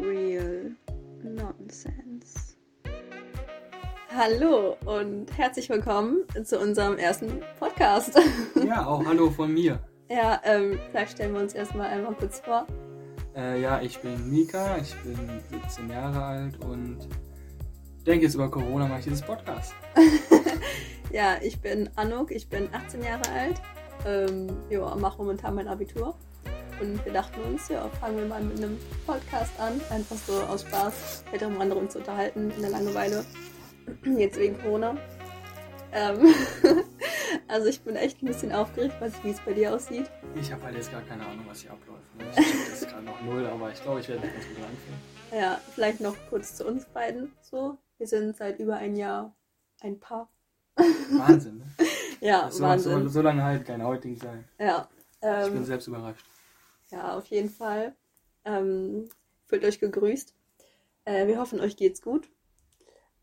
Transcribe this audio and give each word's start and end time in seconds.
Real 0.00 0.72
Nonsense. 1.22 2.56
Hallo 4.16 4.76
und 4.86 5.26
herzlich 5.36 5.68
willkommen 5.68 6.24
zu 6.44 6.58
unserem 6.58 6.96
ersten 6.98 7.42
Podcast. 7.58 8.18
Ja, 8.64 8.86
auch 8.86 9.04
hallo 9.04 9.30
von 9.30 9.52
mir. 9.52 9.78
ja, 10.08 10.40
ähm, 10.44 10.78
vielleicht 10.90 11.12
stellen 11.12 11.34
wir 11.34 11.40
uns 11.40 11.54
erstmal 11.54 11.88
einmal 11.88 12.14
kurz 12.14 12.40
vor. 12.40 12.66
Äh, 13.36 13.60
ja, 13.60 13.80
ich 13.80 13.98
bin 14.00 14.30
Mika, 14.30 14.78
ich 14.78 14.94
bin 14.96 15.16
17 15.62 15.90
Jahre 15.90 16.22
alt 16.22 16.64
und 16.64 16.98
denke 18.06 18.24
jetzt 18.24 18.34
über 18.34 18.50
Corona 18.50 18.86
mache 18.86 18.98
ich 19.00 19.04
dieses 19.04 19.22
Podcast. 19.22 19.74
Ja, 21.12 21.38
ich 21.42 21.60
bin 21.60 21.90
Anuk, 21.96 22.30
ich 22.30 22.48
bin 22.48 22.68
18 22.72 23.02
Jahre 23.02 23.28
alt. 23.32 23.60
Ähm, 24.06 24.46
ja, 24.70 24.94
mache 24.94 25.18
momentan 25.18 25.56
mein 25.56 25.66
Abitur. 25.66 26.14
Und 26.80 27.04
wir 27.04 27.12
dachten 27.12 27.40
uns, 27.42 27.68
ja, 27.68 27.88
fangen 28.00 28.16
wir 28.16 28.24
mal 28.26 28.42
mit 28.42 28.56
einem 28.58 28.78
Podcast 29.06 29.52
an. 29.60 29.80
Einfach 29.90 30.16
so 30.16 30.40
aus 30.42 30.62
Spaß, 30.62 31.24
auch 31.34 31.48
mal 31.50 31.60
anderen 31.60 31.90
zu 31.90 31.98
unterhalten 31.98 32.50
in 32.50 32.62
der 32.62 32.70
Langeweile. 32.70 33.24
Jetzt 34.04 34.38
wegen 34.38 34.58
Corona. 34.60 34.96
Ähm, 35.92 36.34
also 37.48 37.66
ich 37.68 37.82
bin 37.82 37.96
echt 37.96 38.22
ein 38.22 38.26
bisschen 38.26 38.52
aufgeregt, 38.52 38.94
wie 39.24 39.30
es 39.30 39.40
bei 39.40 39.52
dir 39.52 39.74
aussieht. 39.74 40.08
Ich 40.36 40.52
habe 40.52 40.62
halt 40.62 40.76
jetzt 40.76 40.92
gar 40.92 41.02
keine 41.02 41.26
Ahnung, 41.26 41.44
was 41.48 41.62
hier 41.62 41.72
abläuft. 41.72 42.16
Ne? 42.16 42.24
Das 42.70 42.86
gerade 42.88 43.02
noch 43.04 43.20
null, 43.22 43.44
aber 43.46 43.72
ich 43.72 43.82
glaube, 43.82 43.98
ich 43.98 44.08
werde 44.08 44.22
ganz 44.22 44.46
gut 44.46 44.56
anfangen. 44.58 45.00
Ja, 45.32 45.60
vielleicht 45.74 46.00
noch 46.00 46.14
kurz 46.28 46.54
zu 46.54 46.66
uns 46.66 46.84
beiden 46.86 47.32
so. 47.42 47.76
Wir 47.98 48.06
sind 48.06 48.36
seit 48.36 48.60
über 48.60 48.76
ein 48.76 48.94
Jahr 48.96 49.34
ein 49.80 49.98
Paar. 49.98 50.30
Wahnsinn, 50.76 51.58
ne? 51.58 51.64
Ja, 52.20 52.50
So, 52.50 52.62
Wahnsinn. 52.62 53.02
so, 53.04 53.08
so 53.08 53.22
lange 53.22 53.42
halt 53.42 53.64
kein 53.66 53.80
Outing 53.80 54.16
sein. 54.16 54.44
Ja, 54.58 54.88
Ich 55.14 55.20
bin 55.48 55.56
ähm, 55.56 55.64
selbst 55.64 55.88
überrascht. 55.88 56.24
Ja, 56.90 57.16
auf 57.16 57.26
jeden 57.26 57.50
Fall. 57.50 57.94
Ähm, 58.44 59.08
fühlt 59.46 59.64
euch 59.64 59.80
gegrüßt. 59.80 60.34
Äh, 61.04 61.26
wir 61.26 61.38
hoffen, 61.38 61.60
euch 61.60 61.76
geht's 61.76 62.02
gut. 62.02 62.30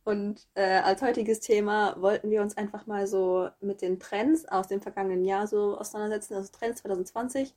Und 0.04 0.48
äh, 0.54 0.80
als 0.80 1.02
heutiges 1.02 1.42
Thema 1.42 2.02
wollten 2.02 2.30
wir 2.30 2.42
uns 2.42 2.56
einfach 2.56 2.88
mal 2.88 3.08
so 3.08 3.50
mit 3.60 3.82
den 3.82 4.00
Trends 4.00 4.46
aus 4.46 4.68
dem 4.68 4.82
vergangenen 4.82 5.26
Jahr 5.26 5.48
so 5.48 5.78
auseinandersetzen, 5.78 6.36
also 6.36 6.50
Trends 6.52 6.82
2020. 6.82 7.54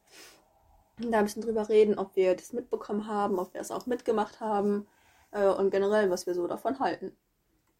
Und 1.01 1.13
da 1.13 1.19
ein 1.19 1.27
bisschen 1.27 1.43
drüber 1.43 1.69
reden, 1.69 1.97
ob 1.97 2.17
wir 2.17 2.35
das 2.35 2.53
mitbekommen 2.53 3.07
haben, 3.07 3.39
ob 3.39 3.55
wir 3.55 3.61
es 3.61 3.71
auch 3.71 3.87
mitgemacht 3.87 4.41
haben 4.41 4.89
äh, 5.31 5.47
und 5.47 5.71
generell, 5.71 6.11
was 6.11 6.27
wir 6.27 6.35
so 6.35 6.49
davon 6.49 6.81
halten. 6.81 7.17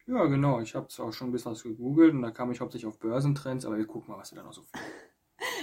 Ja, 0.07 0.25
genau. 0.25 0.61
Ich 0.61 0.73
habe 0.73 0.87
zwar 0.87 1.07
auch 1.07 1.13
schon 1.13 1.27
ein 1.27 1.31
bisschen 1.31 1.51
was 1.51 1.63
gegoogelt 1.63 2.13
und 2.13 2.21
da 2.21 2.31
kam 2.31 2.51
ich 2.51 2.61
hauptsächlich 2.61 2.87
auf 2.87 2.99
Börsentrends, 2.99 3.65
aber 3.65 3.77
wir 3.77 3.85
gucken 3.85 4.13
mal, 4.13 4.19
was 4.19 4.31
wir 4.31 4.37
da 4.37 4.43
noch 4.43 4.53
so 4.53 4.63
finden. 4.63 4.85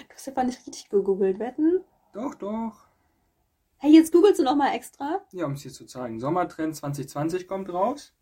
Du 0.08 0.14
hast 0.14 0.28
aber 0.28 0.44
nicht 0.44 0.66
richtig 0.66 0.88
gegoogelt, 0.90 1.38
wetten? 1.38 1.84
Doch, 2.12 2.34
doch. 2.34 2.86
Hey, 3.76 3.92
jetzt 3.92 4.12
googelst 4.12 4.40
du 4.40 4.44
noch 4.44 4.56
mal 4.56 4.74
extra? 4.74 5.20
Ja, 5.32 5.46
um 5.46 5.52
es 5.52 5.62
hier 5.62 5.72
zu 5.72 5.86
zeigen. 5.86 6.18
Sommertrend 6.18 6.74
2020 6.74 7.46
kommt 7.46 7.72
raus. 7.72 8.12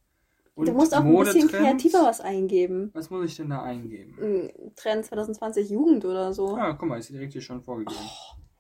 Und 0.55 0.69
du 0.69 0.73
musst 0.73 0.95
auch 0.95 1.05
ein 1.05 1.17
bisschen 1.19 1.49
kreativer 1.49 2.03
was 2.03 2.21
eingeben. 2.21 2.91
Was 2.95 3.11
muss 3.11 3.27
ich 3.27 3.37
denn 3.37 3.51
da 3.51 3.63
eingeben? 3.63 4.51
Trend 4.75 5.05
2020 5.05 5.69
Jugend 5.69 6.05
oder 6.05 6.33
so. 6.33 6.57
Ah, 6.57 6.73
guck 6.73 6.89
mal, 6.89 6.99
ist 6.99 7.11
direkt 7.11 7.33
hier 7.35 7.43
schon 7.43 7.63
vorgegeben. 7.63 8.01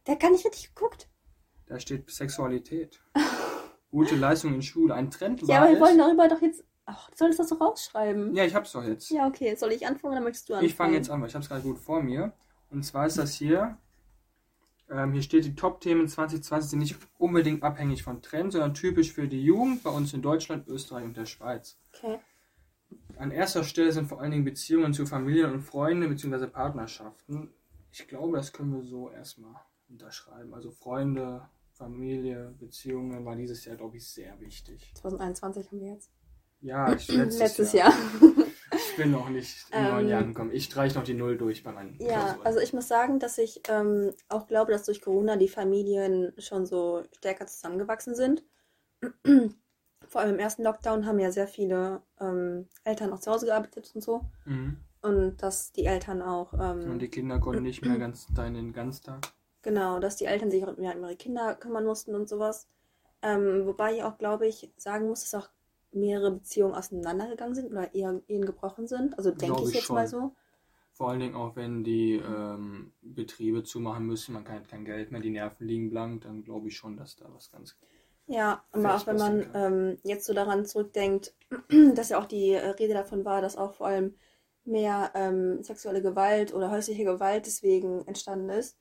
Der 0.06 0.14
hat 0.14 0.20
gar 0.20 0.30
nicht 0.30 0.44
richtig 0.44 0.74
geguckt. 0.74 1.08
Da 1.66 1.80
steht 1.80 2.08
Sexualität. 2.10 3.00
Gute 3.90 4.14
Leistung 4.14 4.54
in 4.54 4.62
Schule. 4.62 4.94
Ein 4.94 5.10
Trend 5.10 5.42
war 5.42 5.48
Ja, 5.48 5.62
aber 5.62 5.72
wir 5.72 5.80
wollen 5.80 5.98
darüber 5.98 6.28
doch 6.28 6.42
jetzt. 6.42 6.64
Ach, 6.84 7.10
du 7.10 7.16
solltest 7.16 7.40
das 7.40 7.48
so 7.48 7.56
rausschreiben. 7.56 8.34
Ja, 8.34 8.44
ich 8.44 8.54
hab's 8.54 8.72
doch 8.72 8.84
jetzt. 8.84 9.10
Ja, 9.10 9.26
okay. 9.26 9.54
Soll 9.56 9.72
ich 9.72 9.86
anfangen 9.86 10.12
oder 10.12 10.22
möchtest 10.22 10.48
du 10.48 10.54
anfangen? 10.54 10.68
ich 10.68 10.74
fange 10.74 10.96
jetzt 10.96 11.10
an, 11.10 11.20
weil 11.20 11.28
ich 11.28 11.34
hab's 11.34 11.48
gerade 11.48 11.62
gut 11.62 11.78
vor 11.78 12.02
mir. 12.02 12.32
Und 12.70 12.84
zwar 12.84 13.06
ist 13.06 13.18
das 13.18 13.34
hier. 13.34 13.78
Ähm, 14.88 15.12
hier 15.12 15.22
steht, 15.22 15.44
die 15.44 15.54
Top-Themen 15.54 16.06
2020 16.06 16.70
sind 16.70 16.78
nicht 16.78 16.96
unbedingt 17.18 17.62
abhängig 17.62 18.02
von 18.02 18.22
Trends, 18.22 18.52
sondern 18.52 18.74
typisch 18.74 19.12
für 19.12 19.26
die 19.26 19.42
Jugend 19.42 19.82
bei 19.82 19.90
uns 19.90 20.12
in 20.14 20.22
Deutschland, 20.22 20.68
Österreich 20.68 21.04
und 21.04 21.16
der 21.16 21.26
Schweiz. 21.26 21.78
Okay. 21.98 22.18
An 23.18 23.30
erster 23.30 23.64
Stelle 23.64 23.92
sind 23.92 24.06
vor 24.06 24.20
allen 24.20 24.30
Dingen 24.30 24.44
Beziehungen 24.44 24.92
zu 24.92 25.06
Familien 25.06 25.52
und 25.52 25.62
Freunden 25.62 26.08
bzw. 26.08 26.46
Partnerschaften. 26.46 27.50
Ich 27.90 28.06
glaube, 28.06 28.36
das 28.36 28.52
können 28.52 28.72
wir 28.74 28.82
so 28.82 29.10
erstmal 29.10 29.56
unterschreiben. 29.88 30.54
Also 30.54 30.70
Freunde, 30.70 31.48
Familie, 31.72 32.54
Beziehungen 32.58 33.24
war 33.24 33.34
dieses 33.34 33.64
Jahr, 33.64 33.76
glaube 33.76 33.96
ich, 33.96 34.06
sehr 34.08 34.38
wichtig. 34.40 34.92
2021 34.94 35.70
haben 35.70 35.80
wir 35.80 35.92
jetzt. 35.94 36.10
Ja, 36.60 36.92
ich, 36.92 37.08
letztes, 37.12 37.38
Letztes 37.38 37.72
Jahr. 37.72 37.90
Jahr. 37.90 38.46
Ich 38.96 39.02
bin 39.02 39.10
noch 39.12 39.28
nicht 39.28 39.66
im 39.72 39.78
Ähm, 39.78 39.90
neuen 39.90 40.08
Jahr 40.08 40.20
angekommen. 40.22 40.50
Ich 40.52 40.64
streiche 40.64 40.96
noch 40.96 41.04
die 41.04 41.14
Null 41.14 41.36
durch 41.36 41.62
bei 41.62 41.72
meinen 41.72 41.98
Ja, 42.00 42.32
Klausuren. 42.32 42.46
also 42.46 42.60
ich 42.60 42.72
muss 42.72 42.88
sagen, 42.88 43.18
dass 43.18 43.36
ich 43.38 43.60
ähm, 43.68 44.12
auch 44.28 44.46
glaube, 44.46 44.72
dass 44.72 44.84
durch 44.84 45.02
Corona 45.02 45.36
die 45.36 45.48
Familien 45.48 46.32
schon 46.38 46.64
so 46.66 47.02
stärker 47.16 47.46
zusammengewachsen 47.46 48.14
sind. 48.14 48.42
Vor 50.08 50.20
allem 50.20 50.34
im 50.34 50.38
ersten 50.38 50.62
Lockdown 50.62 51.04
haben 51.06 51.18
ja 51.18 51.30
sehr 51.32 51.48
viele 51.48 52.02
ähm, 52.20 52.68
Eltern 52.84 53.12
auch 53.12 53.18
zu 53.20 53.30
Hause 53.30 53.46
gearbeitet 53.46 53.90
und 53.94 54.00
so. 54.02 54.24
Mhm. 54.44 54.78
Und 55.02 55.36
dass 55.42 55.72
die 55.72 55.84
Eltern 55.84 56.22
auch, 56.22 56.54
ähm, 56.54 56.90
Und 56.92 56.98
die 57.00 57.08
Kinder 57.10 57.38
konnten 57.38 57.62
nicht 57.62 57.84
mehr 57.84 57.98
ganz 57.98 58.26
da 58.34 58.46
in 58.46 58.54
den 58.54 58.72
Ganztag. 58.72 59.28
genau, 59.62 59.98
dass 59.98 60.16
die 60.16 60.24
Eltern 60.26 60.50
sich 60.50 60.64
auch 60.64 60.76
mehr 60.76 60.96
um 60.96 61.02
ihre 61.04 61.16
Kinder 61.16 61.54
kümmern 61.54 61.84
mussten 61.84 62.14
und 62.14 62.28
sowas. 62.28 62.66
Ähm, 63.22 63.66
wobei 63.66 63.96
ich 63.96 64.02
auch, 64.04 64.16
glaube 64.18 64.46
ich, 64.46 64.72
sagen 64.76 65.08
muss, 65.08 65.20
dass 65.28 65.34
auch 65.42 65.48
mehrere 65.96 66.32
Beziehungen 66.32 66.74
auseinandergegangen 66.74 67.54
sind 67.54 67.70
oder 67.70 67.94
eher 67.94 68.20
Ehen 68.28 68.44
gebrochen 68.44 68.86
sind. 68.86 69.16
Also 69.18 69.30
denke 69.30 69.62
ich 69.62 69.68
ich 69.68 69.74
jetzt 69.74 69.84
schon. 69.84 69.96
mal 69.96 70.06
so. 70.06 70.32
Vor 70.92 71.10
allen 71.10 71.20
Dingen 71.20 71.34
auch, 71.34 71.56
wenn 71.56 71.84
die 71.84 72.14
ähm, 72.14 72.92
Betriebe 73.02 73.62
zumachen 73.64 74.06
müssen, 74.06 74.32
man 74.32 74.48
hat 74.48 74.68
kein 74.68 74.84
Geld 74.84 75.12
mehr, 75.12 75.20
die 75.20 75.30
Nerven 75.30 75.66
liegen 75.66 75.90
blank, 75.90 76.22
dann 76.22 76.42
glaube 76.42 76.68
ich 76.68 76.76
schon, 76.76 76.96
dass 76.96 77.16
da 77.16 77.26
was 77.34 77.50
ganz. 77.50 77.76
Ja, 78.26 78.64
aber 78.72 78.96
auch 78.96 79.06
wenn 79.06 79.16
man 79.16 79.50
ähm, 79.54 79.98
jetzt 80.02 80.26
so 80.26 80.32
daran 80.32 80.64
zurückdenkt, 80.64 81.34
dass 81.94 82.08
ja 82.08 82.18
auch 82.18 82.24
die 82.24 82.54
Rede 82.54 82.94
davon 82.94 83.24
war, 83.24 83.42
dass 83.42 83.56
auch 83.56 83.74
vor 83.74 83.88
allem 83.88 84.14
mehr 84.64 85.12
ähm, 85.14 85.62
sexuelle 85.62 86.02
Gewalt 86.02 86.52
oder 86.52 86.70
häusliche 86.70 87.04
Gewalt 87.04 87.46
deswegen 87.46 88.06
entstanden 88.06 88.50
ist, 88.50 88.76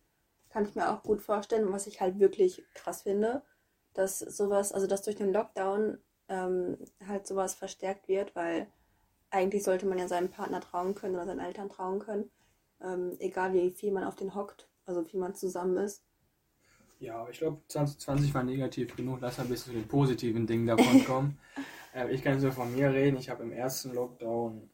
kann 0.50 0.66
ich 0.66 0.74
mir 0.74 0.90
auch 0.90 1.04
gut 1.04 1.22
vorstellen, 1.22 1.72
was 1.72 1.86
ich 1.86 2.02
halt 2.02 2.18
wirklich 2.18 2.64
krass 2.74 3.04
finde, 3.04 3.44
dass 3.94 4.20
sowas, 4.20 4.72
also 4.72 4.88
dass 4.88 5.04
durch 5.04 5.16
den 5.16 5.34
Lockdown 5.34 5.98
ähm, 6.30 6.78
halt 7.08 7.28
sowas 7.28 7.56
verstärkt 7.56 8.08
wird, 8.08 8.36
weil 8.36 8.68
eigentlich 9.30 9.64
sollte 9.64 9.86
man 9.86 9.98
ja 9.98 10.08
seinem 10.08 10.30
Partner 10.30 10.62
trauen 10.62 10.96
können 10.96 11.16
oder 11.16 11.26
seinen 11.26 11.40
Eltern 11.40 11.70
trauen 11.70 12.00
können, 12.00 12.32
ähm, 12.82 13.16
egal 13.20 13.54
wie 13.54 13.72
viel 13.72 13.92
man 13.92 14.04
auf 14.04 14.16
den 14.16 14.36
hockt, 14.36 14.70
also 14.86 15.06
wie 15.12 15.18
man 15.18 15.36
zusammen 15.36 15.78
ist. 15.78 16.04
Ja, 17.00 17.28
ich 17.30 17.40
glaube, 17.40 17.62
2020 17.68 18.34
war 18.34 18.44
negativ 18.44 18.96
genug. 18.96 19.20
Lass 19.22 19.38
mal 19.38 19.44
ein 19.44 19.50
bisschen 19.50 19.74
zu 19.74 19.80
den 19.80 19.88
positiven 19.88 20.48
Dingen 20.48 20.66
davon 20.68 21.04
kommen. 21.06 21.40
äh, 21.94 22.12
ich 22.14 22.24
kann 22.24 22.40
so 22.40 22.52
von 22.52 22.74
mir 22.74 22.92
reden. 22.92 23.18
Ich 23.18 23.30
habe 23.30 23.44
im 23.44 23.52
ersten 23.52 23.94
Lockdown, 23.94 24.70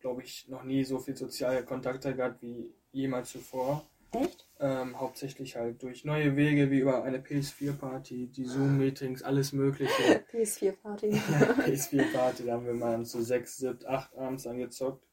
glaube 0.00 0.22
ich, 0.22 0.48
noch 0.48 0.64
nie 0.64 0.84
so 0.84 0.98
viel 0.98 1.16
soziale 1.16 1.64
Kontakte 1.64 2.14
gehabt 2.14 2.42
wie 2.42 2.72
jemals 2.92 3.30
zuvor. 3.30 3.84
Echt? 4.14 4.48
Ähm, 4.60 4.98
hauptsächlich 4.98 5.56
halt 5.56 5.82
durch 5.82 6.04
neue 6.04 6.36
Wege 6.36 6.70
wie 6.70 6.78
über 6.78 7.02
eine 7.02 7.18
PS4-Party, 7.18 8.28
die 8.28 8.44
Zoom-Meetings, 8.44 9.22
alles 9.22 9.52
Mögliche. 9.52 9.92
PS4-Party. 10.32 11.10
Ja, 11.10 11.52
PS4-Party, 11.64 12.44
da 12.46 12.52
haben 12.52 12.66
wir 12.66 12.74
mal 12.74 13.04
so 13.04 13.20
sechs, 13.20 13.58
sieben, 13.58 13.78
acht 13.86 14.16
abends 14.16 14.46
angezockt. 14.46 15.04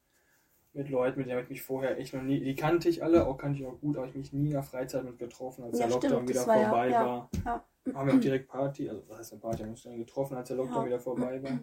Mit 0.74 0.88
Leuten, 0.88 1.18
mit 1.18 1.28
denen 1.28 1.42
ich 1.42 1.50
mich 1.50 1.62
vorher 1.62 1.98
echt 1.98 2.14
noch 2.14 2.22
nie, 2.22 2.40
die 2.40 2.54
kannte 2.54 2.88
ich 2.88 3.02
alle, 3.02 3.26
auch 3.26 3.36
kannte 3.36 3.60
ich 3.60 3.66
auch 3.66 3.78
gut, 3.78 3.98
aber 3.98 4.06
ich 4.06 4.14
mich 4.14 4.32
nie 4.32 4.46
in 4.46 4.52
der 4.52 4.62
Freizeit 4.62 5.04
mit 5.04 5.18
getroffen, 5.18 5.64
als 5.64 5.78
Ja, 5.78 5.86
der 5.86 5.94
Lockdown 5.94 6.10
stimmt, 6.10 6.28
wieder 6.30 6.46
war 6.46 6.62
vorbei 6.62 6.88
ja, 6.88 7.06
war. 7.06 7.30
ja. 7.44 7.64
Haben 7.94 8.06
wir 8.08 8.14
auch 8.14 8.20
direkt 8.20 8.48
Party, 8.48 8.88
also 8.88 9.02
was 9.08 9.18
heißt 9.18 9.32
eine 9.32 9.40
Party, 9.42 9.58
haben 9.58 9.66
wir 9.66 9.72
uns 9.72 9.82
dann 9.82 9.98
getroffen, 9.98 10.34
als 10.36 10.48
der 10.48 10.56
Lockdown 10.56 10.86
wieder 10.86 11.00
vorbei 11.00 11.42
war. 11.42 11.58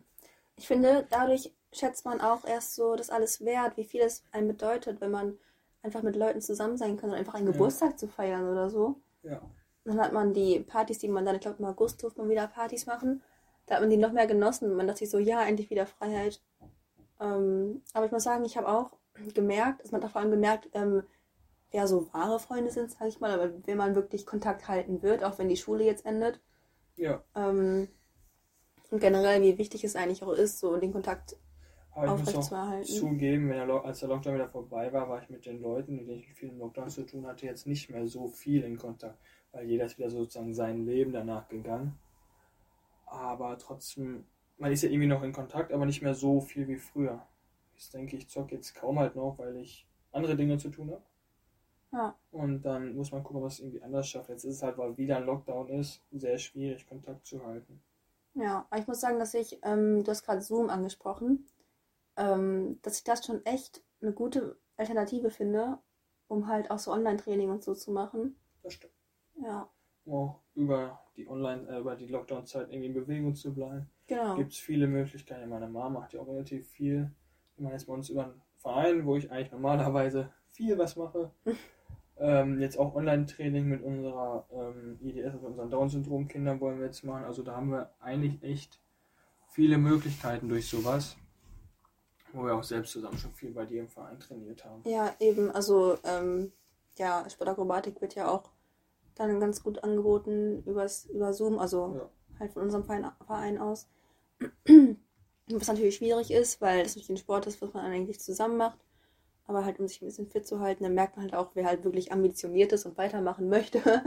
Ich 0.58 0.68
finde, 0.68 1.08
dadurch 1.10 1.56
schätzt 1.72 2.06
man 2.06 2.22
auch 2.22 2.46
erst 2.46 2.76
so 2.76 2.96
das 2.96 3.10
alles 3.10 3.44
wert, 3.44 3.78
wie 3.78 3.86
viel 3.86 4.02
es 4.02 4.24
einem 4.32 4.50
bedeutet, 4.50 5.02
wenn 5.02 5.10
man 5.12 5.40
einfach 5.82 6.02
mit 6.02 6.16
Leuten 6.16 6.42
zusammen 6.42 6.78
sein 6.78 6.98
kann 6.98 7.10
und 7.12 7.16
einfach 7.16 7.36
einen 7.36 7.48
Ja. 7.48 7.52
Geburtstag 7.54 7.98
zu 8.00 8.08
feiern 8.08 8.48
oder 8.50 8.70
so. 8.70 8.96
Ja. 9.24 9.42
Dann 9.86 10.00
hat 10.00 10.14
man 10.14 10.34
die 10.34 10.60
Partys, 10.60 11.00
die 11.00 11.08
man 11.08 11.26
dann, 11.26 11.36
ich 11.36 11.42
glaube 11.42 11.58
im 11.60 11.66
August 11.66 12.04
durfte 12.04 12.20
man 12.22 12.30
wieder 12.30 12.48
Partys 12.48 12.86
machen, 12.86 13.22
da 13.66 13.76
hat 13.76 13.82
man 13.82 13.90
die 13.90 13.98
noch 13.98 14.12
mehr 14.12 14.28
genossen. 14.28 14.76
Man 14.76 14.88
dachte 14.88 15.00
sich 15.00 15.10
so, 15.10 15.20
ja, 15.20 15.44
endlich 15.44 15.70
wieder 15.70 15.86
Freiheit. 15.86 16.42
Ähm, 17.20 17.82
aber 17.94 18.06
ich 18.06 18.12
muss 18.12 18.24
sagen, 18.24 18.46
ich 18.46 18.58
habe 18.58 18.68
auch 18.68 18.92
gemerkt, 19.34 19.82
also 19.82 19.92
man 19.92 20.04
hat 20.04 20.12
vor 20.12 20.22
allem 20.22 20.32
gemerkt, 20.32 20.70
ähm, 20.74 21.04
wer 21.72 21.88
so 21.88 22.12
wahre 22.14 22.40
Freunde 22.40 22.72
sind, 22.72 22.92
sage 22.92 23.10
ich 23.10 23.20
mal, 23.20 23.32
aber 23.32 23.52
wenn 23.68 23.78
man 23.78 23.96
wirklich 23.96 24.26
Kontakt 24.26 24.68
halten 24.68 25.02
wird, 25.02 25.24
auch 25.24 25.38
wenn 25.38 25.50
die 25.50 25.58
Schule 25.58 25.84
jetzt 25.84 26.06
endet. 26.06 26.40
Ja, 26.96 27.24
Ähm, 27.36 27.88
und 28.92 29.00
generell, 29.00 29.42
wie 29.42 29.58
wichtig 29.58 29.84
es 29.84 29.96
eigentlich 29.96 30.24
auch 30.24 30.34
ist, 30.34 30.60
so 30.60 30.76
den 30.78 30.92
Kontakt 30.92 31.38
aber 32.00 32.16
ich 32.16 32.36
muss 32.36 32.52
auch 32.54 32.82
zugeben, 32.82 33.50
wenn 33.50 33.68
der 33.68 33.86
als 33.86 34.00
der 34.00 34.10
Lockdown 34.10 34.36
wieder 34.36 34.50
vorbei 34.50 34.92
war, 34.94 35.10
war 35.10 35.22
ich 35.22 35.30
mit 35.30 35.46
den 35.46 35.62
Leuten, 35.62 35.96
mit 35.96 36.08
denen 36.08 36.20
ich 36.20 36.34
viel 36.34 36.50
im 36.50 36.60
Lockdown 36.60 36.90
zu 36.90 37.06
tun 37.06 37.26
hatte, 37.26 37.46
jetzt 37.46 37.68
nicht 37.68 37.90
mehr 37.90 38.08
so 38.08 38.28
viel 38.28 38.64
in 38.64 38.78
Kontakt, 38.78 39.18
weil 39.52 39.66
jeder 39.66 39.86
ist 39.86 39.98
wieder 39.98 40.10
sozusagen 40.10 40.54
sein 40.54 40.86
Leben 40.86 41.12
danach 41.12 41.48
gegangen. 41.48 41.98
Aber 43.06 43.58
trotzdem, 43.58 44.26
man 44.58 44.72
ist 44.72 44.84
ja 44.84 44.90
irgendwie 44.90 45.08
noch 45.08 45.24
in 45.24 45.34
Kontakt, 45.34 45.72
aber 45.72 45.86
nicht 45.86 46.02
mehr 46.02 46.14
so 46.14 46.42
viel 46.42 46.68
wie 46.68 46.78
früher. 46.78 47.26
Ich 47.76 47.90
denke, 47.90 48.18
ich 48.18 48.28
zocke 48.28 48.56
jetzt 48.56 48.76
kaum 48.76 49.00
halt 49.00 49.16
noch, 49.16 49.38
weil 49.38 49.56
ich 49.58 49.88
andere 50.12 50.36
Dinge 50.36 50.58
zu 50.58 50.70
tun 50.70 50.92
habe. 50.92 51.04
Ja. 51.92 52.16
Und 52.32 52.62
dann 52.62 52.96
muss 52.96 53.12
man 53.12 53.24
gucken, 53.24 53.42
was 53.42 53.60
irgendwie 53.60 53.82
anders 53.82 54.08
schafft. 54.08 54.30
Jetzt 54.30 54.44
ist 54.44 54.56
es 54.56 54.64
halt, 54.64 54.78
weil 54.78 54.98
wieder 54.98 55.18
ein 55.18 55.26
Lockdown 55.26 55.70
ist, 55.70 56.04
sehr 56.12 56.38
schwierig, 56.38 56.88
Kontakt 56.88 57.26
zu 57.26 57.44
halten. 57.44 57.82
Ja, 58.36 58.68
aber 58.70 58.80
ich 58.80 58.88
muss 58.88 59.02
sagen, 59.02 59.20
dass 59.20 59.34
ich, 59.34 59.60
ähm, 59.64 60.04
du 60.04 60.12
hast 60.12 60.24
gerade 60.24 60.42
Zoom 60.42 60.70
angesprochen, 60.70 61.46
ähm, 62.20 62.80
dass 62.82 62.98
ich 62.98 63.04
das 63.04 63.26
schon 63.26 63.44
echt 63.46 63.82
eine 64.02 64.12
gute 64.14 64.60
Alternative 64.78 65.32
finde, 65.32 65.80
um 66.28 66.48
halt 66.48 66.70
auch 66.70 66.78
so 66.78 66.92
Online-Training 66.92 67.50
und 67.50 67.64
so 67.64 67.74
zu 67.74 67.92
machen. 67.92 68.36
Das 68.62 68.74
stimmt. 68.74 68.94
Ja, 69.42 69.70
Um 70.06 70.14
auch 70.14 70.42
über 70.54 71.00
die 71.16 71.28
Online, 71.28 71.68
äh, 71.70 71.80
über 71.80 71.96
die 71.96 72.08
Lockdown-Zeit 72.08 72.70
irgendwie 72.70 72.88
in 72.88 72.94
Bewegung 72.94 73.36
zu 73.36 73.54
bleiben. 73.54 73.90
genau. 74.06 74.36
Gibt 74.36 74.52
es 74.52 74.58
viele 74.58 74.88
Möglichkeiten. 74.88 75.50
Meine 75.50 75.68
Mama 75.68 76.02
macht 76.02 76.14
ja 76.14 76.20
auch 76.20 76.28
relativ 76.28 76.68
viel. 76.68 77.10
Ich 77.56 77.62
meine, 77.62 77.76
jetzt 77.76 77.88
bei 77.88 77.94
uns 77.94 78.10
über 78.10 78.26
einen 78.26 78.42
Verein, 78.58 79.06
wo 79.06 79.16
ich 79.16 79.32
eigentlich 79.32 79.52
normalerweise 79.52 80.32
viel 80.50 80.78
was 80.78 80.98
mache. 80.98 81.32
ähm, 82.18 82.60
jetzt 82.60 82.78
auch 82.78 82.96
Online-Training 82.96 83.66
mit 83.66 83.82
unserer 83.82 84.46
ähm, 84.52 85.00
IDS, 85.02 85.34
also 85.34 85.48
unseren 85.48 85.70
Down-Syndrom-Kindern 85.70 86.60
wollen 86.60 86.80
wir 86.80 86.86
jetzt 86.86 87.04
machen. 87.04 87.24
Also 87.24 87.44
da 87.44 87.56
haben 87.56 87.72
wir 87.72 87.94
eigentlich 88.00 88.44
echt 88.44 88.82
viele 89.48 89.78
Möglichkeiten 89.78 90.50
durch 90.50 90.68
sowas, 90.68 91.18
wo 92.34 92.44
wir 92.46 92.56
auch 92.56 92.64
selbst 92.64 92.92
zusammen 92.94 93.18
schon 93.18 93.34
viel 93.34 93.52
bei 93.52 93.66
dir 93.66 93.82
im 93.82 93.90
Verein 93.90 94.20
trainiert 94.20 94.64
haben. 94.66 94.82
Ja, 94.86 95.14
eben, 95.20 95.52
also 95.52 95.98
ähm, 96.04 96.52
ja, 96.98 97.28
Sportakrobatik 97.30 98.00
wird 98.02 98.16
ja 98.16 98.30
auch 98.30 98.50
dann 99.16 99.40
ganz 99.40 99.62
gut 99.64 99.84
angeboten 99.84 100.64
übers, 100.66 101.06
über 101.06 101.34
Zoom, 101.34 101.60
also 101.60 101.96
Ja. 101.98 102.10
halt 102.40 102.54
von 102.54 102.64
unserem 102.64 102.84
Verein, 102.86 103.12
Verein 103.26 103.58
aus. 103.58 103.88
Was 105.52 105.68
natürlich 105.68 105.96
schwierig 105.96 106.32
ist, 106.32 106.62
weil 106.62 106.84
das 106.84 106.96
natürlich 106.96 107.10
ein 107.10 107.18
Sport 107.18 107.48
ist, 107.48 107.60
was 107.60 107.74
man 107.74 107.84
eigentlich 107.84 108.20
zusammen 108.20 108.56
macht. 108.58 108.78
Aber 109.48 109.66
halt, 109.66 109.80
um 109.80 109.88
sich 109.88 110.00
ein 110.00 110.06
bisschen 110.06 110.30
fit 110.30 110.46
zu 110.46 110.60
halten, 110.60 110.84
dann 110.84 110.94
merkt 110.94 111.16
man 111.16 111.24
halt 111.26 111.34
auch, 111.34 111.50
wer 111.56 111.66
halt 111.66 111.84
wirklich 111.84 112.12
ambitioniert 112.12 112.72
ist 112.72 112.86
und 112.86 113.00
weitermachen 113.00 113.50
möchte. 113.50 113.82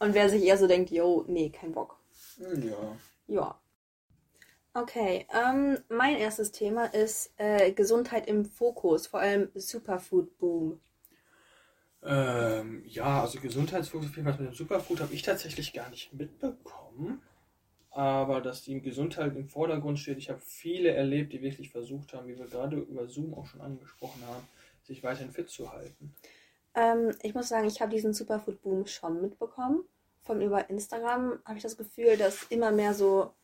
Und 0.00 0.14
wer 0.14 0.28
sich 0.28 0.42
eher 0.42 0.56
so 0.58 0.66
denkt, 0.66 0.90
yo, 0.90 1.24
nee, 1.28 1.50
kein 1.50 1.70
Bock. 1.72 1.96
Hm, 2.38 2.62
Ja. 2.68 2.96
Ja. 3.28 3.59
Okay, 4.72 5.26
ähm, 5.34 5.78
mein 5.88 6.16
erstes 6.16 6.52
Thema 6.52 6.86
ist 6.86 7.32
äh, 7.38 7.72
Gesundheit 7.72 8.28
im 8.28 8.44
Fokus, 8.44 9.08
vor 9.08 9.18
allem 9.18 9.50
Superfood 9.54 10.38
Boom. 10.38 10.80
Ähm, 12.02 12.84
ja, 12.86 13.22
also 13.22 13.40
Gesundheitsphilosophie, 13.40 14.24
was 14.24 14.38
mit 14.38 14.48
dem 14.48 14.54
Superfood 14.54 15.00
habe 15.00 15.12
ich 15.12 15.22
tatsächlich 15.22 15.72
gar 15.72 15.90
nicht 15.90 16.12
mitbekommen. 16.12 17.20
Aber 17.90 18.40
dass 18.40 18.62
die 18.62 18.80
Gesundheit 18.80 19.34
im 19.34 19.48
Vordergrund 19.48 19.98
steht, 19.98 20.18
ich 20.18 20.30
habe 20.30 20.40
viele 20.40 20.90
erlebt, 20.90 21.32
die 21.32 21.42
wirklich 21.42 21.70
versucht 21.70 22.14
haben, 22.14 22.28
wie 22.28 22.38
wir 22.38 22.46
gerade 22.46 22.76
über 22.76 23.08
Zoom 23.08 23.34
auch 23.34 23.46
schon 23.46 23.60
angesprochen 23.60 24.22
haben, 24.28 24.46
sich 24.84 25.02
weiterhin 25.02 25.32
fit 25.32 25.50
zu 25.50 25.72
halten. 25.72 26.14
Ähm, 26.74 27.12
ich 27.22 27.34
muss 27.34 27.48
sagen, 27.48 27.66
ich 27.66 27.80
habe 27.80 27.90
diesen 27.90 28.14
Superfood 28.14 28.62
Boom 28.62 28.86
schon 28.86 29.20
mitbekommen. 29.20 29.82
Von 30.22 30.40
über 30.40 30.70
Instagram 30.70 31.40
habe 31.44 31.56
ich 31.56 31.62
das 31.64 31.76
Gefühl, 31.76 32.16
dass 32.16 32.44
immer 32.44 32.70
mehr 32.70 32.94
so 32.94 33.34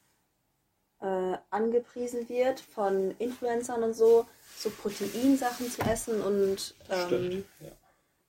äh, 1.00 1.36
angepriesen 1.50 2.28
wird 2.28 2.60
von 2.60 3.14
Influencern 3.18 3.82
und 3.82 3.94
so, 3.94 4.26
so 4.56 4.70
Proteinsachen 4.70 5.70
zu 5.70 5.82
essen 5.82 6.20
und 6.22 6.74
ähm. 6.90 7.44
Ja. 7.60 7.68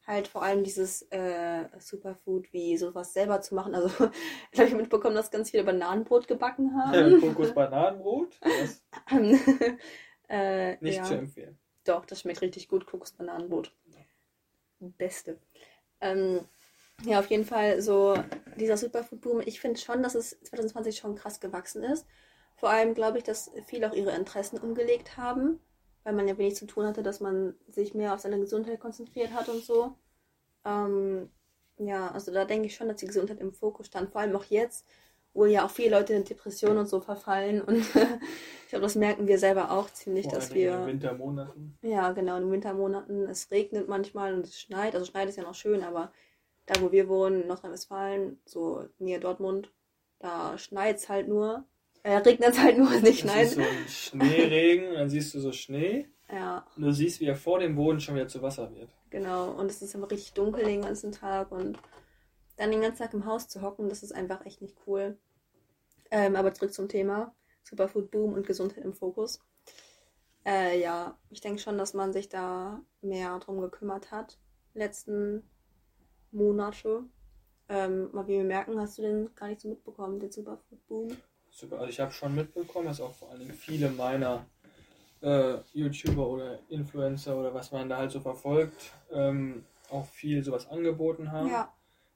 halt 0.05 0.27
vor 0.27 0.41
allem 0.41 0.63
dieses 0.63 1.01
äh, 1.11 1.65
Superfood 1.79 2.51
wie 2.53 2.77
sowas 2.77 3.13
selber 3.13 3.41
zu 3.41 3.55
machen. 3.55 3.75
Also 3.75 3.89
ich 4.51 4.59
habe 4.59 4.75
mitbekommen, 4.75 5.15
dass 5.15 5.31
ganz 5.31 5.51
viele 5.51 5.63
Bananenbrot 5.63 6.27
gebacken 6.27 6.71
Ja, 6.73 6.87
haben. 6.93 7.21
Kokos 7.21 7.53
Bananenbrot, 7.53 8.39
das 8.41 8.81
äh, 10.29 10.77
nicht 10.81 10.97
ja. 10.97 11.03
zu 11.03 11.15
empfehlen. 11.15 11.57
Doch, 11.83 12.05
das 12.05 12.21
schmeckt 12.21 12.41
richtig 12.41 12.67
gut, 12.67 12.85
Kokosbananenbrot. 12.85 13.71
Beste. 14.79 15.39
Ähm, 16.01 16.41
ja, 17.03 17.19
auf 17.19 17.29
jeden 17.29 17.45
Fall 17.45 17.81
so 17.81 18.15
dieser 18.57 18.77
Superfood-Boom. 18.77 19.41
Ich 19.45 19.59
finde 19.59 19.79
schon, 19.79 20.03
dass 20.03 20.15
es 20.15 20.39
2020 20.41 20.97
schon 20.97 21.15
krass 21.15 21.39
gewachsen 21.39 21.83
ist. 21.83 22.05
Vor 22.57 22.69
allem 22.69 22.94
glaube 22.94 23.19
ich, 23.19 23.24
dass 23.24 23.51
viele 23.65 23.89
auch 23.89 23.95
ihre 23.95 24.15
Interessen 24.15 24.57
umgelegt 24.57 25.15
haben, 25.15 25.59
weil 26.04 26.13
man 26.13 26.27
ja 26.27 26.38
wenig 26.38 26.56
zu 26.56 26.65
tun 26.65 26.86
hatte, 26.86 27.04
dass 27.04 27.19
man 27.19 27.56
sich 27.68 27.94
mehr 27.94 28.13
auf 28.13 28.19
seine 28.19 28.39
Gesundheit 28.39 28.80
konzentriert 28.80 29.31
hat 29.31 29.48
und 29.48 29.63
so. 29.63 29.95
Ähm, 30.65 31.30
ja, 31.77 32.12
also 32.12 32.33
da 32.33 32.45
denke 32.45 32.68
ich 32.68 32.75
schon, 32.75 32.88
dass 32.88 32.98
die 32.98 33.06
Gesundheit 33.06 33.39
im 33.39 33.54
Fokus 33.54 33.88
stand. 33.88 34.09
Vor 34.12 34.21
allem 34.21 34.36
auch 34.36 34.45
jetzt, 34.45 34.86
wo 35.33 35.45
ja 35.45 35.65
auch 35.65 35.69
viele 35.69 35.92
Leute 35.92 36.13
in 36.13 36.24
Depressionen 36.24 36.80
und 36.80 36.88
so 36.89 37.00
verfallen. 37.00 37.62
Und 37.62 37.77
ich 38.63 38.69
glaube, 38.69 38.83
das 38.83 38.95
merken 38.95 39.27
wir 39.27 39.38
selber 39.38 39.71
auch 39.71 39.92
ziemlich, 39.92 40.25
Vor 40.25 40.33
dass 40.33 40.50
Dingen 40.50 40.62
in 40.62 40.65
wir. 40.65 40.77
den 40.80 40.88
Wintermonaten. 40.88 41.77
Ja, 41.83 42.12
genau, 42.12 42.38
in 42.38 42.44
den 42.44 42.51
Wintermonaten. 42.51 43.27
Es 43.27 43.51
regnet 43.51 43.88
manchmal 43.88 44.33
und 44.33 44.45
es 44.48 44.60
schneit. 44.60 44.95
Also 44.95 45.06
schneit 45.06 45.30
ist 45.30 45.36
ja 45.36 45.44
noch 45.44 45.53
schön, 45.53 45.83
aber 45.83 46.12
da, 46.65 46.81
wo 46.81 46.92
wir 46.92 47.07
wohnen, 47.07 47.44
in 47.44 47.48
Nordrhein-Westfalen, 47.48 48.42
so 48.45 48.88
nähe 48.98 49.19
Dortmund, 49.19 49.71
da 50.19 50.57
schneit 50.57 50.98
es 50.98 51.07
halt 51.07 51.27
nur. 51.27 51.65
Äh, 52.07 52.18
regnet 52.18 52.50
es 52.51 52.59
halt 52.59 52.77
nur, 52.77 52.89
nicht 52.89 53.06
Das 53.06 53.31
schneit. 53.31 53.44
ist 53.48 53.56
so 53.56 53.62
ein 53.62 53.88
Schneeregen, 53.89 54.94
dann 54.94 55.09
siehst 55.09 55.33
du 55.33 55.39
so 55.42 55.51
Schnee 55.51 56.07
Ja, 56.31 56.65
und 56.77 56.83
du 56.83 56.92
siehst, 56.94 57.19
wie 57.19 57.25
er 57.25 57.36
vor 57.36 57.59
dem 57.59 57.75
Boden 57.75 58.00
schon 58.00 58.15
wieder 58.15 58.30
zu 58.30 58.42
Wasser 58.42 58.74
wird. 58.74 58.89
genau. 59.09 59.51
Und 59.51 59.69
es 59.69 59.81
ist 59.81 59.94
einfach 59.94 60.09
richtig 60.12 60.33
dunkel 60.33 60.63
den 60.63 60.83
ganzen 60.83 61.12
Tag 61.12 61.51
und 61.51 61.77
dann 62.56 62.71
den 62.71 62.80
ganzen 62.81 63.00
Tag 63.04 63.13
im 63.13 63.25
Haus 63.25 63.50
zu 63.50 63.62
hocken, 63.62 63.89
das 63.89 64.04
ist 64.04 64.13
einfach 64.13 64.45
echt 64.45 64.62
nicht 64.62 64.77
cool. 64.88 65.18
Ähm, 66.09 66.38
aber 66.38 66.54
zurück 66.54 66.74
zum 66.74 66.88
Thema. 66.88 67.36
Superfood 67.63 68.10
Boom 68.10 68.33
und 68.33 68.48
Gesundheit 68.48 68.86
im 68.86 68.94
Fokus. 68.94 69.42
Äh, 70.45 70.80
ja, 70.80 71.19
ich 71.30 71.42
denke 71.42 71.60
schon, 71.60 71.77
dass 71.77 71.94
man 71.94 72.13
sich 72.13 72.30
da 72.30 72.81
mehr 73.01 73.38
drum 73.39 73.60
gekümmert 73.60 74.12
hat. 74.12 74.39
Letzten 74.74 75.44
Monate. 76.31 77.03
Ähm, 77.68 78.10
mal 78.13 78.25
wie 78.27 78.38
wir 78.38 78.45
merken, 78.45 78.80
hast 78.80 78.98
du 78.98 79.01
den 79.01 79.36
gar 79.36 79.50
nicht 79.50 79.60
so 79.60 79.68
mitbekommen, 79.68 80.21
den 80.21 80.31
Superfood 80.31 80.88
Boom? 80.88 81.10
Super. 81.59 81.80
Also 81.80 81.89
ich 81.89 82.00
habe 82.00 82.12
schon 82.12 82.36
mitbekommen, 82.36 82.86
dass 82.86 83.01
auch 83.01 83.15
vor 83.15 83.31
allen 83.31 83.39
Dingen 83.39 83.54
viele 83.54 83.89
meiner 83.89 84.45
äh, 85.21 85.56
YouTuber 85.74 86.27
oder 86.27 86.59
Influencer 86.69 87.36
oder 87.36 87.51
was 87.51 87.71
man 87.71 87.89
da 87.89 87.98
halt 87.98 88.12
so 88.12 88.19
verfolgt, 88.19 88.92
ähm, 89.12 89.65
auch 89.89 90.06
viel 90.06 90.44
sowas 90.44 90.69
angeboten 90.69 91.31
haben. 91.31 91.50
Ja. 91.50 91.74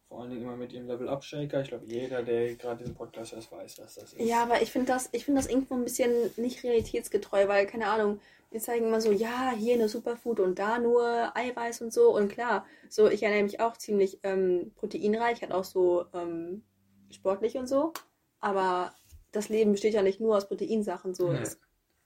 Vor 0.07 0.21
allen 0.21 0.29
Dingen 0.29 0.43
immer 0.43 0.57
mit 0.57 0.73
ihrem 0.73 0.85
Level-Up-Shaker. 0.85 1.61
Ich 1.61 1.69
glaube, 1.69 1.85
jeder, 1.87 2.21
der 2.21 2.53
gerade 2.53 2.83
diesen 2.83 2.93
Podcast 2.93 3.31
hört, 3.31 3.51
weiß, 3.51 3.79
was 3.79 3.95
das 3.95 4.13
ist. 4.13 4.19
Ja, 4.19 4.43
aber 4.43 4.61
ich 4.61 4.71
finde 4.71 4.91
das, 4.91 5.09
ich 5.11 5.25
finde 5.25 5.41
das 5.41 5.49
irgendwo 5.49 5.73
ein 5.73 5.85
bisschen 5.85 6.11
nicht 6.37 6.63
realitätsgetreu, 6.63 7.47
weil, 7.47 7.65
keine 7.65 7.87
Ahnung, 7.87 8.19
wir 8.51 8.59
zeigen 8.59 8.85
immer 8.85 9.01
so, 9.01 9.11
ja, 9.11 9.53
hier 9.57 9.73
eine 9.73 9.89
Superfood 9.89 10.39
und 10.39 10.59
da 10.59 10.77
nur 10.77 11.35
Eiweiß 11.35 11.81
und 11.81 11.91
so. 11.91 12.15
Und 12.15 12.29
klar, 12.29 12.67
so, 12.89 13.09
ich 13.09 13.23
ernähre 13.23 13.43
mich 13.43 13.59
auch 13.59 13.75
ziemlich 13.75 14.19
ähm, 14.21 14.71
proteinreich, 14.75 15.41
halt 15.41 15.51
auch 15.51 15.63
so 15.63 16.05
ähm, 16.13 16.61
sportlich 17.09 17.55
und 17.55 17.65
so. 17.65 17.93
Aber 18.39 18.93
das 19.31 19.49
Leben 19.49 19.71
besteht 19.71 19.93
ja 19.93 20.01
nicht 20.01 20.19
nur 20.19 20.37
aus 20.37 20.47
Proteinsachen, 20.47 21.13
so, 21.13 21.31
Nee. 21.31 21.39
es, 21.39 21.59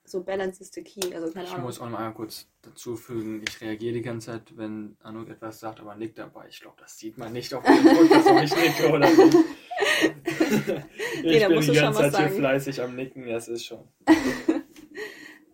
so 0.04 0.24
Balance 0.24 0.62
is 0.62 0.72
the 0.74 0.84
key, 0.84 1.14
also 1.16 1.32
keine 1.32 1.46
Ich 1.46 1.52
Ahnung. 1.52 1.66
muss 1.66 1.80
auch 1.82 1.90
noch 1.90 1.98
einmal 1.98 2.14
kurz 2.14 2.48
dazu 2.62 2.96
fügen, 2.96 3.44
ich 3.48 3.60
reagiere 3.62 3.94
die 3.96 4.02
ganze 4.02 4.28
Zeit, 4.32 4.56
wenn 4.58 4.96
Anouk 5.02 5.30
etwas 5.30 5.60
sagt, 5.60 5.80
aber 5.80 5.96
nickt 5.96 6.18
dabei. 6.20 6.46
Ich 6.50 6.62
glaube, 6.62 6.76
das 6.80 6.98
sieht 6.98 7.18
man 7.18 7.34
nicht 7.34 7.54
auf 7.54 7.64
dem 7.64 7.84
Podcast, 7.84 8.28
ob 8.28 8.40
ich 8.44 8.56
nicke 8.56 8.90
oder 8.92 9.10
nicht. 9.10 9.36
ich 11.24 11.40
da 11.42 11.48
bin 11.48 11.60
die 11.60 11.66
schon 11.66 11.76
ganze 11.76 12.12
Zeit 12.12 12.18
hier 12.18 12.30
fleißig 12.38 12.82
am 12.82 12.96
Nicken, 12.96 13.28
das 13.28 13.48
ist 13.48 13.66
schon. 13.66 13.80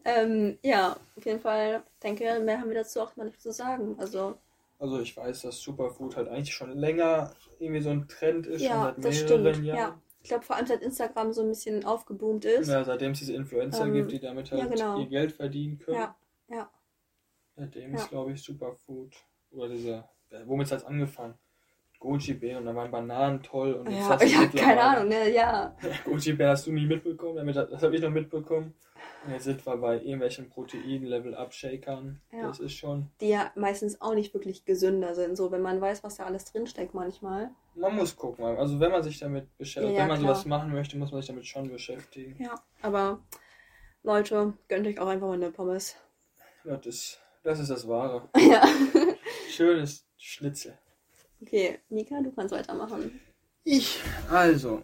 Ähm, 0.03 0.57
ja, 0.63 0.97
auf 1.15 1.25
jeden 1.25 1.39
Fall, 1.39 1.83
denke, 2.01 2.39
mehr 2.39 2.59
haben 2.59 2.69
wir 2.69 2.75
dazu 2.75 3.01
auch 3.01 3.15
mal 3.17 3.25
nicht 3.25 3.39
zu 3.39 3.51
sagen. 3.53 3.95
Also, 3.99 4.35
Also 4.79 4.99
ich 4.99 5.15
weiß, 5.15 5.43
dass 5.43 5.61
Superfood 5.61 6.15
halt 6.15 6.27
eigentlich 6.27 6.55
schon 6.55 6.71
länger 6.75 7.31
irgendwie 7.59 7.81
so 7.81 7.91
ein 7.91 8.07
Trend 8.07 8.47
ist, 8.47 8.61
schon 8.61 8.69
ja, 8.71 8.83
seit 8.95 9.05
das 9.05 9.21
mehreren 9.23 9.53
stimmt. 9.53 9.65
Jahren. 9.67 9.77
Ja. 9.77 10.01
Ich 10.23 10.29
glaube, 10.29 10.43
vor 10.43 10.55
allem 10.55 10.67
seit 10.67 10.81
Instagram 10.81 11.33
so 11.33 11.41
ein 11.41 11.49
bisschen 11.49 11.83
aufgeboomt 11.83 12.45
ist. 12.45 12.67
Ja, 12.69 12.83
seitdem 12.83 13.11
es 13.13 13.19
diese 13.19 13.33
Influencer 13.33 13.85
Ähm, 13.85 13.93
gibt, 13.93 14.11
die 14.11 14.19
damit 14.19 14.49
ja, 14.49 14.57
halt 14.59 14.71
genau. 14.73 14.99
ihr 14.99 15.07
Geld 15.07 15.31
verdienen 15.31 15.79
können. 15.79 15.97
Ja, 15.97 16.15
ja. 16.47 16.69
Seitdem 17.55 17.93
Ja. 17.93 17.97
ist, 18.01 18.09
glaube 18.09 18.31
ich, 18.31 18.41
Superfood. 18.41 19.15
Oder 19.51 19.69
dieser, 19.69 20.09
ja, 20.29 20.47
womit 20.47 20.71
hat 20.71 20.79
es 20.79 20.85
angefangen? 20.85 21.33
Goji-Bären 21.99 22.57
und 22.59 22.65
dann 22.65 22.75
waren 22.75 22.89
Bananen 22.91 23.43
toll. 23.43 23.73
Und 23.73 23.91
Ja, 23.91 24.15
du 24.15 24.25
ja 24.25 24.47
keine 24.47 24.81
Ahnung, 24.81 25.09
ne? 25.09 25.29
Ja. 25.31 25.75
Goji-Bären 26.05 26.51
hast 26.51 26.65
du 26.67 26.71
nie 26.71 26.85
mitbekommen, 26.85 27.35
damit, 27.35 27.55
das 27.55 27.81
habe 27.83 27.95
ich 27.95 28.01
noch 28.01 28.09
mitbekommen. 28.09 28.73
Jetzt 29.29 29.43
sind 29.43 29.65
wir 29.65 29.77
bei 29.77 29.95
irgendwelchen 29.97 30.49
Protein-Level-Up-Shakern. 30.49 32.19
Ja. 32.31 32.47
Das 32.47 32.59
ist 32.59 32.73
schon, 32.73 33.07
Die 33.19 33.29
ja 33.29 33.51
meistens 33.55 34.01
auch 34.01 34.15
nicht 34.15 34.33
wirklich 34.33 34.65
gesünder 34.65 35.13
sind, 35.13 35.35
so 35.35 35.51
wenn 35.51 35.61
man 35.61 35.79
weiß, 35.79 36.03
was 36.03 36.17
da 36.17 36.25
alles 36.25 36.45
drinsteckt 36.45 36.93
manchmal. 36.93 37.51
man 37.75 37.95
muss 37.95 38.15
gucken. 38.15 38.43
Also 38.45 38.79
wenn 38.79 38.91
man 38.91 39.03
sich 39.03 39.19
damit 39.19 39.55
beschäftigt, 39.57 39.93
Ja, 39.93 39.97
ja, 39.97 40.01
wenn 40.03 40.09
man 40.09 40.19
klar. 40.19 40.33
sowas 40.35 40.45
machen 40.47 40.71
möchte, 40.73 40.97
muss 40.97 41.11
man 41.11 41.21
sich 41.21 41.27
damit 41.27 41.45
schon 41.45 41.69
beschäftigen. 41.69 42.35
Ja. 42.41 42.55
Aber 42.81 43.19
Leute, 44.03 44.53
gönnt 44.67 44.87
euch 44.87 44.99
auch 44.99 45.07
einfach 45.07 45.27
mal 45.27 45.33
eine 45.33 45.51
Pommes. 45.51 45.95
Das 46.63 46.85
ist 46.85 47.19
das, 47.43 47.59
ist 47.59 47.69
das 47.71 47.87
Wahre. 47.87 48.29
ja. 48.37 48.63
Schönes 49.49 50.05
Schnitzel. 50.17 50.77
Okay, 51.41 51.79
Mika, 51.89 52.21
du 52.21 52.31
kannst 52.31 52.53
weitermachen. 52.53 53.19
Ich, 53.63 53.99
also, 54.29 54.83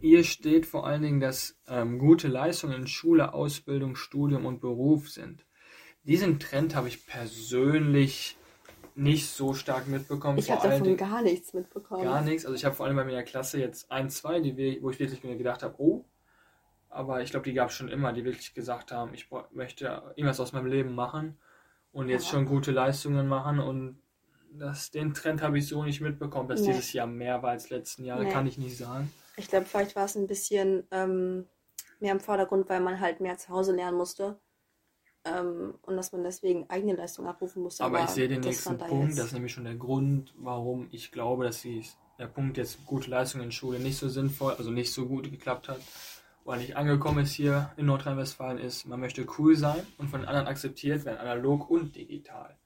hier 0.00 0.24
steht 0.24 0.66
vor 0.66 0.86
allen 0.86 1.02
Dingen, 1.02 1.20
dass 1.20 1.58
ähm, 1.68 1.98
gute 1.98 2.28
Leistungen 2.28 2.74
in 2.74 2.86
Schule, 2.86 3.34
Ausbildung, 3.34 3.96
Studium 3.96 4.46
und 4.46 4.60
Beruf 4.60 5.10
sind. 5.10 5.44
Diesen 6.04 6.38
Trend 6.38 6.74
habe 6.74 6.88
ich 6.88 7.06
persönlich 7.06 8.36
nicht 8.94 9.28
so 9.28 9.52
stark 9.54 9.88
mitbekommen. 9.88 10.38
Ich 10.38 10.50
habe 10.50 10.68
davon 10.68 10.84
Dingen 10.84 10.96
gar 10.96 11.20
nichts 11.22 11.52
mitbekommen. 11.52 12.04
gar 12.04 12.22
nichts. 12.22 12.46
Also 12.46 12.56
ich 12.56 12.64
habe 12.64 12.74
vor 12.74 12.86
allem 12.86 12.96
bei 12.96 13.04
mir 13.04 13.10
in 13.10 13.16
der 13.16 13.24
Klasse 13.24 13.58
jetzt 13.60 13.90
ein, 13.90 14.08
zwei, 14.08 14.40
die, 14.40 14.56
wir- 14.56 14.82
wo 14.82 14.90
ich 14.90 14.98
wirklich 14.98 15.20
gedacht 15.20 15.62
habe, 15.62 15.74
oh, 15.78 16.04
Aber 16.88 17.20
ich 17.20 17.30
glaube, 17.30 17.44
die 17.44 17.52
gab 17.52 17.68
es 17.68 17.74
schon 17.74 17.88
immer, 17.88 18.12
die 18.14 18.24
wirklich 18.24 18.54
gesagt 18.54 18.90
haben, 18.90 19.12
ich 19.12 19.28
möchte 19.52 20.02
irgendwas 20.14 20.40
aus 20.40 20.52
meinem 20.52 20.66
Leben 20.66 20.94
machen 20.94 21.36
und 21.92 22.08
jetzt 22.08 22.26
ja. 22.26 22.32
schon 22.32 22.46
gute 22.46 22.70
Leistungen 22.70 23.28
machen 23.28 23.58
und 23.58 23.98
das, 24.52 24.90
den 24.90 25.12
Trend 25.12 25.42
habe 25.42 25.58
ich 25.58 25.66
so 25.66 25.84
nicht 25.84 26.00
mitbekommen, 26.00 26.48
dass 26.48 26.62
nee. 26.62 26.68
dieses 26.68 26.92
Jahr 26.94 27.06
mehr 27.06 27.42
war 27.42 27.50
als 27.50 27.68
letzten 27.68 28.04
Jahre, 28.04 28.24
nee. 28.24 28.30
kann 28.30 28.46
ich 28.46 28.56
nicht 28.56 28.78
sagen. 28.78 29.12
Ich 29.36 29.48
glaube, 29.48 29.66
vielleicht 29.66 29.96
war 29.96 30.06
es 30.06 30.16
ein 30.16 30.26
bisschen 30.26 30.86
ähm, 30.90 31.46
mehr 32.00 32.12
im 32.12 32.20
Vordergrund, 32.20 32.68
weil 32.68 32.80
man 32.80 33.00
halt 33.00 33.20
mehr 33.20 33.38
zu 33.38 33.48
Hause 33.50 33.74
lernen 33.74 33.96
musste. 33.96 34.40
Ähm, 35.24 35.74
und 35.82 35.96
dass 35.96 36.12
man 36.12 36.22
deswegen 36.22 36.70
eigene 36.70 36.94
Leistung 36.94 37.26
abrufen 37.26 37.62
musste. 37.62 37.82
Aber, 37.84 37.98
aber 37.98 38.06
ich 38.06 38.10
sehe 38.12 38.28
den 38.28 38.40
nächsten 38.40 38.78
da 38.78 38.86
Punkt, 38.86 39.18
das 39.18 39.26
ist 39.26 39.32
nämlich 39.32 39.52
schon 39.52 39.64
der 39.64 39.74
Grund, 39.74 40.32
warum 40.36 40.88
ich 40.92 41.10
glaube, 41.10 41.44
dass 41.44 41.66
der 42.18 42.26
Punkt 42.26 42.56
jetzt 42.56 42.86
gute 42.86 43.10
Leistung 43.10 43.40
in 43.40 43.50
Schule 43.50 43.80
nicht 43.80 43.98
so 43.98 44.08
sinnvoll, 44.08 44.54
also 44.54 44.70
nicht 44.70 44.92
so 44.92 45.06
gut 45.06 45.30
geklappt 45.30 45.68
hat, 45.68 45.80
weil 46.44 46.60
ich 46.62 46.76
angekommen 46.76 47.24
ist 47.24 47.32
hier 47.32 47.72
in 47.76 47.86
Nordrhein-Westfalen 47.86 48.58
ist, 48.58 48.86
man 48.86 49.00
möchte 49.00 49.26
cool 49.38 49.56
sein 49.56 49.84
und 49.98 50.08
von 50.08 50.24
anderen 50.24 50.46
akzeptiert 50.46 51.04
werden, 51.04 51.18
analog 51.18 51.68
und 51.68 51.96
digital. 51.96 52.56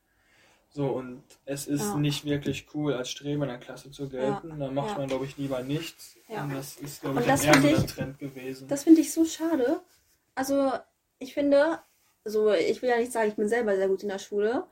So, 0.73 0.87
und 0.87 1.23
es 1.47 1.67
ist 1.67 1.83
ja. 1.83 1.97
nicht 1.97 2.25
wirklich 2.25 2.69
cool, 2.75 2.95
als 2.95 3.11
Streber 3.11 3.43
in 3.45 3.51
der 3.51 3.59
Klasse 3.59 3.91
zu 3.91 4.09
gelten. 4.09 4.51
Ja. 4.51 4.57
Da 4.57 4.71
macht 4.71 4.93
ja. 4.93 4.99
man, 4.99 5.09
glaube 5.09 5.25
ich, 5.25 5.37
lieber 5.37 5.63
nichts. 5.63 6.17
Ja. 6.29 6.45
Und 6.45 6.55
das 6.55 6.77
ist, 6.77 7.01
glaube 7.01 7.21
ich, 7.21 7.29
ein 7.29 7.65
eher 7.65 7.87
Trend 7.87 8.19
gewesen. 8.21 8.69
Das 8.69 8.85
finde 8.85 9.01
ich 9.01 9.13
so 9.13 9.25
schade. 9.25 9.81
Also, 10.37 10.73
ich 11.19 11.35
finde, 11.35 11.81
also 12.25 12.53
ich 12.53 12.81
will 12.83 12.89
ja 12.89 12.99
nicht 12.99 13.13
sagen, 13.13 13.29
ich 13.29 13.37
bin 13.37 13.49
selber 13.49 13.77
sehr 13.77 13.89
gut 13.89 14.05
in 14.05 14.09
der 14.09 14.21
Schule, 14.21 14.65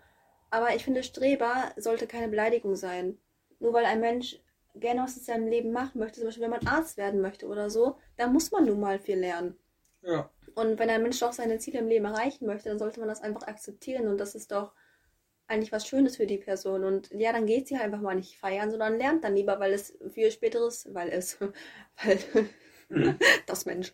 aber 0.51 0.75
ich 0.77 0.85
finde, 0.85 1.03
Streber 1.03 1.73
sollte 1.77 2.07
keine 2.07 2.29
Beleidigung 2.29 2.77
sein. 2.77 3.19
Nur 3.59 3.73
weil 3.73 3.85
ein 3.85 4.01
Mensch 4.01 4.39
gerne 4.77 5.03
was 5.03 5.17
in 5.17 5.25
seinem 5.25 5.49
Leben 5.49 5.73
machen 5.73 5.99
möchte, 5.99 6.21
zum 6.21 6.29
Beispiel 6.29 6.45
wenn 6.45 6.51
man 6.51 6.67
Arzt 6.67 6.97
werden 6.97 7.21
möchte 7.21 7.49
oder 7.49 7.71
so, 7.71 7.97
dann 8.17 8.33
muss 8.33 8.53
man 8.53 8.67
nun 8.67 8.79
mal 8.79 9.01
viel 9.01 9.19
lernen. 9.19 9.57
Ja. 10.03 10.31
Und 10.55 10.79
wenn 10.79 10.91
ein 10.91 11.03
Mensch 11.03 11.19
doch 11.19 11.33
seine 11.33 11.59
Ziele 11.59 11.81
im 11.81 11.89
Leben 11.89 12.05
erreichen 12.05 12.47
möchte, 12.47 12.69
dann 12.69 12.79
sollte 12.79 13.01
man 13.01 13.09
das 13.09 13.21
einfach 13.21 13.43
akzeptieren 13.43 14.09
und 14.09 14.19
das 14.19 14.35
ist 14.35 14.53
doch 14.53 14.73
eigentlich 15.49 15.73
was 15.73 15.87
Schönes 15.87 16.17
für 16.17 16.27
die 16.27 16.39
Person. 16.39 16.85
Und 16.85 17.11
ja, 17.11 17.33
dann 17.33 17.47
geht 17.47 17.67
sie 17.67 17.77
halt 17.77 17.87
einfach 17.87 18.01
mal 18.01 18.15
nicht 18.15 18.39
feiern, 18.39 18.71
sondern 18.71 18.99
lernt 18.99 19.25
dann 19.25 19.35
lieber, 19.35 19.59
weil 19.59 19.73
es 19.73 19.99
für 20.11 20.21
ihr 20.21 20.31
späteres, 20.31 20.89
weil 20.93 21.09
es, 21.09 21.39
weil 22.05 22.19
mhm. 22.89 23.19
das 23.47 23.67
Mensch, 23.67 23.93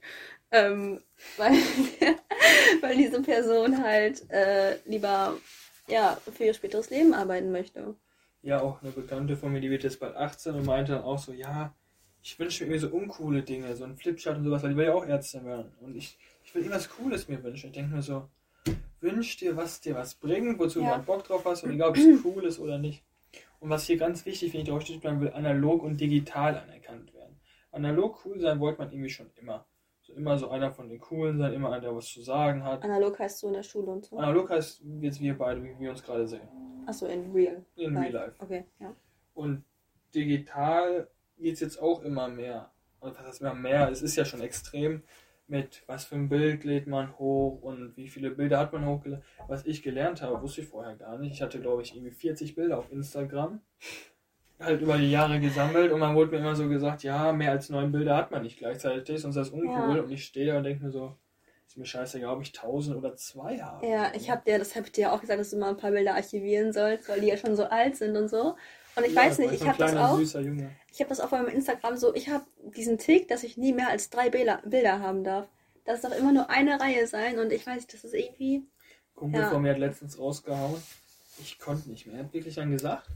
ähm, 0.50 1.00
weil, 1.36 1.52
weil 2.80 2.96
diese 2.96 3.22
Person 3.22 3.82
halt 3.82 4.28
äh, 4.30 4.76
lieber 4.84 5.38
ja, 5.88 6.18
für 6.32 6.44
ihr 6.44 6.54
späteres 6.54 6.90
Leben 6.90 7.14
arbeiten 7.14 7.52
möchte. 7.52 7.94
Ja, 8.42 8.60
auch 8.60 8.82
eine 8.82 8.90
Bekannte 8.90 9.36
von 9.36 9.52
mir, 9.52 9.60
die 9.60 9.70
wird 9.70 9.84
jetzt 9.84 10.00
bald 10.00 10.16
18 10.16 10.54
und 10.54 10.66
meinte 10.66 10.92
dann 10.92 11.02
auch 11.02 11.18
so, 11.18 11.32
ja, 11.32 11.74
ich 12.22 12.38
wünsche 12.38 12.66
mir 12.66 12.78
so 12.78 12.88
uncoole 12.88 13.42
Dinge, 13.42 13.74
so 13.76 13.84
ein 13.84 13.96
Flipchart 13.96 14.38
und 14.38 14.44
sowas, 14.44 14.62
weil 14.62 14.70
die 14.70 14.76
will 14.76 14.86
ja 14.86 14.94
auch 14.94 15.04
Ärztin 15.04 15.44
werden. 15.44 15.72
Und 15.80 15.94
ich, 15.94 16.18
ich 16.42 16.54
will 16.54 16.62
irgendwas 16.62 16.88
Cooles 16.88 17.28
mir 17.28 17.42
wünschen. 17.42 17.66
Ich 17.66 17.72
denke 17.72 17.94
mir 17.94 18.02
so, 18.02 18.28
wünsch 19.00 19.36
dir, 19.36 19.56
was 19.56 19.80
dir 19.80 19.94
was 19.94 20.14
bringt, 20.14 20.58
wozu 20.58 20.80
ja. 20.80 20.86
du 20.86 20.92
halt 20.96 21.06
Bock 21.06 21.24
drauf 21.24 21.44
hast 21.44 21.62
und 21.62 21.72
egal, 21.72 21.90
ob 21.90 21.96
es 21.96 22.24
cool 22.24 22.44
ist 22.44 22.58
oder 22.58 22.78
nicht. 22.78 23.04
Und 23.60 23.70
was 23.70 23.86
hier 23.86 23.96
ganz 23.96 24.26
wichtig, 24.26 24.50
finde 24.50 24.64
ich, 24.64 24.68
drauf 24.68 24.82
steht 24.82 25.00
bleiben 25.00 25.20
will, 25.20 25.32
analog 25.32 25.82
und 25.82 26.00
digital 26.00 26.56
anerkannt 26.56 27.14
werden. 27.14 27.40
Analog 27.70 28.24
cool 28.24 28.40
sein 28.40 28.60
wollte 28.60 28.78
man 28.78 28.90
irgendwie 28.90 29.10
schon 29.10 29.30
immer. 29.36 29.66
So 30.02 30.12
immer 30.12 30.36
so 30.36 30.50
einer 30.50 30.70
von 30.70 30.88
den 30.88 31.00
Coolen 31.00 31.38
sein, 31.38 31.54
immer 31.54 31.68
einer, 31.68 31.80
der 31.80 31.96
was 31.96 32.06
zu 32.06 32.22
sagen 32.22 32.62
hat. 32.62 32.84
Analog 32.84 33.18
heißt 33.18 33.38
so 33.38 33.48
in 33.48 33.54
der 33.54 33.62
Schule 33.62 33.90
und 33.90 34.04
so? 34.04 34.18
Analog 34.18 34.50
heißt 34.50 34.82
jetzt 35.00 35.20
wir 35.20 35.36
beide, 35.36 35.62
wie 35.64 35.78
wir 35.78 35.90
uns 35.90 36.02
gerade 36.02 36.26
sehen. 36.28 36.46
Achso, 36.86 37.06
in 37.06 37.32
real. 37.32 37.64
In 37.76 37.94
life. 37.94 38.02
real 38.02 38.12
life. 38.12 38.36
Okay, 38.38 38.64
ja. 38.78 38.94
Und 39.32 39.64
digital 40.14 41.08
geht 41.38 41.54
es 41.54 41.60
jetzt 41.60 41.80
auch 41.80 42.02
immer 42.02 42.28
mehr. 42.28 42.70
Und 43.00 43.18
was 43.18 43.26
heißt 43.26 43.40
immer 43.40 43.54
mehr? 43.54 43.88
Es 43.90 44.02
ist 44.02 44.16
ja 44.16 44.24
schon 44.24 44.42
extrem 44.42 45.02
mit 45.46 45.82
was 45.86 46.04
für 46.04 46.14
ein 46.14 46.28
Bild 46.28 46.64
lädt 46.64 46.86
man 46.86 47.18
hoch 47.18 47.60
und 47.62 47.96
wie 47.96 48.08
viele 48.08 48.30
Bilder 48.30 48.58
hat 48.58 48.72
man 48.72 48.86
hochgeladen. 48.86 49.24
Was 49.46 49.66
ich 49.66 49.82
gelernt 49.82 50.22
habe, 50.22 50.40
wusste 50.42 50.62
ich 50.62 50.68
vorher 50.68 50.96
gar 50.96 51.18
nicht. 51.18 51.32
Ich 51.32 51.42
hatte, 51.42 51.60
glaube 51.60 51.82
ich, 51.82 51.94
irgendwie 51.94 52.12
40 52.12 52.54
Bilder 52.54 52.78
auf 52.78 52.90
Instagram. 52.90 53.60
Halt 54.58 54.80
über 54.80 54.96
die 54.96 55.10
Jahre 55.10 55.40
gesammelt 55.40 55.92
und 55.92 56.00
man 56.00 56.14
wurde 56.14 56.30
mir 56.30 56.38
immer 56.38 56.54
so 56.54 56.68
gesagt, 56.68 57.02
ja, 57.02 57.32
mehr 57.32 57.50
als 57.50 57.68
neun 57.68 57.92
Bilder 57.92 58.16
hat 58.16 58.30
man 58.30 58.42
nicht 58.42 58.58
gleichzeitig, 58.58 59.20
sonst 59.20 59.36
ist 59.36 59.48
das 59.48 59.50
uncool. 59.50 59.96
Ja. 59.96 60.02
Und 60.02 60.10
ich 60.10 60.24
stehe 60.24 60.46
da 60.46 60.56
und 60.56 60.64
denke 60.64 60.84
mir 60.84 60.90
so, 60.90 61.16
ist 61.66 61.76
mir 61.76 61.86
scheißegal, 61.86 62.34
ob 62.34 62.42
ich 62.42 62.54
1000 62.54 62.96
oder 62.96 63.16
zwei 63.16 63.58
habe. 63.58 63.86
Ja, 63.86 64.12
ich 64.14 64.30
habe 64.30 64.42
dir, 64.46 64.58
das 64.58 64.76
habe 64.76 64.86
ich 64.86 64.92
dir 64.92 65.12
auch 65.12 65.20
gesagt, 65.20 65.40
dass 65.40 65.50
du 65.50 65.58
mal 65.58 65.70
ein 65.70 65.76
paar 65.76 65.90
Bilder 65.90 66.14
archivieren 66.14 66.72
sollst, 66.72 67.08
weil 67.08 67.20
die 67.20 67.26
ja 67.26 67.36
schon 67.36 67.56
so 67.56 67.64
alt 67.64 67.96
sind 67.96 68.16
und 68.16 68.28
so. 68.28 68.56
Und 68.96 69.04
ich 69.04 69.14
ja, 69.14 69.22
weiß 69.22 69.38
nicht, 69.38 69.54
ich 69.54 69.66
habe 69.66 69.78
das 69.78 69.96
auch. 69.96 70.18
Ich 70.18 71.00
habe 71.00 71.08
das 71.08 71.20
auf 71.20 71.32
meinem 71.32 71.48
Instagram 71.48 71.96
so, 71.96 72.14
ich 72.14 72.28
habe 72.28 72.44
diesen 72.76 72.98
Tick, 72.98 73.28
dass 73.28 73.42
ich 73.42 73.56
nie 73.56 73.72
mehr 73.72 73.88
als 73.88 74.10
drei 74.10 74.30
Bilder, 74.30 74.62
Bilder 74.64 75.00
haben 75.00 75.24
darf. 75.24 75.48
Das 75.84 76.02
darf 76.02 76.16
immer 76.16 76.32
nur 76.32 76.48
eine 76.50 76.80
Reihe 76.80 77.06
sein 77.06 77.38
und 77.38 77.52
ich 77.52 77.66
weiß 77.66 77.86
das 77.88 78.04
ist 78.04 78.14
irgendwie. 78.14 78.66
Kumpel 79.14 79.42
ja. 79.42 79.50
von 79.50 79.62
mir 79.62 79.72
hat 79.72 79.78
letztens 79.78 80.18
rausgehauen. 80.18 80.82
Ich 81.40 81.58
konnte 81.58 81.90
nicht 81.90 82.06
mehr. 82.06 82.16
Er 82.16 82.24
hat 82.24 82.32
wirklich 82.32 82.54
dann 82.54 82.70
gesagt, 82.70 83.08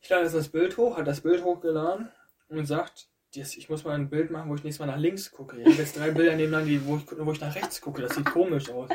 ich 0.00 0.08
lade 0.08 0.22
jetzt 0.22 0.34
das 0.34 0.48
Bild 0.48 0.76
hoch, 0.76 0.96
hat 0.96 1.06
das 1.06 1.20
Bild 1.20 1.42
hochgeladen 1.44 2.08
und 2.48 2.66
sagt, 2.66 3.08
ich 3.34 3.68
muss 3.68 3.84
mal 3.84 3.94
ein 3.94 4.08
Bild 4.08 4.30
machen, 4.30 4.48
wo 4.48 4.54
ich 4.54 4.64
nächstes 4.64 4.86
Mal 4.86 4.92
nach 4.92 5.00
links 5.00 5.30
gucke. 5.30 5.58
Ich 5.60 5.66
habe 5.66 5.76
jetzt 5.76 5.96
drei 5.96 6.10
Bilder 6.10 6.36
nebeneinander, 6.36 6.80
wo 6.86 6.96
ich, 6.96 7.18
wo 7.18 7.32
ich 7.32 7.40
nach 7.40 7.54
rechts 7.54 7.80
gucke. 7.80 8.00
Das 8.00 8.14
sieht 8.14 8.24
komisch 8.24 8.70
aus. 8.70 8.88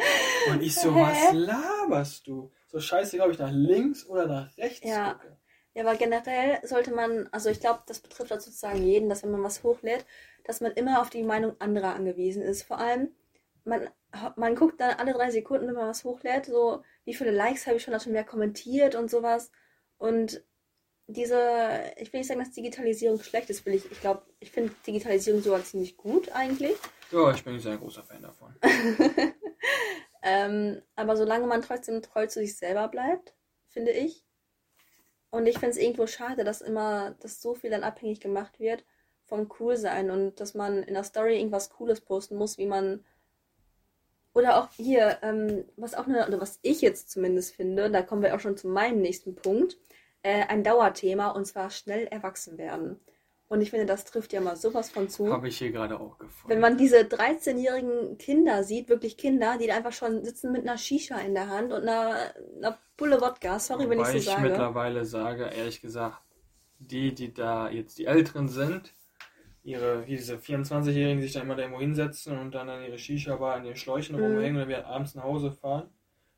Und 0.49 0.63
ich 0.63 0.73
so, 0.73 0.95
was 0.95 1.33
laberst 1.33 2.25
du? 2.25 2.51
So 2.67 2.79
scheiße, 2.79 3.17
glaube 3.17 3.33
ich, 3.33 3.39
nach 3.39 3.51
links 3.51 4.05
oder 4.07 4.25
nach 4.25 4.57
rechts 4.57 4.87
ja. 4.87 5.13
gucke. 5.13 5.37
Ja, 5.73 5.83
aber 5.83 5.95
generell 5.95 6.59
sollte 6.63 6.91
man, 6.91 7.29
also 7.31 7.49
ich 7.49 7.61
glaube, 7.61 7.81
das 7.85 7.99
betrifft 7.99 8.33
auch 8.33 8.39
sozusagen 8.39 8.83
jeden, 8.83 9.09
dass 9.09 9.23
wenn 9.23 9.31
man 9.31 9.43
was 9.43 9.63
hochlädt, 9.63 10.05
dass 10.43 10.59
man 10.59 10.73
immer 10.73 11.01
auf 11.01 11.09
die 11.09 11.23
Meinung 11.23 11.55
anderer 11.59 11.95
angewiesen 11.95 12.41
ist. 12.41 12.63
Vor 12.63 12.77
allem, 12.77 13.15
man, 13.63 13.89
man 14.35 14.55
guckt 14.55 14.81
dann 14.81 14.97
alle 14.97 15.13
drei 15.13 15.31
Sekunden, 15.31 15.67
wenn 15.67 15.75
man 15.75 15.87
was 15.87 16.03
hochlädt, 16.03 16.47
so 16.47 16.83
wie 17.05 17.13
viele 17.13 17.31
Likes 17.31 17.67
habe 17.67 17.77
ich 17.77 17.83
schon, 17.83 17.93
hat 17.93 18.03
schon 18.03 18.11
mehr 18.11 18.25
kommentiert 18.25 18.95
und 18.95 19.09
sowas. 19.09 19.51
Und 19.97 20.43
diese, 21.07 21.93
ich 21.97 22.11
will 22.11 22.19
nicht 22.19 22.27
sagen, 22.27 22.39
dass 22.39 22.51
Digitalisierung 22.51 23.21
schlecht 23.21 23.49
ist, 23.49 23.65
will 23.65 23.75
ich, 23.75 23.89
ich 23.91 24.01
glaube, 24.01 24.23
ich 24.39 24.51
finde 24.51 24.73
Digitalisierung 24.85 25.41
sogar 25.41 25.63
ziemlich 25.63 25.97
gut 25.97 26.31
eigentlich. 26.31 26.77
Ja, 27.11 27.31
ich 27.31 27.43
bin 27.43 27.55
ein 27.55 27.59
sehr 27.59 27.77
großer 27.77 28.03
Fan 28.03 28.21
davon. 28.21 28.55
ähm, 30.23 30.81
aber 30.95 31.17
solange 31.17 31.47
man 31.47 31.61
trotzdem 31.61 32.01
treu 32.01 32.27
zu 32.27 32.39
sich 32.39 32.57
selber 32.57 32.87
bleibt, 32.87 33.35
finde 33.67 33.91
ich, 33.91 34.25
und 35.31 35.47
ich 35.47 35.57
finde 35.57 35.71
es 35.71 35.77
irgendwo 35.77 36.07
schade, 36.07 36.43
dass 36.43 36.61
immer, 36.61 37.15
dass 37.21 37.41
so 37.41 37.55
viel 37.55 37.69
dann 37.69 37.83
abhängig 37.83 38.19
gemacht 38.19 38.59
wird 38.59 38.83
vom 39.25 39.47
Coolsein 39.47 40.11
und 40.11 40.39
dass 40.41 40.53
man 40.53 40.83
in 40.83 40.93
der 40.93 41.05
Story 41.05 41.37
irgendwas 41.37 41.69
Cooles 41.69 42.01
posten 42.01 42.35
muss, 42.35 42.57
wie 42.57 42.67
man. 42.67 43.03
Oder 44.33 44.57
auch 44.57 44.69
hier, 44.71 45.19
ähm, 45.23 45.65
was 45.75 45.93
auch 45.93 46.07
eine, 46.07 46.25
oder 46.27 46.39
was 46.39 46.59
ich 46.61 46.81
jetzt 46.81 47.09
zumindest 47.09 47.55
finde, 47.55 47.89
da 47.89 48.01
kommen 48.01 48.21
wir 48.21 48.35
auch 48.35 48.39
schon 48.39 48.57
zu 48.57 48.67
meinem 48.67 49.01
nächsten 49.01 49.35
Punkt, 49.35 49.77
äh, 50.23 50.45
ein 50.47 50.63
Dauerthema 50.63 51.31
und 51.31 51.45
zwar 51.45 51.69
schnell 51.69 52.07
erwachsen 52.07 52.57
werden. 52.57 52.99
Und 53.51 53.59
ich 53.59 53.69
finde, 53.69 53.85
das 53.85 54.05
trifft 54.05 54.31
ja 54.31 54.39
mal 54.39 54.55
sowas 54.55 54.89
von 54.89 55.09
zu. 55.09 55.29
Habe 55.29 55.49
ich 55.49 55.57
hier 55.57 55.73
gerade 55.73 55.99
auch 55.99 56.17
gefunden. 56.17 56.47
Wenn 56.47 56.61
man 56.61 56.77
diese 56.77 56.99
13-jährigen 56.99 58.17
Kinder 58.17 58.63
sieht, 58.63 58.87
wirklich 58.87 59.17
Kinder, 59.17 59.57
die 59.59 59.67
da 59.67 59.75
einfach 59.75 59.91
schon 59.91 60.23
sitzen 60.23 60.53
mit 60.53 60.61
einer 60.61 60.77
Shisha 60.77 61.19
in 61.19 61.33
der 61.33 61.49
Hand 61.49 61.73
und 61.73 61.81
einer, 61.81 62.33
einer 62.55 62.79
Pulle 62.95 63.19
Wodka, 63.19 63.59
sorry, 63.59 63.83
Wobei 63.83 63.89
wenn 63.89 63.99
ich 63.99 64.07
so 64.07 64.17
ich 64.19 64.23
sage. 64.23 64.37
ich 64.37 64.51
mittlerweile 64.51 65.03
sage, 65.03 65.49
ehrlich 65.53 65.81
gesagt, 65.81 66.21
die, 66.79 67.13
die 67.13 67.33
da 67.33 67.69
jetzt 67.69 67.97
die 67.97 68.05
Älteren 68.05 68.47
sind, 68.47 68.93
ihre, 69.65 70.07
wie 70.07 70.15
diese 70.15 70.37
24-Jährigen, 70.37 71.17
die 71.17 71.23
sich 71.23 71.33
dann 71.33 71.43
immer 71.43 71.55
da 71.55 71.63
irgendwo 71.63 71.81
hinsetzen 71.81 72.39
und 72.39 72.55
dann 72.55 72.69
an 72.69 72.85
ihre 72.85 72.97
Shisha-Bar 72.97 73.55
an 73.55 73.65
ihren 73.65 73.75
Schläuchen 73.75 74.15
mhm. 74.15 74.23
rumhängen 74.23 74.55
und 74.55 74.59
dann 74.61 74.69
wieder 74.69 74.87
abends 74.87 75.13
nach 75.13 75.23
Hause 75.23 75.51
fahren, 75.51 75.89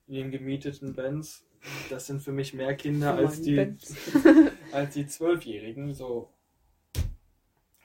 in 0.08 0.16
den 0.16 0.32
gemieteten 0.32 0.96
Benz, 0.96 1.46
das 1.92 2.08
sind 2.08 2.24
für 2.24 2.32
mich 2.32 2.56
mehr 2.56 2.74
Kinder 2.74 3.14
als 3.14 3.40
die, 3.40 3.76
als 4.72 4.96
die 4.96 5.06
Zwölfjährigen, 5.06 5.94
so 5.94 6.33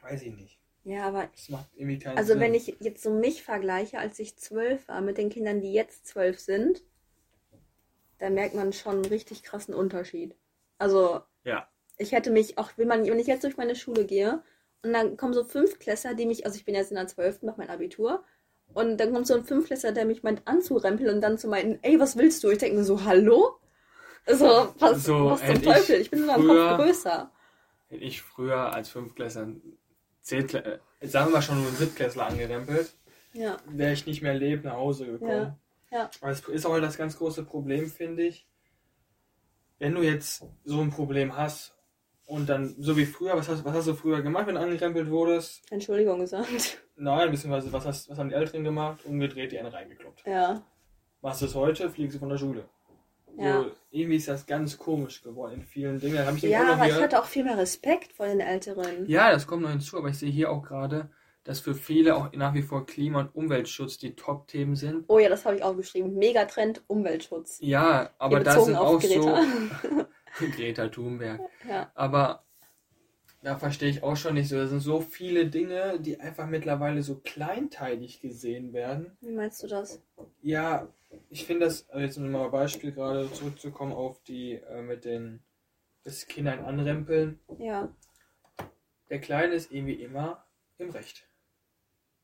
Weiß 0.09 0.23
ich 0.23 0.35
nicht. 0.35 0.59
Ja, 0.85 1.07
aber. 1.07 1.29
Das 1.33 1.49
macht 1.49 1.69
irgendwie 1.75 1.99
keinen 1.99 2.17
Also, 2.17 2.33
Sinn. 2.33 2.41
wenn 2.41 2.55
ich 2.55 2.77
jetzt 2.81 3.03
so 3.03 3.11
mich 3.11 3.43
vergleiche, 3.43 3.99
als 3.99 4.19
ich 4.19 4.37
zwölf 4.37 4.89
war, 4.89 5.01
mit 5.01 5.19
den 5.19 5.29
Kindern, 5.29 5.61
die 5.61 5.73
jetzt 5.73 6.07
zwölf 6.07 6.39
sind, 6.39 6.83
da 8.19 8.31
merkt 8.31 8.55
man 8.55 8.73
schon 8.73 8.95
einen 8.95 9.05
richtig 9.05 9.43
krassen 9.43 9.75
Unterschied. 9.75 10.35
Also. 10.79 11.21
Ja. 11.45 11.69
Ich 11.99 12.13
hätte 12.13 12.31
mich, 12.31 12.59
auch 12.59 12.71
wenn, 12.77 12.87
man, 12.87 13.05
wenn 13.07 13.19
ich 13.19 13.27
jetzt 13.27 13.43
durch 13.43 13.57
meine 13.57 13.75
Schule 13.75 14.05
gehe 14.05 14.43
und 14.85 14.93
dann 14.93 15.17
kommen 15.17 15.35
so 15.35 15.43
Fünfklässler, 15.43 16.15
die 16.15 16.27
mich, 16.27 16.47
also 16.47 16.57
ich 16.57 16.65
bin 16.65 16.77
jetzt 16.77 16.93
in 16.93 16.97
der 16.97 17.09
zwölften, 17.09 17.47
mache 17.47 17.59
mein 17.59 17.71
Abitur, 17.71 18.23
und 18.75 18.99
dann 18.99 19.13
kommt 19.13 19.27
so 19.27 19.35
ein 19.35 19.45
Fünfklässler, 19.45 19.93
der 19.93 20.05
mich 20.05 20.23
meint 20.23 20.47
anzurempeln 20.47 21.15
und 21.15 21.21
dann 21.21 21.39
zu 21.39 21.49
meinen, 21.49 21.79
ey, 21.83 21.99
was 21.99 22.17
willst 22.17 22.45
du? 22.45 22.51
Ich 22.51 22.59
denke 22.59 22.77
mir 22.77 22.85
so, 22.85 23.05
hallo? 23.05 23.59
Also, 24.27 24.73
was, 24.79 25.05
so, 25.05 25.31
was 25.31 25.45
zum 25.45 25.63
Teufel? 25.63 26.01
Ich 26.01 26.11
bin 26.11 26.21
sogar 26.21 26.37
Kopf 26.37 26.85
größer. 26.85 27.33
Hätte 27.89 28.05
ich 28.05 28.23
früher 28.23 28.75
als 28.75 28.91
Fünfklässler 28.91 29.49
Zehntklässler, 30.29 30.81
äh, 31.01 31.07
sagen 31.07 31.29
wir 31.29 31.35
mal 31.37 31.43
schon 31.43 31.63
nur 31.63 31.73
Siebtklässler 31.73 32.27
angerempelt, 32.27 32.95
ja. 33.33 33.57
wäre 33.67 33.93
ich 33.93 34.07
nicht 34.07 34.23
mehr 34.23 34.35
lebend 34.35 34.67
nach 34.67 34.75
Hause 34.75 35.07
gekommen. 35.07 35.31
Ja. 35.31 35.59
Ja. 35.91 36.11
Aber 36.21 36.31
es 36.31 36.41
ist 36.41 36.67
auch 36.67 36.73
halt 36.73 36.85
das 36.85 36.99
ganz 36.99 37.17
große 37.17 37.45
Problem, 37.45 37.87
finde 37.87 38.25
ich. 38.25 38.47
Wenn 39.79 39.95
du 39.95 40.03
jetzt 40.03 40.45
so 40.65 40.81
ein 40.81 40.91
Problem 40.91 41.37
hast 41.37 41.75
Und 42.29 42.47
dann, 42.51 42.75
so 42.79 42.95
wie 42.99 43.07
früher, 43.07 43.35
was 43.37 43.49
hast, 43.49 43.65
was 43.65 43.73
hast 43.75 43.89
du 43.89 43.95
früher 43.95 44.21
gemacht, 44.21 44.47
wenn 44.47 44.57
du 44.57 44.61
angerempelt 44.61 45.09
wurdest? 45.09 45.63
Entschuldigung 45.73 46.21
gesagt. 46.21 46.79
Nein, 46.97 47.31
beziehungsweise, 47.31 47.73
was, 47.73 47.87
hast, 47.87 48.11
was 48.11 48.19
haben 48.19 48.29
die 48.29 48.35
Älteren 48.35 48.65
gemacht? 48.65 49.01
Umgedreht, 49.07 49.53
die 49.53 49.59
eine 49.59 49.73
reingekloppt. 49.73 50.27
Ja. 50.27 50.63
Machst 51.23 51.41
du 51.41 51.47
es 51.47 51.55
heute, 51.55 51.89
fliegst 51.89 52.17
du 52.17 52.19
von 52.19 52.29
der 52.29 52.37
Schule. 52.37 52.69
Ja. 53.39 53.63
So, 53.63 53.71
irgendwie 53.91 54.17
ist 54.17 54.29
das 54.29 54.47
ganz 54.47 54.77
komisch 54.79 55.23
geworden 55.23 55.55
in 55.55 55.63
vielen 55.65 55.99
Dingen. 56.01 56.27
Hab 56.27 56.37
ich 56.37 56.43
Ja, 56.43 56.73
aber 56.75 56.87
ich 56.87 56.95
hier- 56.95 57.03
hatte 57.03 57.21
auch 57.21 57.27
viel 57.27 57.45
mehr 57.45 57.57
Respekt 57.59 58.13
vor 58.13 58.27
den 58.27 58.41
Älteren. 58.41 59.07
Ja, 59.07 59.31
das 59.31 59.47
kommt 59.47 59.63
noch 59.63 59.71
hinzu, 59.71 59.97
aber 59.97 60.09
ich 60.09 60.19
sehe 60.19 60.31
hier 60.31 60.51
auch 60.51 60.63
gerade, 60.63 61.11
dass 61.45 61.61
für 61.61 61.75
viele 61.75 62.17
auch 62.17 62.31
nach 62.33 62.53
wie 62.55 62.63
vor 62.63 62.85
Klima- 62.85 63.21
und 63.21 63.35
Umweltschutz 63.35 63.97
die 63.99 64.15
Top-Themen 64.17 64.77
sind. 64.77 65.05
Oh 65.09 65.19
ja, 65.19 65.29
das 65.29 65.45
habe 65.47 65.57
ich 65.57 65.63
auch 65.63 65.75
geschrieben. 65.77 66.15
Megatrend 66.17 66.83
Umweltschutz. 66.89 67.59
Ja, 67.61 68.11
aber 68.19 68.37
Hier 68.39 68.45
da 68.45 68.51
bezogen 68.53 68.67
sind 68.67 68.77
auch 68.77 69.01
Greta. 69.01 69.43
so 69.83 70.05
Greta 70.57 70.89
Thunberg. 70.89 71.41
Ja. 71.69 71.91
Aber 71.95 72.45
da 73.43 73.57
verstehe 73.57 73.89
ich 73.89 74.03
auch 74.03 74.17
schon 74.17 74.35
nicht 74.35 74.49
so. 74.49 74.57
Da 74.57 74.67
sind 74.67 74.81
so 74.81 75.01
viele 75.01 75.47
Dinge, 75.47 76.01
die 76.01 76.19
einfach 76.21 76.47
mittlerweile 76.47 77.03
so 77.03 77.17
kleinteilig 77.17 78.21
gesehen 78.21 78.73
werden. 78.73 79.17
Wie 79.21 79.33
meinst 79.33 79.63
du 79.63 79.69
das? 79.69 80.03
Ja, 80.43 80.89
ich 81.31 81.45
finde 81.45 81.67
das, 81.67 81.89
also 81.89 82.01
jetzt 82.01 82.19
um 82.19 82.31
mal 82.31 82.47
ein 82.47 82.51
Beispiel 82.51 82.93
gerade 82.93 83.31
zurückzukommen 83.33 83.93
auf 83.93 84.21
die 84.25 84.55
äh, 84.55 84.83
mit 84.83 85.05
den 85.05 85.41
das 86.05 86.27
Kindern 86.27 86.61
anrempeln. 86.61 87.39
Ja. 87.59 87.95
Der 89.11 89.21
Kleine 89.21 89.55
ist 89.55 89.71
irgendwie 89.73 90.03
immer 90.03 90.47
im 90.79 90.91
Recht. 90.91 91.29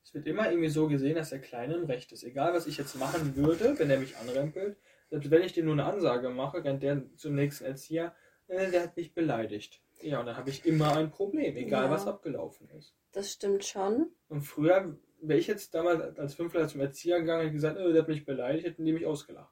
Es 0.03 0.13
wird 0.13 0.27
immer 0.27 0.49
irgendwie 0.49 0.69
so 0.69 0.87
gesehen, 0.87 1.15
dass 1.15 1.29
der 1.29 1.41
Kleine 1.41 1.75
im 1.75 1.85
Recht 1.85 2.11
ist. 2.11 2.23
Egal, 2.23 2.53
was 2.53 2.67
ich 2.67 2.77
jetzt 2.77 2.97
machen 2.99 3.35
würde, 3.35 3.77
wenn 3.79 3.89
er 3.89 3.99
mich 3.99 4.17
anrempelt, 4.17 4.77
selbst 5.09 5.31
wenn 5.31 5.43
ich 5.43 5.53
dem 5.53 5.65
nur 5.65 5.73
eine 5.73 5.85
Ansage 5.85 6.29
mache, 6.29 6.63
rennt 6.63 6.83
der 6.83 7.03
zum 7.15 7.35
nächsten 7.35 7.65
Erzieher, 7.65 8.15
äh, 8.47 8.69
der 8.71 8.83
hat 8.83 8.97
mich 8.97 9.13
beleidigt. 9.13 9.81
Ja, 10.01 10.19
und 10.19 10.25
dann 10.25 10.37
habe 10.37 10.49
ich 10.49 10.65
immer 10.65 10.95
ein 10.95 11.09
Problem, 11.09 11.55
egal 11.57 11.85
Ja. 11.85 11.91
was 11.91 12.05
abgelaufen 12.07 12.69
ist. 12.77 12.93
Das 13.11 13.31
stimmt 13.31 13.63
schon. 13.65 14.11
Und 14.29 14.41
früher, 14.41 14.97
wäre 15.21 15.39
ich 15.39 15.47
jetzt 15.47 15.73
damals 15.73 16.17
als 16.19 16.35
Fünfler 16.35 16.67
zum 16.67 16.81
Erzieher 16.81 17.19
gegangen 17.19 17.47
und 17.47 17.53
gesagt, 17.53 17.77
äh, 17.77 17.91
der 17.91 18.01
hat 18.01 18.09
mich 18.09 18.25
beleidigt, 18.25 18.65
hätten 18.67 18.85
die 18.85 18.93
mich 18.93 19.05
ausgelacht. 19.05 19.51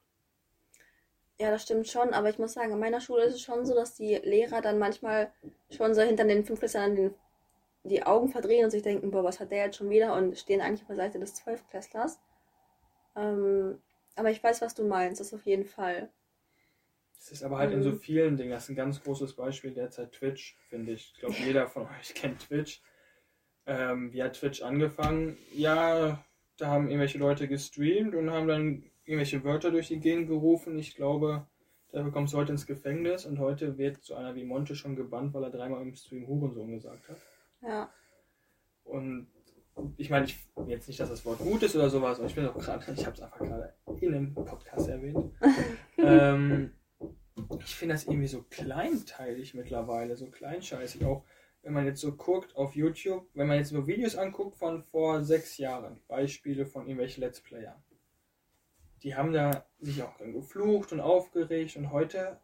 Ja, 1.40 1.50
das 1.50 1.64
stimmt 1.64 1.88
schon, 1.88 2.14
aber 2.14 2.30
ich 2.30 2.38
muss 2.38 2.54
sagen, 2.54 2.72
in 2.72 2.80
meiner 2.80 3.02
Schule 3.02 3.24
ist 3.24 3.34
es 3.36 3.42
schon 3.42 3.66
so, 3.66 3.74
dass 3.74 3.96
die 3.96 4.16
Lehrer 4.16 4.62
dann 4.62 4.78
manchmal 4.78 5.34
schon 5.72 5.94
so 5.96 6.02
hinter 6.02 6.26
den 6.26 6.46
Fünftklässlern 6.46 6.96
den, 6.96 7.16
die 7.84 8.04
Augen 8.04 8.30
verdrehen 8.30 8.66
und 8.66 8.72
sich 8.72 8.84
denken, 8.84 9.12
boah, 9.12 9.24
was 9.24 9.40
hat 9.40 9.52
der 9.52 9.66
jetzt 9.66 9.78
schon 9.78 9.90
wieder 9.90 10.16
und 10.16 10.38
stehen 10.38 10.62
eigentlich 10.62 10.82
auf 10.82 10.88
der 10.88 10.96
Seite 10.98 11.20
des 11.20 11.34
Zwölftklässlers. 11.34 12.20
Ähm, 13.16 13.82
aber 14.16 14.30
ich 14.30 14.44
weiß, 14.44 14.62
was 14.62 14.76
du 14.76 14.84
meinst, 14.84 15.20
das 15.20 15.34
auf 15.34 15.46
jeden 15.46 15.66
Fall. 15.66 16.10
Das 17.16 17.32
ist 17.32 17.44
aber 17.44 17.58
halt 17.58 17.72
in 17.72 17.84
so 17.84 17.92
Mhm. 17.92 18.00
vielen 18.00 18.38
Dingen. 18.38 18.52
Das 18.52 18.64
ist 18.64 18.70
ein 18.70 18.76
ganz 18.76 19.02
großes 19.02 19.36
Beispiel 19.36 19.72
derzeit 19.72 20.12
Twitch, 20.12 20.58
finde 20.70 20.92
ich. 20.94 21.12
Ich 21.14 21.20
glaube, 21.20 21.36
jeder 21.46 21.68
von 21.68 21.84
euch 22.00 22.14
kennt 22.14 22.40
Twitch. 22.48 22.82
Ähm, 23.66 24.12
wie 24.12 24.22
hat 24.22 24.34
Twitch 24.34 24.62
angefangen? 24.62 25.38
Ja, 25.54 26.24
da 26.58 26.68
haben 26.68 26.88
irgendwelche 26.90 27.18
Leute 27.18 27.48
gestreamt 27.48 28.14
und 28.14 28.30
haben 28.30 28.48
dann 28.48 28.84
irgendwelche 29.06 29.44
Wörter 29.44 29.72
durch 29.72 29.88
die 29.88 30.00
Gegend 30.00 30.28
gerufen. 30.28 30.78
Ich 30.78 30.96
glaube, 30.96 31.48
da 31.92 32.02
bekommst 32.04 32.34
du 32.34 32.38
heute 32.38 32.52
ins 32.52 32.66
Gefängnis 32.68 33.26
und 33.26 33.40
heute 33.40 33.78
wird 33.78 34.04
so 34.04 34.16
einer 34.16 34.36
wie 34.36 34.44
Monte 34.44 34.76
schon 34.76 34.96
gebannt, 34.96 35.34
weil 35.34 35.44
er 35.44 35.50
dreimal 35.52 35.82
im 35.82 35.96
Stream 35.96 36.28
Hurensohn 36.28 36.72
gesagt 36.72 37.08
hat. 37.08 37.18
Ja. 37.62 37.90
Und 38.84 39.28
ich 39.98 40.10
meine, 40.10 40.26
ich 40.26 40.38
jetzt 40.68 40.88
nicht, 40.88 41.00
dass 41.00 41.10
das 41.10 41.26
Wort 41.26 41.40
gut 41.40 41.64
ist 41.64 41.76
oder 41.76 41.90
sowas, 41.90 42.20
aber 42.20 42.28
ich 42.28 42.36
bin 42.36 42.46
auch 42.48 42.58
gerade, 42.58 42.84
ich 42.94 43.06
habe 43.06 43.16
es 43.16 43.22
einfach 43.22 43.40
gerade 43.40 43.74
in 44.02 44.14
einem 44.14 44.34
Podcast 44.34 44.90
erwähnt. 44.90 45.34
ähm, 45.98 46.72
ich 47.60 47.76
finde 47.76 47.96
das 47.96 48.06
irgendwie 48.06 48.28
so 48.28 48.44
kleinteilig 48.50 49.54
mittlerweile, 49.54 50.16
so 50.16 50.28
kleinscheißig. 50.28 51.06
Auch 51.06 51.24
wenn 51.62 51.74
man 51.74 51.86
jetzt 51.86 52.02
so 52.02 52.12
guckt 52.14 52.56
auf 52.56 52.76
YouTube, 52.76 53.28
wenn 53.34 53.48
man 53.48 53.58
jetzt 53.58 53.70
so 53.70 53.88
Videos 53.88 54.16
anguckt 54.16 54.56
von 54.58 54.84
vor 54.84 55.24
sechs 55.24 55.58
Jahren, 55.58 56.00
Beispiele 56.08 56.66
von 56.66 56.84
irgendwelchen 56.84 57.22
Let's 57.24 57.42
Playern. 57.42 57.82
Die 59.02 59.16
haben 59.16 59.34
da 59.34 59.66
sich 59.80 60.02
auch 60.04 60.18
geflucht 60.18 60.94
und 60.94 61.02
aufgeregt 61.02 61.76
und 61.76 61.92
heute, 61.92 62.40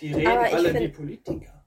die 0.00 0.12
reden 0.12 0.26
alle 0.28 0.70
find- 0.70 0.80
wie 0.80 0.88
Politiker. 0.88 1.64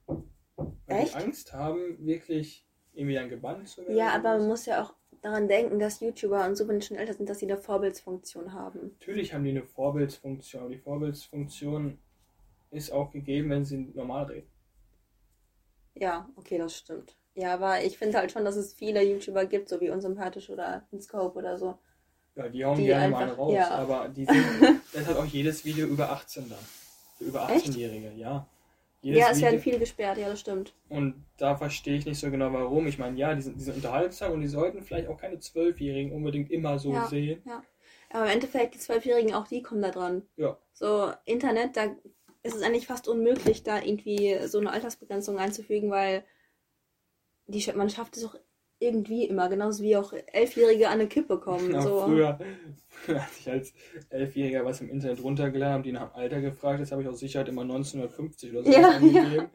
Weil 0.87 1.03
Echt? 1.03 1.13
die 1.13 1.17
Angst 1.17 1.53
haben, 1.53 2.05
wirklich 2.05 2.65
irgendwie 2.93 3.15
dann 3.15 3.29
gebannt 3.29 3.67
zu 3.67 3.81
werden. 3.81 3.95
Ja, 3.95 4.09
aber 4.09 4.37
man 4.37 4.47
muss 4.47 4.65
ja 4.65 4.83
auch 4.83 4.93
daran 5.21 5.47
denken, 5.47 5.79
dass 5.79 5.99
YouTuber 5.99 6.45
und 6.45 6.55
so, 6.55 6.67
wenn 6.67 6.81
schon 6.81 6.97
älter 6.97 7.13
sind, 7.13 7.29
dass 7.29 7.39
sie 7.39 7.45
eine 7.45 7.57
Vorbildsfunktion 7.57 8.53
haben. 8.53 8.91
Natürlich 8.99 9.33
haben 9.33 9.43
die 9.43 9.51
eine 9.51 9.63
Vorbildsfunktion, 9.63 10.61
aber 10.63 10.71
die 10.71 10.79
Vorbildsfunktion 10.79 11.99
ist 12.71 12.91
auch 12.91 13.11
gegeben, 13.11 13.49
wenn 13.49 13.65
sie 13.65 13.77
normal 13.93 14.25
reden. 14.25 14.49
Ja, 15.95 16.29
okay, 16.35 16.57
das 16.57 16.75
stimmt. 16.77 17.15
Ja, 17.33 17.53
aber 17.53 17.83
ich 17.83 17.97
finde 17.97 18.17
halt 18.17 18.31
schon, 18.31 18.45
dass 18.45 18.55
es 18.55 18.73
viele 18.73 19.03
YouTuber 19.03 19.45
gibt, 19.45 19.69
so 19.69 19.79
wie 19.79 19.89
Unsympathisch 19.89 20.49
oder 20.49 20.87
Inscope 20.91 21.37
oder 21.37 21.57
so. 21.57 21.77
Ja, 22.35 22.47
die 22.49 22.63
hauen 22.65 22.77
Die 22.77 22.85
gerne 22.85 23.09
mal 23.09 23.17
einfach- 23.23 23.31
einen 23.31 23.39
raus, 23.39 23.53
ja. 23.55 23.69
aber 23.71 24.09
die 24.09 24.25
sind, 24.25 24.35
das 24.93 25.05
hat 25.07 25.17
auch 25.17 25.25
jedes 25.25 25.65
Video 25.65 25.87
über 25.87 26.11
18 26.11 26.49
dann. 26.49 26.59
Für 27.17 27.23
über 27.25 27.49
Echt? 27.49 27.67
18-Jährige, 27.67 28.11
ja. 28.15 28.47
Jedes 29.01 29.19
ja, 29.19 29.29
es 29.31 29.41
werden 29.41 29.53
Video, 29.53 29.63
viele 29.63 29.79
gesperrt, 29.79 30.17
ja, 30.17 30.27
das 30.29 30.39
stimmt. 30.39 30.73
und 30.89 31.23
da 31.37 31.55
verstehe 31.55 31.97
ich 31.97 32.05
nicht 32.05 32.19
so 32.19 32.29
genau 32.31 32.51
warum. 32.51 32.87
Ich 32.87 32.97
meine, 32.97 33.17
ja, 33.17 33.33
die 33.33 33.41
sind, 33.41 33.59
die 33.59 33.63
sind 33.63 33.75
unterhaltsam 33.75 34.33
und 34.33 34.41
die 34.41 34.47
sollten 34.47 34.81
vielleicht 34.81 35.07
auch 35.07 35.17
keine 35.17 35.39
Zwölfjährigen 35.39 36.11
unbedingt 36.11 36.49
immer 36.51 36.77
so 36.79 36.91
Ja. 36.93 37.05
sehen. 37.07 37.41
Aber 38.09 38.25
im 38.25 38.31
Endeffekt, 38.31 38.73
die 38.75 38.79
Zwölfjährigen, 38.79 39.33
auch 39.33 39.47
die 39.47 39.61
kommen 39.61 39.81
da 39.81 39.91
dran. 39.91 40.23
Ja. 40.35 40.57
So, 40.73 41.11
Internet, 41.25 41.75
da 41.77 41.95
ist 42.47 42.55
es 42.55 42.61
eigentlich 42.61 42.87
fast 42.87 43.07
unmöglich, 43.07 43.63
da 43.63 43.81
irgendwie 43.81 44.37
so 44.47 44.59
eine 44.59 44.71
Altersbegrenzung 44.71 45.37
einzufügen, 45.37 45.91
weil 45.91 46.23
die, 47.47 47.71
man 47.73 47.89
schafft 47.89 48.17
es 48.17 48.25
auch 48.25 48.35
irgendwie 48.79 49.25
immer, 49.25 49.49
genauso 49.49 49.83
wie 49.83 49.95
auch 49.97 50.13
Elfjährige 50.33 50.87
an 50.87 50.95
eine 50.99 51.07
Kippe 51.07 51.39
kommen. 51.39 51.71
Ja, 51.73 51.81
so. 51.81 52.01
früher, 52.01 52.37
früher, 52.89 53.21
als 53.21 53.39
ich 53.39 53.49
als 53.49 53.73
Elfjähriger 54.09 54.65
was 54.65 54.81
im 54.81 54.89
Internet 54.89 55.23
runtergeladen 55.23 55.73
habe, 55.73 55.83
die 55.83 55.91
nach 55.91 56.11
dem 56.11 56.15
Alter 56.15 56.41
gefragt, 56.41 56.79
jetzt 56.79 56.91
habe 56.91 57.01
ich 57.01 57.07
aus 57.07 57.19
Sicherheit 57.19 57.47
immer 57.47 57.63
1950 57.63 58.51
oder 58.51 58.63
so 58.63 58.71
Ja, 58.71 58.89
angegeben. 58.89 59.49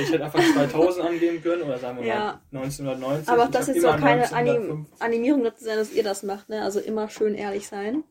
Ich 0.00 0.10
hätte 0.10 0.24
einfach 0.24 0.42
2000 0.54 1.06
angeben 1.06 1.42
können 1.42 1.62
oder 1.62 1.78
sagen 1.78 1.98
wir 1.98 2.06
Ja. 2.06 2.40
mal 2.50 2.62
1990. 2.62 3.28
Aber 3.28 3.44
auch 3.44 3.50
das 3.50 3.68
ist 3.68 3.80
so 3.82 3.88
immer 3.88 3.98
keine 3.98 4.32
Anim 4.32 4.54
1950. 4.54 5.02
Animierung 5.02 5.44
dazu 5.44 5.64
sein, 5.64 5.76
dass 5.76 5.92
ihr 5.92 6.02
das 6.02 6.22
macht, 6.22 6.48
ne? 6.48 6.62
Also 6.62 6.80
immer 6.80 7.10
schön 7.10 7.34
ehrlich 7.34 7.68
sein. 7.68 8.04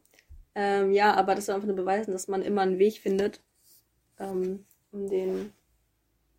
Ähm, 0.53 0.91
ja, 0.91 1.15
aber 1.15 1.33
das 1.33 1.45
soll 1.47 1.55
einfach 1.55 1.67
nur 1.67 1.77
beweisen, 1.77 2.11
dass 2.11 2.27
man 2.27 2.41
immer 2.43 2.61
einen 2.61 2.77
Weg 2.77 2.99
findet, 2.99 3.41
ähm, 4.21 4.65
um 4.91 5.07
den 5.09 5.53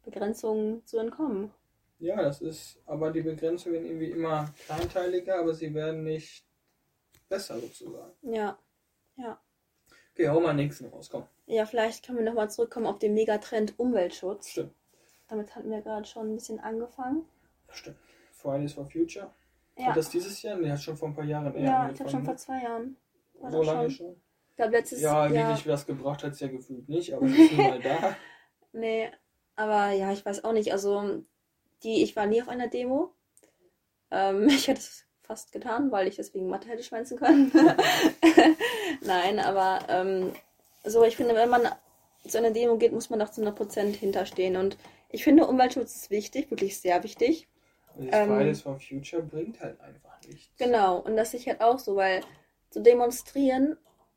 Begrenzungen 0.05 0.85
zu 0.87 0.99
entkommen. 0.99 1.51
Ja, 1.99 2.21
das 2.23 2.41
ist, 2.41 2.81
aber 2.87 3.11
die 3.13 3.23
Begrenzungen 3.23 3.75
werden 3.75 3.87
irgendwie 3.87 4.11
immer 4.11 4.53
kleinteiliger, 4.67 5.39
aber 5.39 5.55
sie 5.55 5.73
werden 5.73 6.03
nicht 6.05 6.45
besser 7.29 7.61
sozusagen. 7.61 8.13
Ja. 8.23 8.59
Okay, 10.15 10.29
hau 10.29 10.41
mal 10.41 10.53
nächsten 10.53 10.87
raus, 10.89 11.09
komm. 11.11 11.25
Ja, 11.47 11.65
vielleicht 11.65 12.05
können 12.05 12.19
wir 12.19 12.25
nochmal 12.25 12.51
zurückkommen 12.51 12.87
auf 12.87 12.99
den 12.99 13.15
Megatrend 13.15 13.79
Umweltschutz. 13.79 14.51
Stimmt, 14.51 14.75
Damit 15.29 15.55
hatten 15.57 15.71
wir 15.71 15.81
gerade 15.81 16.05
schon 16.07 16.31
ein 16.31 16.35
bisschen 16.35 16.61
angefangen. 16.61 17.25
stimmt. 17.71 17.97
Fridays 18.33 18.73
for 18.75 18.85
Future. 18.91 19.31
Ja, 19.79 19.87
Hat 19.87 19.97
das 19.97 20.11
dieses 20.11 20.43
Jahr? 20.43 20.59
Nee, 20.59 20.71
hat 20.71 20.83
schon 20.83 20.97
vor 20.97 21.09
ein 21.09 21.15
paar 21.15 21.25
Jahren 21.25 21.55
eher 21.55 21.63
ja 21.65 21.91
ich 21.91 22.01
habe 22.01 22.11
schon 22.11 22.21
angefangen, 22.21 22.25
vor 22.25 22.35
ne? 22.35 22.39
zwei 22.39 22.63
Jahren. 22.63 22.97
War 23.41 23.51
So 23.51 23.63
lange 23.63 23.91
schon. 23.91 24.07
schon? 24.09 24.22
Glaube, 24.57 24.73
letztes 24.73 25.01
Ja, 25.01 25.27
Jahr. 25.29 25.49
wirklich 25.49 25.67
was 25.67 25.87
gebracht 25.87 26.23
hat 26.23 26.33
es 26.33 26.41
ja 26.41 26.49
gefühlt 26.49 26.89
nicht, 26.89 27.15
aber 27.15 27.27
es 27.27 27.33
ist 27.33 27.53
nun 27.53 27.67
mal 27.67 27.81
da. 27.81 28.17
Nee, 28.73 29.11
aber 29.57 29.91
ja, 29.91 30.13
ich 30.13 30.25
weiß 30.25 30.45
auch 30.45 30.53
nicht. 30.53 30.73
Also, 30.73 31.23
die, 31.83 32.03
ich 32.03 32.17
war 32.17 32.27
nie 32.27 32.43
auf 32.43 32.49
einer 32.49 32.69
Demo. 32.69 33.13
Ähm, 34.11 34.49
ich 34.49 34.69
hätte 34.69 34.81
es 34.81 35.05
fast 35.23 35.53
getan, 35.53 35.91
weil 35.93 36.09
ich 36.09 36.17
deswegen 36.17 36.49
Mathe 36.49 36.69
hätte 36.69 36.83
schwänzen 36.83 37.19
können. 37.19 37.53
Nein, 39.03 39.39
aber 39.39 39.81
ähm, 39.89 40.33
so, 40.85 41.05
ich 41.05 41.17
finde, 41.17 41.35
wenn 41.35 41.49
man 41.49 41.63
zu 42.27 42.39
einer 42.39 42.51
Demo 42.51 42.77
geht, 42.77 42.93
muss 42.93 43.11
man 43.11 43.19
doch 43.19 43.31
zu 43.31 43.41
100% 43.41 43.95
hinterstehen. 43.97 44.57
Und 44.57 44.77
ich 45.11 45.25
finde, 45.25 45.47
Umweltschutz 45.47 45.95
ist 45.97 46.11
wichtig, 46.11 46.51
wirklich 46.51 46.79
sehr 46.79 47.03
wichtig. 47.05 47.49
Und 47.97 48.09
Ähm, 48.13 48.29
Fridays 48.29 48.63
for 48.63 48.79
Future 48.79 49.23
bringt 49.23 49.61
halt 49.61 49.81
einfach 49.81 50.19
nichts. 50.27 50.51
Genau, 50.59 50.99
und 50.99 51.17
das 51.17 51.31
sehe 51.31 51.41
ich 51.41 51.49
halt 51.49 51.61
auch 51.61 51.79
so, 51.79 51.97
weil 51.97 52.23
zu 52.71 52.81
demonstrieren, 52.81 53.77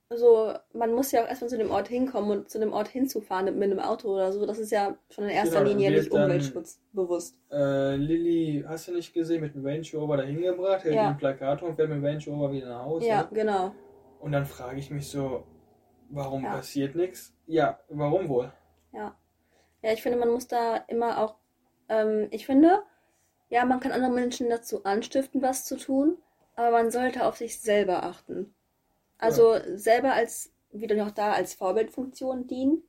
so, 0.10 0.54
man 0.74 0.94
muss 0.94 1.12
ja 1.12 1.24
auch 1.24 1.28
erstmal 1.28 1.50
zu 1.50 1.58
dem 1.58 1.72
Ort 1.72 1.88
hinkommen 1.88 2.32
und 2.32 2.50
zu 2.50 2.60
dem 2.60 2.74
Ort 2.74 2.88
hinzufahren 2.88 3.46
mit 3.58 3.64
einem 3.72 3.80
Auto 3.80 4.10
oder 4.14 4.32
so, 4.32 4.46
das 4.46 4.60
ist 4.60 4.72
ja 4.72 4.98
schon 5.10 5.26
in 5.26 5.32
erster 5.32 5.64
Genau, 5.64 5.72
Linie 5.72 5.92
nicht 5.92 6.12
umweltschutzbewusst. 6.12 7.40
Äh, 7.52 7.96
Lilly, 7.96 8.64
hast 8.68 8.88
du 8.88 8.94
nicht 8.94 9.14
gesehen, 9.14 9.42
mit 9.42 9.56
dem 9.56 9.66
Range 9.66 9.86
Rover 9.94 10.18
dahin 10.18 10.42
gebracht, 10.42 10.84
hält 10.84 10.96
Ja. 10.96 11.10
ein 11.10 11.18
Plakat 11.18 11.64
und 11.64 11.76
fährt 11.76 11.90
mit 11.90 11.98
dem 11.98 12.06
Range 12.06 12.24
Rover 12.28 12.52
wieder 12.52 12.70
nach 12.70 12.86
Hause. 12.86 13.08
Ja, 13.08 13.24
genau. 13.24 13.74
Und 14.20 14.32
dann 14.32 14.46
frage 14.46 14.80
ich 14.80 14.90
mich 14.92 15.08
so, 15.08 15.46
warum 16.10 16.44
Ja. 16.44 16.52
passiert 16.52 16.96
nichts? 16.96 17.36
Ja, 17.48 17.80
warum 17.90 18.30
wohl? 18.30 18.52
Ja, 18.92 19.16
ich 19.82 20.02
finde, 20.02 20.18
man 20.18 20.30
muss 20.32 20.48
da 20.48 20.78
immer 20.88 21.20
auch, 21.20 21.36
ähm, 21.90 22.28
ich 22.32 22.46
finde, 22.48 22.82
ja, 23.50 23.66
man 23.66 23.80
kann 23.80 23.92
andere 23.92 24.12
Menschen 24.12 24.50
dazu 24.50 24.84
anstiften, 24.84 25.44
was 25.44 25.66
zu 25.66 25.78
tun, 25.78 26.18
aber 26.56 26.72
man 26.72 26.90
sollte 26.90 27.26
auf 27.26 27.38
sich 27.38 27.60
selber 27.60 28.04
achten. 28.04 28.55
Also 29.18 29.56
selber 29.76 30.14
als, 30.14 30.52
wieder 30.72 30.96
noch 30.96 31.12
da, 31.12 31.34
als 31.34 31.54
Vorbildfunktion 31.54 32.48
dienen 32.48 32.84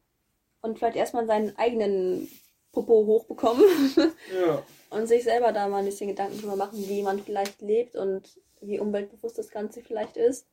und 0.60 0.78
vielleicht 0.78 0.96
erstmal 0.96 1.26
seinen 1.26 1.56
eigenen 1.56 2.28
Popo 2.72 3.06
hochbekommen 3.06 3.64
Ja. 4.46 4.62
und 4.90 5.06
sich 5.06 5.24
selber 5.24 5.52
da 5.52 5.68
mal 5.68 5.78
ein 5.78 5.84
bisschen 5.86 6.08
Gedanken 6.08 6.38
drüber 6.40 6.56
machen, 6.56 6.78
wie 6.88 7.02
man 7.02 7.18
vielleicht 7.20 7.60
lebt 7.60 7.96
und 7.96 8.38
wie 8.60 8.78
umweltbewusst 8.80 9.38
das 9.38 9.50
Ganze 9.50 9.80
vielleicht 9.82 10.16
ist, 10.16 10.46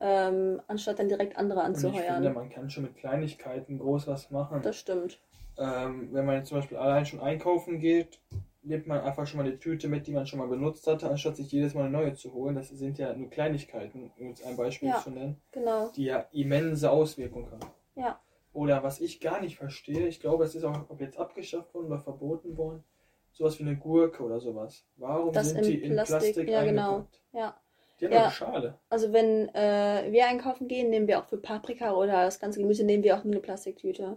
ähm, 0.00 0.60
anstatt 0.66 0.98
dann 0.98 1.08
direkt 1.08 1.36
andere 1.36 1.60
Und 1.60 1.72
ich 1.74 1.80
finde, 1.80 1.98
anzuheuern. 1.98 2.34
man 2.34 2.50
kann 2.50 2.70
schon 2.70 2.84
mit 2.84 2.96
Kleinigkeiten 2.96 3.78
groß 3.78 4.06
was 4.06 4.30
machen. 4.30 4.60
Das 4.62 4.76
stimmt. 4.76 5.18
Ähm, 5.58 6.08
wenn 6.12 6.24
man 6.26 6.36
jetzt 6.36 6.48
zum 6.48 6.58
Beispiel 6.58 6.78
allein 6.78 7.04
schon 7.06 7.20
einkaufen 7.20 7.78
geht, 7.80 8.18
nimmt 8.62 8.86
man 8.86 9.00
einfach 9.00 9.26
schon 9.26 9.38
mal 9.38 9.46
eine 9.46 9.58
Tüte 9.58 9.88
mit, 9.88 10.06
die 10.06 10.12
man 10.12 10.26
schon 10.26 10.38
mal 10.38 10.48
benutzt 10.48 10.86
hatte, 10.86 11.08
anstatt 11.08 11.36
sich 11.36 11.50
jedes 11.50 11.74
Mal 11.74 11.82
eine 11.84 11.90
neue 11.90 12.14
zu 12.14 12.32
holen. 12.34 12.54
Das 12.54 12.68
sind 12.68 12.98
ja 12.98 13.14
nur 13.14 13.30
Kleinigkeiten, 13.30 14.10
um 14.18 14.28
jetzt 14.28 14.44
ein 14.44 14.56
Beispiel 14.56 14.88
Ja. 14.90 15.00
zu 15.02 15.10
nennen, 15.10 15.40
Genau. 15.52 15.88
die 15.96 16.04
ja 16.04 16.26
immense 16.32 16.90
Auswirkungen 16.90 17.50
haben. 17.50 17.66
Ja. 17.94 18.20
Oder 18.52 18.82
was 18.82 19.00
ich 19.00 19.20
gar 19.20 19.40
nicht 19.40 19.56
verstehe, 19.56 20.06
ich 20.08 20.20
glaube, 20.20 20.44
es 20.44 20.54
ist 20.54 20.64
auch 20.64 20.90
ob 20.90 21.00
jetzt 21.00 21.18
abgeschafft 21.18 21.72
worden 21.74 21.86
oder 21.86 22.00
verboten 22.00 22.56
worden, 22.56 22.84
sowas 23.32 23.58
wie 23.58 23.62
eine 23.62 23.76
Gurke 23.76 24.22
oder 24.22 24.40
sowas. 24.40 24.84
Warum 24.96 25.32
Das 25.32 25.50
sind 25.50 25.58
in 25.58 25.64
die 25.64 25.82
in 25.82 25.92
Plastik, 25.92 26.18
Plastik 26.18 26.48
ja, 26.48 26.64
genau. 26.64 27.06
Ja. 27.32 27.56
Die 28.00 28.06
haben 28.06 28.12
Ja. 28.12 28.22
eine 28.24 28.30
Schale. 28.32 28.78
Also 28.88 29.12
wenn 29.12 29.48
äh, 29.54 30.08
wir 30.10 30.26
einkaufen 30.26 30.68
gehen, 30.68 30.90
nehmen 30.90 31.06
wir 31.06 31.20
auch 31.20 31.26
für 31.26 31.36
Paprika 31.38 31.92
oder 31.94 32.24
das 32.24 32.40
ganze 32.40 32.60
Gemüse, 32.60 32.82
nehmen 32.84 33.04
wir 33.04 33.16
auch 33.18 33.24
eine 33.24 33.40
Plastiktüte. 33.40 34.16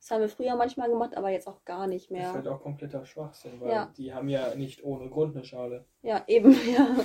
Das 0.00 0.10
haben 0.10 0.22
wir 0.22 0.28
früher 0.30 0.56
manchmal 0.56 0.88
gemacht, 0.88 1.14
aber 1.14 1.28
jetzt 1.30 1.46
auch 1.46 1.62
gar 1.66 1.86
nicht 1.86 2.10
Das 2.10 2.18
ist 2.18 2.22
mehr. 2.24 2.32
halt 2.32 2.48
auch 2.48 2.62
kompletter 2.62 3.04
Schwachsinn, 3.04 3.60
weil 3.60 3.70
Ja. 3.70 3.92
die 3.98 4.14
haben 4.14 4.28
ja 4.30 4.54
nicht 4.54 4.82
ohne 4.82 5.10
Grund 5.10 5.36
eine 5.36 5.44
Schale. 5.44 5.84
Ja, 6.02 6.24
eben, 6.26 6.52
ja. 6.74 6.96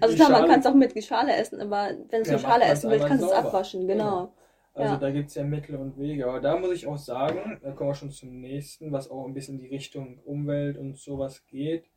Also 0.00 0.14
klar, 0.14 0.30
man 0.30 0.48
kann 0.48 0.60
es 0.60 0.66
auch 0.66 0.74
mit 0.74 1.04
Schale 1.04 1.34
essen, 1.34 1.60
aber 1.60 1.90
wenn 2.08 2.22
du 2.22 2.30
Ja, 2.30 2.36
die 2.36 2.42
Schale 2.42 2.64
essen 2.64 2.90
willst, 2.90 3.06
kannst 3.06 3.24
du 3.24 3.26
es 3.26 3.32
abwaschen, 3.32 3.88
genau. 3.88 4.32
Also 4.74 4.94
Ja. 4.94 5.00
da 5.00 5.10
gibt 5.10 5.30
es 5.30 5.34
ja 5.34 5.42
Mittel 5.42 5.74
und 5.76 5.98
Wege. 5.98 6.28
Aber 6.28 6.38
da 6.40 6.56
muss 6.56 6.70
ich 6.72 6.86
auch 6.86 6.98
sagen, 6.98 7.58
da 7.62 7.72
kommen 7.72 7.90
wir 7.90 7.94
schon 7.94 8.10
zum 8.12 8.40
nächsten, 8.40 8.92
was 8.92 9.10
auch 9.10 9.26
ein 9.26 9.34
bisschen 9.34 9.56
in 9.56 9.62
die 9.62 9.68
Richtung 9.74 10.18
Umwelt 10.24 10.76
und 10.78 10.96
sowas 10.98 11.44
geht. 11.46 11.90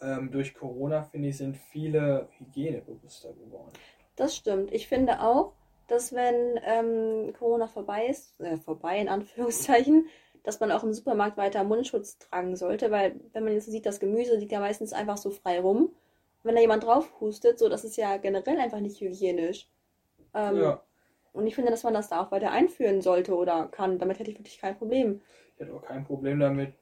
Ähm, 0.00 0.30
durch 0.30 0.54
Corona, 0.54 1.02
finde 1.04 1.28
ich, 1.28 1.36
sind 1.36 1.56
viele 1.56 2.28
hygienebewusster 2.38 3.32
geworden. 3.32 3.72
Das 4.16 4.34
stimmt. 4.34 4.72
Ich 4.72 4.88
finde 4.88 5.20
auch, 5.22 5.52
dass 5.86 6.12
wenn 6.12 6.58
ähm, 6.64 7.32
Corona 7.38 7.66
vorbei 7.68 8.06
ist, 8.06 8.40
äh, 8.40 8.56
vorbei 8.56 8.98
in 8.98 9.08
Anführungszeichen, 9.08 10.08
dass 10.42 10.60
man 10.60 10.70
auch 10.70 10.84
im 10.84 10.92
Supermarkt 10.92 11.36
weiter 11.36 11.64
Mundschutz 11.64 12.18
tragen 12.18 12.56
sollte, 12.56 12.90
weil 12.90 13.20
wenn 13.32 13.44
man 13.44 13.52
jetzt 13.52 13.66
sieht, 13.66 13.86
das 13.86 14.00
Gemüse 14.00 14.36
liegt 14.36 14.52
ja 14.52 14.60
meistens 14.60 14.92
einfach 14.92 15.16
so 15.16 15.30
frei 15.30 15.60
rum. 15.60 15.90
Wenn 16.44 16.54
da 16.54 16.60
jemand 16.60 16.84
drauf 16.84 17.20
hustet, 17.20 17.58
so, 17.58 17.68
das 17.68 17.84
ist 17.84 17.96
ja 17.96 18.16
generell 18.18 18.58
einfach 18.60 18.78
nicht 18.78 19.00
hygienisch. 19.00 19.68
Ähm, 20.34 20.56
ja, 20.60 20.82
Und 21.32 21.46
ich 21.48 21.56
finde, 21.56 21.72
dass 21.72 21.82
man 21.82 21.94
das 21.94 22.08
da 22.08 22.22
auch 22.22 22.30
weiter 22.30 22.52
einführen 22.52 23.00
sollte 23.00 23.34
oder 23.34 23.66
kann. 23.66 23.98
Damit 23.98 24.20
hätte 24.20 24.30
ich 24.30 24.38
wirklich 24.38 24.58
kein 24.60 24.76
Problem. 24.78 25.20
ich 25.54 25.60
hätte 25.60 25.74
auch 25.74 25.82
kein 25.82 26.04
Problem 26.04 26.38
damit, 26.38 26.74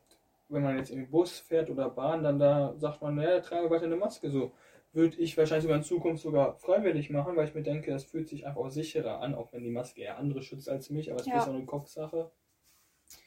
wenn 0.48 0.62
man 0.62 0.76
jetzt 0.76 0.90
im 0.90 1.10
Bus 1.10 1.38
fährt 1.38 1.70
oder 1.70 1.88
Bahn, 1.88 2.22
dann 2.22 2.38
da 2.38 2.74
sagt 2.76 3.00
man, 3.00 3.14
naja, 3.14 3.40
trage 3.40 3.70
weiter 3.70 3.84
eine 3.84 3.96
Maske. 3.96 4.30
So 4.30 4.52
würde 4.94 5.16
ich 5.18 5.36
wahrscheinlich 5.36 5.62
sogar 5.64 5.76
in 5.78 5.82
Zukunft 5.84 6.22
sogar 6.22 6.54
freiwillig 6.56 7.10
machen, 7.10 7.36
weil 7.36 7.48
ich 7.48 7.54
mir 7.54 7.62
denke, 7.62 7.90
das 7.90 8.04
fühlt 8.04 8.28
sich 8.28 8.46
einfach 8.46 8.60
auch 8.60 8.70
sicherer 8.70 9.20
an, 9.20 9.34
auch 9.34 9.52
wenn 9.52 9.64
die 9.64 9.70
Maske 9.70 10.00
eher 10.02 10.18
andere 10.18 10.42
schützt 10.42 10.68
als 10.68 10.90
mich, 10.90 11.10
aber 11.10 11.20
es 11.20 11.26
Ja. 11.26 11.38
ist 11.38 11.48
auch 11.48 11.54
eine 11.54 11.64
Kopfsache. 11.64 12.30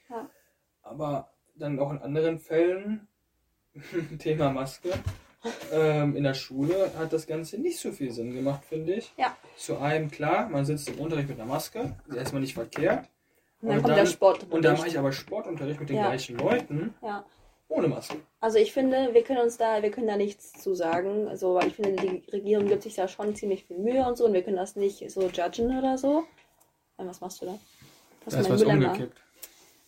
Ja. 0.09 0.29
Aber 0.81 1.29
dann 1.55 1.79
auch 1.79 1.91
in 1.91 1.97
anderen 1.99 2.39
Fällen, 2.39 3.07
Thema 4.19 4.49
Maske, 4.51 4.89
ähm, 5.71 6.15
in 6.15 6.23
der 6.23 6.33
Schule 6.33 6.91
hat 6.97 7.13
das 7.13 7.27
Ganze 7.27 7.57
nicht 7.59 7.79
so 7.79 7.91
viel 7.91 8.11
Sinn 8.11 8.33
gemacht, 8.33 8.63
finde 8.65 8.93
ich. 8.95 9.13
Ja. 9.17 9.35
Zu 9.55 9.77
einem, 9.77 10.09
klar, 10.09 10.49
man 10.49 10.65
sitzt 10.65 10.89
im 10.89 10.99
Unterricht 10.99 11.29
mit 11.29 11.39
einer 11.39 11.47
Maske, 11.49 11.95
ist 12.07 12.15
erstmal 12.15 12.41
nicht 12.41 12.53
verkehrt. 12.53 13.09
Und 13.61 13.69
dann 13.69 13.77
Und 13.77 13.83
kommt 13.83 13.89
dann- 13.97 14.05
der 14.05 14.11
Sport. 14.11 14.47
Und 14.51 14.63
da 14.65 14.73
mache 14.73 14.87
ich 14.87 14.97
aber 14.99 15.11
Sportunterricht 15.11 15.79
mit 15.79 15.89
den 15.89 15.97
Ja. 15.97 16.03
gleichen 16.07 16.37
Leuten 16.37 16.93
Ja. 17.01 17.25
Ohne 17.69 17.87
Maske. 17.87 18.17
Also 18.39 18.57
ich 18.59 18.71
finde, 18.73 19.13
wir 19.13 19.23
können 19.23 19.41
uns 19.41 19.57
da, 19.57 19.81
wir 19.83 19.91
können 19.91 20.07
da 20.07 20.17
nichts 20.17 20.53
zu 20.53 20.73
sagen. 20.75 21.27
Also, 21.27 21.53
weil 21.55 21.67
ich 21.67 21.75
finde, 21.75 21.95
die 21.95 22.23
Regierung 22.31 22.67
gibt 22.67 22.83
sich 22.83 22.95
da 22.95 23.07
schon 23.07 23.35
ziemlich 23.35 23.65
viel 23.65 23.77
Mühe 23.77 24.05
und 24.07 24.17
so 24.17 24.25
und 24.25 24.33
wir 24.33 24.43
können 24.43 24.57
das 24.57 24.75
nicht 24.75 25.09
so 25.11 25.27
judgen 25.29 25.77
oder 25.77 25.97
so. 25.97 26.23
Äh, 26.97 27.05
Was 27.05 27.21
machst 27.21 27.41
du 27.41 27.45
da? 27.47 27.59
Hast 28.25 28.35
Da 28.35 28.39
ist 28.41 28.49
was 28.49 28.61
Mülleimer? 28.61 28.87
umgekippt. 28.87 29.21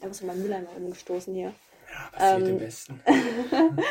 Was 0.02 0.12
ist 0.12 0.24
mein 0.24 0.42
Mülleimer 0.42 0.70
umgestoßen 0.78 1.34
hier? 1.34 1.54
Ja, 1.92 2.10
passiert 2.12 2.42
Ähm, 2.42 2.48
im 2.48 2.60
Besten. 2.60 3.02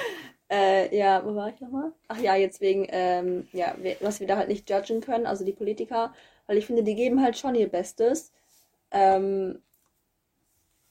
Äh, 0.50 0.96
ja, 0.96 1.22
wo 1.26 1.34
war 1.34 1.50
ich 1.50 1.60
nochmal? 1.60 1.92
Ach 2.08 2.18
ja, 2.18 2.34
jetzt 2.34 2.62
wegen, 2.62 2.86
ähm, 2.90 3.48
ja, 3.52 3.74
wir, 3.78 3.96
was 4.00 4.18
wir 4.20 4.26
da 4.26 4.38
halt 4.38 4.48
nicht 4.48 4.70
judgen 4.70 5.02
können, 5.02 5.26
also 5.26 5.44
die 5.44 5.52
Politiker, 5.52 6.14
weil 6.46 6.56
ich 6.56 6.64
finde, 6.64 6.82
die 6.84 6.94
geben 6.94 7.22
halt 7.22 7.36
schon 7.36 7.54
ihr 7.54 7.68
Bestes. 7.68 8.32
Ähm, 8.90 9.62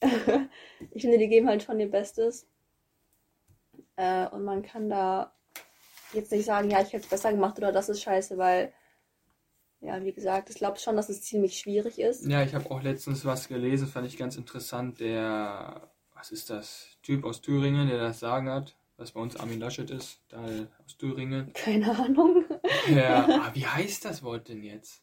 ich 0.92 1.02
finde, 1.02 1.18
die 1.18 1.28
geben 1.28 1.48
halt 1.48 1.64
schon 1.64 1.80
ihr 1.80 1.90
Bestes. 1.90 2.46
Äh, 3.98 4.28
und 4.28 4.44
man 4.44 4.62
kann 4.62 4.88
da 4.88 5.32
jetzt 6.12 6.30
nicht 6.30 6.44
sagen, 6.44 6.70
ja, 6.70 6.80
ich 6.80 6.92
hätte 6.92 7.02
es 7.02 7.10
besser 7.10 7.32
gemacht 7.32 7.58
oder 7.58 7.72
das 7.72 7.88
ist 7.88 8.00
scheiße, 8.00 8.38
weil, 8.38 8.72
ja, 9.80 10.02
wie 10.04 10.12
gesagt, 10.12 10.50
ich 10.50 10.56
glaube 10.56 10.78
schon, 10.78 10.94
dass 10.94 11.08
es 11.08 11.22
ziemlich 11.22 11.58
schwierig 11.58 11.98
ist. 11.98 12.24
Ja, 12.24 12.42
ich 12.42 12.54
habe 12.54 12.70
auch 12.70 12.80
letztens 12.80 13.24
was 13.24 13.48
gelesen, 13.48 13.88
fand 13.88 14.06
ich 14.06 14.16
ganz 14.16 14.36
interessant. 14.36 15.00
Der, 15.00 15.90
was 16.14 16.30
ist 16.30 16.48
das? 16.48 16.96
Typ 17.02 17.24
aus 17.24 17.40
Thüringen, 17.40 17.88
der 17.88 17.98
das 17.98 18.20
Sagen 18.20 18.48
hat, 18.48 18.76
was 18.96 19.10
bei 19.10 19.20
uns 19.20 19.34
Armin 19.34 19.58
Laschet 19.58 19.90
ist, 19.90 20.20
da 20.28 20.44
aus 20.84 20.96
Thüringen. 20.96 21.52
Keine 21.54 21.90
Ahnung. 21.98 22.44
Ja, 22.88 23.26
ah, 23.28 23.50
wie 23.54 23.66
heißt 23.66 24.04
das 24.04 24.22
Wort 24.22 24.48
denn 24.48 24.62
jetzt? 24.62 25.02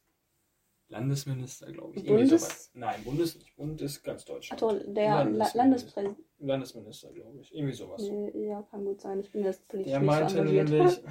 Landesminister, 0.87 1.69
glaube 1.73 1.97
ich. 1.97 2.05
Bundes-. 2.05 2.71
Nein, 2.73 3.03
Bundes 3.03 3.35
nicht. 3.35 3.53
Bund 3.57 3.81
ist 3.81 4.03
ganz 4.03 4.23
Deutschland. 4.23 4.63
Also 4.63 4.79
der. 4.93 5.25
Landespräsident. 5.25 6.17
Landesminister, 6.39 7.11
glaube 7.11 7.39
ich. 7.41 7.53
Irgendwie 7.55 7.73
sowas. 7.73 8.07
Ja, 8.33 8.61
kann 8.63 8.85
gut 8.85 9.01
sein. 9.01 9.19
Ich 9.19 9.31
bin 9.31 9.43
jetzt 9.43 9.67
politisch 9.67 9.91
Der 9.91 10.01
meinte 10.01 10.43
nämlich, 10.43 11.01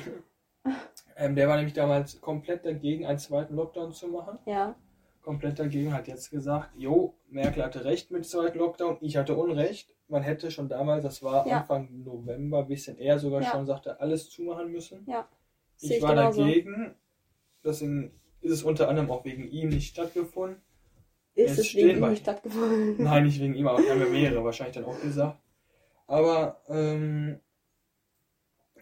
ähm, 1.16 1.34
der 1.34 1.48
war 1.48 1.56
nämlich 1.56 1.74
damals 1.74 2.20
komplett 2.20 2.64
dagegen, 2.64 3.06
einen 3.06 3.18
zweiten 3.18 3.54
Lockdown 3.56 3.92
zu 3.92 4.08
machen. 4.08 4.38
Ja, 4.46 4.74
Komplett 5.22 5.58
dagegen, 5.58 5.94
hat 5.94 6.06
jetzt 6.06 6.30
gesagt, 6.30 6.70
jo, 6.76 7.14
Merkel 7.30 7.64
hatte 7.64 7.82
recht 7.86 8.10
mit 8.10 8.26
zweiten 8.26 8.58
Lockdown, 8.58 8.98
ich 9.00 9.16
hatte 9.16 9.34
Unrecht. 9.34 9.94
Man 10.06 10.22
hätte 10.22 10.50
schon 10.50 10.68
damals, 10.68 11.02
das 11.02 11.22
war 11.22 11.46
Ja. 11.48 11.60
Anfang 11.60 12.02
November, 12.04 12.58
ein 12.58 12.68
bisschen 12.68 12.98
eher 12.98 13.18
sogar 13.18 13.40
Ja. 13.40 13.50
schon, 13.50 13.64
sagte, 13.64 13.98
alles 14.00 14.28
zumachen 14.28 14.70
müssen. 14.70 15.04
ja. 15.08 15.26
Ich, 15.80 15.92
ich 15.92 16.02
war 16.02 16.10
genauso. 16.14 16.42
dagegen. 16.42 16.94
Deswegen 17.64 18.12
ist 18.42 18.52
es 18.52 18.62
unter 18.62 18.88
anderem 18.88 19.10
auch 19.10 19.24
wegen 19.24 19.44
ihm 19.48 19.70
nicht 19.70 19.88
stattgefunden. 19.88 20.60
Ist 21.34 21.58
es 21.58 21.74
wegen 21.74 21.90
ihm 21.90 22.00
wir- 22.00 22.08
nicht 22.10 22.22
stattgefunden? 22.22 22.96
Nein, 23.04 23.24
nicht 23.24 23.40
wegen 23.40 23.54
ihm, 23.54 23.66
aber 23.66 23.78
haben 23.78 24.00
wir 24.00 24.08
mehrere 24.08 24.44
wahrscheinlich 24.44 24.76
dann 24.76 24.84
auch 24.84 25.00
gesagt. 25.00 25.38
Aber 26.06 26.60
ähm, 26.68 27.40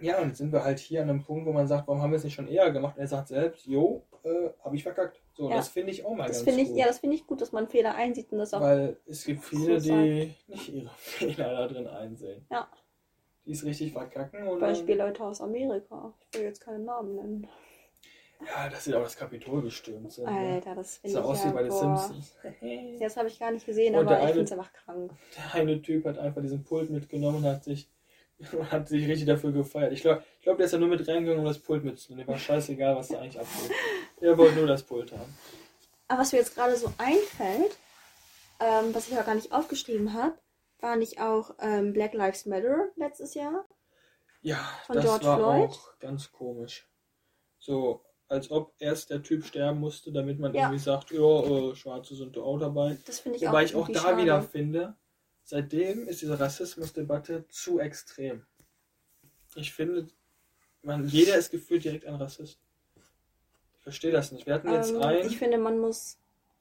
ja, 0.01 0.21
und 0.21 0.29
jetzt 0.29 0.39
sind 0.39 0.53
wir 0.53 0.65
halt 0.65 0.79
hier 0.81 1.03
an 1.03 1.11
einem 1.11 1.23
Punkt, 1.23 1.47
wo 1.47 1.53
man 1.53 1.67
sagt, 1.69 1.87
warum 1.87 2.03
haben 2.03 2.11
wir 2.11 2.17
es 2.17 2.25
nicht 2.25 2.35
schon 2.35 2.49
eher 2.49 2.71
gemacht? 2.73 2.97
Und 2.97 3.03
er 3.03 3.07
sagt 3.09 3.29
selbst, 3.29 3.67
jo, 3.67 4.05
äh, 4.25 4.51
habe 4.65 4.75
ich 4.77 4.83
verkackt. 4.83 5.23
So, 5.35 5.49
Ja. 5.49 5.57
das 5.57 5.69
finde 5.69 5.93
ich 5.93 6.05
auch 6.05 6.15
mal 6.15 6.27
Das 6.29 6.45
ganz 6.45 6.59
ich, 6.59 6.69
gut. 6.69 6.77
ja, 6.77 6.87
das 6.87 6.99
finde 6.99 7.17
ich 7.17 7.27
gut, 7.27 7.41
dass 7.41 7.53
man 7.53 7.69
Fehler 7.69 7.95
einsieht 7.95 8.33
und 8.33 8.39
das 8.39 8.53
auch. 8.53 8.61
Weil 8.61 8.99
es 9.07 9.25
gibt 9.25 9.45
viele, 9.45 9.81
die 9.81 10.35
nicht 10.49 10.69
ihre 10.69 10.91
Fehler 10.97 11.53
da 11.53 11.69
drin 11.69 11.87
einsehen. 11.87 12.45
Ja. 12.51 12.69
Die 13.47 13.53
es 13.53 13.65
richtig 13.65 13.93
verkacken 13.93 14.47
und 14.47 14.61
Beispiel 14.61 14.97
Leute 14.97 15.25
aus 15.25 15.41
Amerika. 15.41 16.13
Ich 16.33 16.39
will 16.39 16.47
jetzt 16.47 16.61
keinen 16.61 16.85
Namen 16.85 17.15
nennen. 17.17 17.47
Ja, 18.47 18.69
dass 18.69 18.85
sie 18.85 18.95
auch 18.95 19.03
das 19.03 19.17
Kapitol 19.17 19.63
gestürmt 19.63 20.13
sind. 20.13 20.25
ne? 20.25 20.55
Alter, 20.55 20.75
das 20.75 20.97
finde 20.99 21.19
ich 21.19 21.25
aus 21.25 21.45
ja, 21.45 21.51
wie 21.51 21.55
bei 21.55 21.63
den. 21.63 21.73
Simpsons. 21.73 22.37
Das 23.01 23.17
habe 23.17 23.29
ich 23.29 23.39
gar 23.39 23.51
nicht 23.51 23.67
gesehen, 23.67 23.95
Und 23.97 24.07
der 24.09 24.17
aber 24.17 24.17
ich 24.19 24.23
eine- 24.23 24.33
finde 24.33 24.45
es 24.45 24.53
einfach 24.53 24.73
krank. 24.73 25.13
Der 25.37 25.55
eine 25.61 25.83
Typ 25.83 26.05
hat 26.05 26.19
einfach 26.19 26.41
diesen 26.43 26.63
Pult 26.65 26.91
mitgenommen 26.91 27.39
und 27.39 27.45
hat 27.45 27.65
sich, 27.65 27.89
hat 28.71 28.89
sich 28.89 29.07
richtig 29.09 29.27
dafür 29.27 29.53
gefeiert. 29.53 29.93
Ich 29.93 30.03
glaube, 30.03 30.23
ich 30.39 30.43
glaub, 30.45 30.57
der 30.57 30.67
ist 30.67 30.73
ja 30.73 30.79
nur 30.79 30.89
mit 30.89 31.07
reingegangen, 31.07 31.41
um 31.41 31.45
das 31.47 31.59
Pult 31.59 31.85
mitzunehmen. 31.85 32.29
War 32.29 32.39
scheißegal, 32.39 32.97
was 32.97 33.09
da 33.09 33.21
eigentlich 33.21 33.39
abgeht. 33.41 33.71
Er 34.21 34.37
wollte 34.39 34.57
nur 34.57 34.67
das 34.67 34.83
Pult 34.83 35.13
haben. 35.13 35.35
Aber 36.09 36.21
was 36.21 36.33
mir 36.33 36.39
jetzt 36.39 36.55
gerade 36.55 36.77
so 36.77 36.93
einfällt, 36.99 37.77
ähm, 38.61 38.95
was 38.95 39.09
ich 39.09 39.15
aber 39.15 39.25
gar 39.25 39.35
nicht 39.35 39.53
aufgeschrieben 39.53 40.13
habe, 40.15 40.39
war 40.81 40.97
nicht 40.97 41.21
auch 41.21 41.55
ähm, 41.61 41.93
Black 41.93 42.13
Lives 42.13 42.47
Matter 42.47 42.89
letztes 42.97 43.35
Jahr? 43.35 43.65
Ja, 44.43 44.59
Von 44.87 44.97
das 44.97 45.05
George 45.05 45.25
war 45.27 45.37
Floyd? 45.39 45.71
auch 45.71 45.99
ganz 46.01 46.31
komisch. 46.33 46.89
So, 47.59 48.05
als 48.33 48.51
ob 48.51 48.73
erst 48.79 49.11
der 49.11 49.23
Typ 49.23 49.45
sterben 49.45 49.79
musste, 49.81 50.11
damit 50.11 50.39
man 50.39 50.55
Ja. 50.55 50.63
irgendwie 50.63 50.79
sagt, 50.83 51.11
ja, 51.11 51.21
äh, 51.21 51.75
Schwarze 51.77 52.17
sind 52.17 52.37
da 52.37 52.41
auch 52.41 52.59
dabei. 52.59 52.99
Das 53.07 53.21
finde 53.21 53.37
ich 53.39 53.43
Wobei 53.47 53.61
auch 53.61 53.67
ich 53.67 53.75
auch 53.77 53.89
da 53.89 54.01
schade. 54.01 54.23
wieder 54.23 54.43
finde, 54.43 54.97
seitdem 55.45 56.09
ist 56.09 56.23
diese 56.23 56.39
Rassismusdebatte 56.41 57.47
zu 57.49 57.79
extrem. 57.79 58.45
Ich 59.55 59.73
finde, 59.73 60.09
man, 60.83 61.07
jeder 61.07 61.37
ist 61.37 61.51
gefühlt 61.51 61.85
direkt 61.85 62.07
ein 62.07 62.15
Rassist. 62.15 62.59
Ich 63.77 63.83
verstehe 63.83 64.13
das 64.13 64.33
nicht. 64.33 64.47
Wir 64.47 64.55
hatten 64.55 64.73
jetzt 64.73 64.91
Ähm, 64.93 65.03
einen 65.03 65.27
ich 65.29 65.39
finde, 65.39 65.59
man 65.59 65.79
muss 65.79 66.19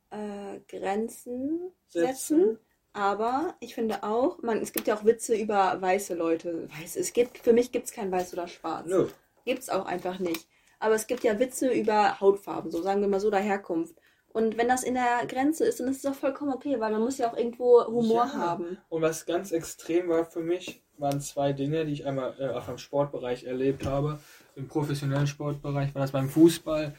äh, 0.09 0.59
Grenzen 0.67 1.71
setzen. 1.87 2.39
setzen. 2.39 2.59
Aber 2.93 3.55
ich 3.61 3.73
finde 3.75 4.03
auch, 4.03 4.41
man, 4.41 4.57
es 4.57 4.73
gibt 4.73 4.87
ja 4.87 4.97
auch 4.97 5.05
Witze 5.05 5.35
über 5.37 5.81
weiße 5.81 6.13
Leute. 6.13 6.67
Weiß, 6.81 6.97
es 6.97 7.13
gibt, 7.13 7.37
für 7.37 7.53
mich 7.53 7.71
gibt 7.71 7.85
es 7.85 7.93
kein 7.93 8.11
weiß 8.11 8.33
oder 8.33 8.49
schwarz. 8.49 8.87
Nö. 8.87 9.07
Gibt 9.45 9.61
es 9.61 9.69
auch 9.69 9.85
einfach 9.85 10.19
nicht. 10.19 10.45
Aber 10.81 10.95
es 10.95 11.05
gibt 11.07 11.23
ja 11.23 11.39
Witze 11.39 11.71
über 11.71 12.19
Hautfarben, 12.19 12.71
so 12.71 12.81
sagen 12.81 13.01
wir 13.01 13.07
mal 13.07 13.19
so, 13.19 13.29
der 13.29 13.39
Herkunft. 13.39 13.95
Und 14.33 14.57
wenn 14.57 14.67
das 14.67 14.83
in 14.83 14.95
der 14.95 15.25
Grenze 15.27 15.65
ist, 15.65 15.79
dann 15.79 15.87
ist 15.89 16.03
es 16.03 16.05
auch 16.11 16.15
vollkommen 16.15 16.53
okay, 16.53 16.79
weil 16.79 16.91
man 16.91 17.01
muss 17.01 17.17
ja 17.17 17.29
auch 17.31 17.37
irgendwo 17.37 17.85
Humor 17.85 18.25
Ja. 18.25 18.33
haben. 18.33 18.77
Und 18.89 19.01
was 19.01 19.25
ganz 19.25 19.51
extrem 19.51 20.09
war 20.09 20.25
für 20.25 20.39
mich, 20.39 20.81
waren 20.97 21.19
zwei 21.21 21.53
Dinge, 21.53 21.85
die 21.85 21.93
ich 21.93 22.05
einmal 22.05 22.33
äh, 22.39 22.49
auch 22.49 22.67
im 22.69 22.77
Sportbereich 22.77 23.43
erlebt 23.43 23.85
habe. 23.85 24.19
Im 24.55 24.67
professionellen 24.67 25.27
Sportbereich 25.27 25.93
war 25.93 26.01
das 26.01 26.11
beim 26.11 26.29
Fußball. 26.29 26.95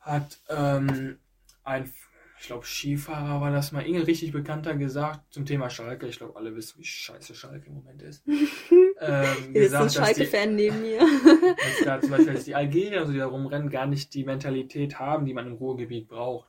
Hat 0.00 0.38
ähm, 0.48 1.18
ein, 1.64 1.92
ich 2.40 2.46
glaube, 2.46 2.64
Skifahrer 2.64 3.40
war 3.40 3.50
das 3.50 3.72
mal, 3.72 3.80
irgendein 3.80 4.04
richtig 4.04 4.32
bekannter 4.32 4.76
gesagt 4.76 5.32
zum 5.32 5.44
Thema 5.44 5.70
Schalke. 5.70 6.06
Ich 6.06 6.18
glaube, 6.18 6.36
alle 6.36 6.54
wissen, 6.54 6.78
wie 6.78 6.84
scheiße 6.84 7.34
Schalke 7.34 7.66
im 7.66 7.74
Moment 7.74 8.02
ist. 8.02 8.26
ähm, 9.00 9.52
Hier 9.52 9.62
ist 9.62 9.74
ein 9.74 9.90
Schalke-Fan 9.90 10.54
neben 10.54 10.80
mir. 10.80 11.00
dass 11.00 11.84
da 11.84 12.00
zum 12.00 12.10
Beispiel 12.10 12.34
dass 12.34 12.44
die 12.44 12.54
Algerier, 12.54 13.06
so 13.06 13.12
die 13.12 13.18
da 13.18 13.26
rumrennen, 13.26 13.70
gar 13.70 13.86
nicht 13.86 14.14
die 14.14 14.24
Mentalität 14.24 14.98
haben, 14.98 15.26
die 15.26 15.34
man 15.34 15.46
im 15.46 15.54
Ruhrgebiet 15.54 16.08
braucht. 16.08 16.48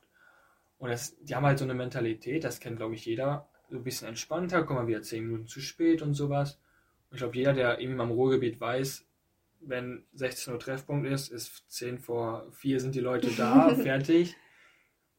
Und 0.77 0.89
das, 0.89 1.17
die 1.21 1.35
haben 1.35 1.45
halt 1.45 1.59
so 1.59 1.65
eine 1.65 1.73
Mentalität, 1.73 2.43
das 2.43 2.59
kennt, 2.59 2.77
glaube 2.77 2.95
ich, 2.95 3.05
jeder, 3.05 3.47
so 3.69 3.77
ein 3.77 3.83
bisschen 3.83 4.07
entspannter, 4.07 4.63
kommen 4.63 4.81
wir 4.81 4.87
wieder 4.87 5.01
zehn 5.01 5.25
Minuten 5.25 5.47
zu 5.47 5.59
spät 5.59 6.01
und 6.01 6.13
sowas. 6.13 6.59
Und 7.09 7.15
ich 7.15 7.19
glaube, 7.19 7.35
jeder, 7.35 7.53
der 7.53 7.79
irgendwie 7.79 7.97
mal 7.97 8.03
im 8.05 8.11
Ruhrgebiet 8.11 8.61
weiß, 8.61 9.05
wenn 9.61 10.05
16 10.13 10.53
Uhr 10.53 10.59
Treffpunkt 10.59 11.07
ist, 11.07 11.29
ist 11.29 11.63
10 11.67 11.99
vor 11.99 12.47
4 12.53 12.79
sind 12.79 12.95
die 12.95 13.01
Leute 13.01 13.29
da, 13.35 13.73
fertig. 13.75 14.35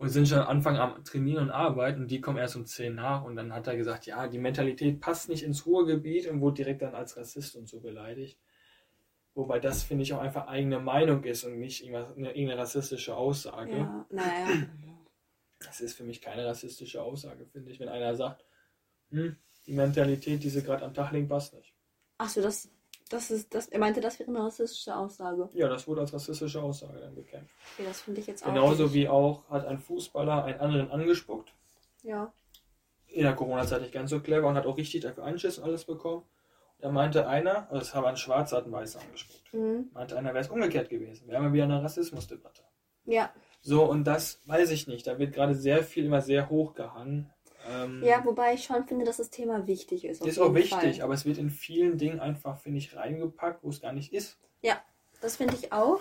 Und 0.01 0.09
sind 0.09 0.27
schon 0.27 0.39
am 0.39 0.49
Anfang 0.49 0.79
am 0.79 1.05
Trainieren 1.05 1.45
und 1.45 1.51
Arbeiten 1.51 2.01
und 2.01 2.11
die 2.11 2.23
kommen 2.23 2.39
erst 2.39 2.57
um 2.57 2.65
10 2.65 2.95
nach. 2.95 3.23
Und 3.23 3.37
dann 3.37 3.53
hat 3.53 3.67
er 3.67 3.77
gesagt, 3.77 4.07
ja, 4.07 4.27
die 4.29 4.39
Mentalität 4.39 4.99
passt 4.99 5.29
nicht 5.29 5.43
ins 5.43 5.67
Ruhrgebiet 5.67 6.27
und 6.27 6.41
wurde 6.41 6.57
direkt 6.57 6.81
dann 6.81 6.95
als 6.95 7.19
Rassist 7.19 7.55
und 7.55 7.69
so 7.69 7.81
beleidigt. 7.81 8.39
Wobei 9.35 9.59
das, 9.59 9.83
finde 9.83 10.05
ich, 10.05 10.15
auch 10.15 10.21
einfach 10.21 10.47
eigene 10.49 10.81
Meinung 10.81 11.23
ist 11.25 11.45
und 11.45 11.59
nicht 11.59 11.87
eine, 11.87 11.99
irgendeine 12.17 12.57
rassistische 12.57 13.15
Aussage. 13.15 13.77
ja, 13.77 14.07
naja. 14.09 14.67
Das 15.59 15.83
ist 15.83 15.95
für 15.95 16.05
mich 16.05 16.23
keine 16.23 16.47
rassistische 16.47 17.03
Aussage, 17.03 17.45
finde 17.45 17.71
ich. 17.71 17.79
Wenn 17.79 17.91
einer 17.91 18.15
sagt, 18.15 18.47
hm, 19.11 19.37
die 19.67 19.75
Mentalität, 19.75 20.43
die 20.43 20.49
sie 20.49 20.63
gerade 20.63 20.87
am 20.87 20.95
Tag 20.95 21.13
legen, 21.13 21.29
passt 21.29 21.53
nicht. 21.53 21.75
Achso, 22.17 22.41
das, 22.41 22.71
das 23.11 23.31
ist, 23.31 23.55
das, 23.55 23.69
er 23.69 23.81
meinte, 23.81 24.01
das 24.01 24.19
wäre 24.19 24.31
eine 24.31 24.45
rassistische 24.45 24.97
Aussage. 24.97 25.49
Ja, 25.53 25.69
das 25.69 25.87
wurde 25.87 26.03
als 26.03 26.15
rassistische 26.15 26.63
Aussage 26.63 27.01
dann 27.01 27.15
bekämpft. 27.15 27.53
Okay, 27.75 27.87
das 27.87 28.01
finde 28.01 28.21
ich 28.21 28.27
jetzt 28.29 28.45
auch. 28.45 28.49
Genauso 28.49 28.85
nicht. 28.85 28.95
wie 28.95 29.09
auch 29.09 29.49
hat 29.51 29.67
ein 29.67 29.79
Fußballer 29.79 30.45
einen 30.45 30.61
anderen 30.61 30.91
angespuckt. 30.91 31.53
Ja. 32.03 32.33
In 33.09 33.25
der 33.25 33.35
Corona-Zeit 33.35 33.83
nicht 33.83 33.93
ganz 33.93 34.11
so 34.11 34.21
clever 34.21 34.47
und 34.47 34.55
hat 34.55 34.65
auch 34.65 34.77
richtig 34.77 35.03
dafür 35.03 35.25
Anschiss 35.25 35.59
und 35.59 35.65
alles 35.65 35.85
bekommen. 35.85 36.23
Da 36.79 36.89
meinte 36.91 37.27
einer, 37.27 37.69
also 37.69 37.81
das 37.81 37.95
haben 37.95 38.07
ein 38.07 38.17
Schwarzer, 38.17 38.59
hat 38.59 38.65
einen 38.65 38.73
Weißen 38.73 39.01
angespuckt. 39.01 39.53
Mhm. 39.53 39.91
Meinte 39.93 40.17
einer, 40.17 40.33
wäre 40.33 40.45
es 40.45 40.49
umgekehrt 40.49 40.89
gewesen. 40.89 41.29
Wir 41.29 41.37
haben 41.37 41.47
ja 41.47 41.53
wieder 41.53 41.65
eine 41.65 41.83
Rassismusdebatte. 41.83 42.63
Ja. 43.05 43.31
So, 43.61 43.85
und 43.85 44.05
das 44.05 44.41
weiß 44.47 44.71
ich 44.71 44.87
nicht. 44.87 45.07
Da 45.07 45.19
wird 45.19 45.35
gerade 45.35 45.55
sehr 45.55 45.83
viel 45.83 46.07
immer 46.07 46.23
sehr 46.23 46.49
hochgehangen. 46.49 47.31
Ähm, 47.69 48.03
Ja, 48.03 48.25
wobei 48.25 48.55
ich 48.55 48.65
schon 48.65 48.87
finde, 48.87 49.05
dass 49.05 49.19
das 49.19 49.31
Thema 49.31 49.67
wichtig 49.67 50.05
ist. 50.05 50.25
ist 50.25 50.39
auch 50.39 50.55
wichtig, 50.55 50.97
Fall. 50.97 51.03
aber 51.03 51.15
es 51.15 51.25
wird 51.25 51.39
in 51.39 51.51
vielen 51.51 51.99
Dingen 51.99 52.21
einfach, 52.21 52.59
finde 52.59 52.79
ich, 52.79 52.97
reingepackt, 52.97 53.63
wo 53.63 53.69
es 53.71 53.81
gar 53.81 53.93
nicht 53.93 54.13
ist. 54.13 54.39
Das 55.21 55.37
finde 55.37 55.55
ich 55.55 55.71
auch. 55.73 56.01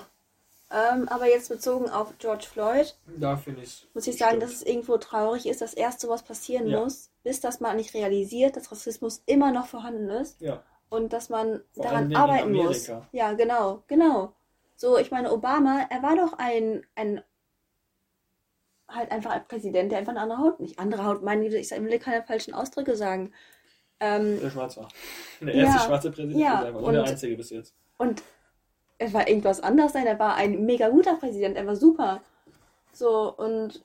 Ähm, 0.72 1.08
aber 1.10 1.28
jetzt 1.28 1.50
bezogen 1.50 1.90
auf 1.90 2.14
George 2.20 2.46
Floyd, 2.46 2.96
Da 3.18 3.36
finde 3.38 3.62
ich 3.62 3.68
es. 3.68 3.88
muss 3.94 4.08
ich 4.08 4.18
sagen, 4.18 4.40
dass 4.40 4.52
es 4.54 4.62
irgendwo 4.62 4.98
traurig 4.98 5.48
ist, 5.48 5.62
dass 5.62 5.74
erst 5.74 6.00
sowas 6.00 6.24
passieren 6.24 6.68
Ja. 6.68 6.80
muss, 6.80 7.10
bis 7.24 7.42
dass 7.42 7.60
man 7.60 7.76
nicht 7.76 7.94
realisiert, 7.96 8.56
dass 8.56 8.72
Rassismus 8.72 9.24
immer 9.26 9.52
noch 9.52 9.66
vorhanden 9.66 10.10
ist 10.10 10.40
Ja, 10.42 10.64
und 10.90 11.12
dass 11.12 11.30
man 11.30 11.62
Vor 11.74 11.84
daran 11.84 12.16
arbeiten 12.16 12.54
muss. 12.54 12.90
Ja, 13.12 13.34
genau, 13.34 13.84
genau. 13.88 14.34
So, 14.76 14.98
ich 14.98 15.10
meine, 15.12 15.34
Obama, 15.34 15.88
er 15.90 16.04
war 16.04 16.16
doch 16.16 16.34
ein, 16.38 16.86
ein 16.96 17.22
halt 18.90 19.12
einfach 19.12 19.32
ein 19.32 19.46
Präsident, 19.48 19.92
der 19.92 20.00
einfach 20.00 20.12
eine 20.12 20.22
andere 20.22 20.40
Haut, 20.40 20.60
nicht 20.60 20.80
andere 20.80 21.06
Haut, 21.06 21.24
meine 21.24 21.44
Güte, 21.44 21.58
ich 21.58 21.70
will 21.72 22.00
keine 22.00 22.24
falschen 22.24 22.54
Ausdrücke 22.54 22.96
sagen. 22.96 23.32
Ähm, 24.00 24.40
der 24.42 24.50
Schwarz 24.50 24.78
war. 24.78 24.88
Der 25.42 25.54
erste 25.54 25.78
Ja, 25.80 25.86
schwarze 25.86 26.12
Präsident 26.12 26.40
ja, 26.40 26.60
ist 26.60 26.66
einfach. 26.68 26.82
Und 26.82 26.94
der 26.94 27.02
und- 27.04 27.10
einzige 27.10 27.36
bis 27.36 27.50
jetzt. 27.50 27.76
Und 27.98 28.24
er 28.98 29.14
war 29.14 29.28
irgendwas 29.28 29.62
anders 29.62 29.94
sein. 29.94 30.08
Er 30.08 30.20
war 30.20 30.36
ein 30.36 30.66
mega 30.66 30.90
guter 30.90 31.16
Präsident. 31.16 31.58
Er 31.58 31.68
war 31.68 31.76
super. 31.76 32.22
So, 32.94 33.34
und 33.36 33.84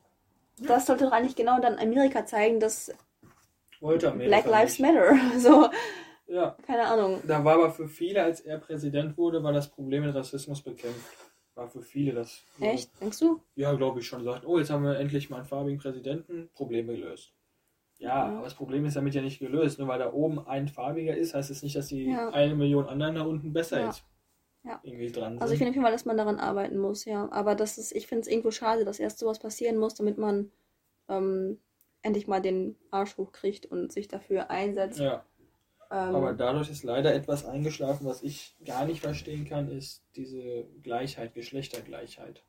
das 0.59 0.87
sollte 0.87 1.05
doch 1.05 1.13
eigentlich 1.13 1.37
genau 1.37 1.61
dann 1.61 1.79
Amerika 1.79 2.25
zeigen, 2.27 2.61
dass 2.61 2.93
Wollte 3.81 4.11
Amerika 4.11 4.41
Black 4.43 4.47
Lives 4.47 4.79
nicht. 4.79 4.93
Matter. 4.93 5.17
So, 5.39 5.69
Ja, 6.27 6.57
keine 6.67 6.87
Ahnung. 6.87 7.21
da 7.27 7.45
war 7.45 7.55
aber 7.55 7.71
für 7.71 7.89
viele, 7.89 8.23
als 8.23 8.41
er 8.41 8.59
Präsident 8.59 9.17
wurde, 9.19 9.43
war 9.43 9.53
das 9.53 9.69
Problem 9.69 10.05
mit 10.07 10.15
Rassismus 10.15 10.63
bekämpft. 10.63 11.05
War 11.55 11.69
für 11.69 11.83
viele 11.83 12.13
das. 12.13 12.43
so- 12.59 12.65
Echt? 12.65 12.91
Denkst 13.01 13.19
du? 13.21 13.41
Ja, 13.55 13.73
glaube 13.75 14.01
ich 14.01 14.07
schon. 14.07 14.25
Sagt, 14.25 14.45
oh, 14.47 14.59
jetzt 14.59 14.71
haben 14.71 14.83
wir 14.85 14.99
endlich 14.99 15.31
mal 15.31 15.37
einen 15.37 15.45
farbigen 15.47 15.79
Präsidenten, 15.79 16.51
Problem 16.53 16.89
gelöst. 16.89 17.33
Ja, 17.99 18.27
Mhm. 18.27 18.35
aber 18.37 18.45
das 18.45 18.55
Problem 18.55 18.85
ist 18.85 18.97
damit 18.97 19.15
ja 19.15 19.23
nicht 19.23 19.39
gelöst. 19.39 19.79
Nur 19.79 19.87
weil 19.89 20.01
da 20.01 20.13
oben 20.13 20.41
ein 20.47 20.67
farbiger 20.69 21.17
ist, 21.17 21.33
heißt 21.35 21.51
es 21.51 21.63
nicht, 21.63 21.77
dass 21.77 21.87
die 21.89 22.07
Ja. 22.11 22.31
eine 22.31 22.57
Million 22.57 22.87
anderen 22.87 23.15
da 23.15 23.23
unten 23.23 23.53
besser 23.53 23.81
Ja. 23.81 23.91
ist. 23.91 24.05
Ja. 24.65 24.81
Irgendwie 24.83 25.13
dran 25.13 25.39
Also 25.39 25.53
ich 25.53 25.59
sind. 25.59 25.69
finde 25.69 25.83
Fall, 25.83 25.93
dass 25.93 26.07
man 26.07 26.17
daran 26.17 26.39
arbeiten 26.41 26.79
muss, 26.79 27.05
ja. 27.05 27.31
Aber 27.31 27.55
das 27.55 27.79
ist, 27.79 27.93
ich 27.93 28.07
finde 28.07 28.23
es 28.23 28.29
irgendwo 28.29 28.51
schade, 28.51 28.85
dass 28.85 28.99
erst 28.99 29.19
sowas 29.19 29.39
passieren 29.39 29.77
muss, 29.77 29.95
damit 29.95 30.19
man 30.19 30.51
ähm, 31.09 31.61
endlich 32.03 32.27
mal 32.27 32.41
den 32.41 32.77
Arsch 32.91 33.17
hochkriegt 33.19 33.67
und 33.67 33.93
sich 33.93 34.09
dafür 34.09 34.51
einsetzt. 34.51 34.99
Ja, 34.99 35.25
aber 35.95 36.33
dadurch 36.33 36.71
ist 36.71 36.85
leider 36.85 37.15
etwas 37.15 37.45
eingeschlafen, 37.45 38.07
was 38.07 38.23
ich 38.23 38.57
gar 38.65 38.85
nicht 38.85 39.01
verstehen 39.01 39.45
kann, 39.45 39.69
ist 39.69 40.03
diese 40.17 40.65
Gleichheit, 40.83 41.35
Geschlechtergleichheit. 41.35 42.43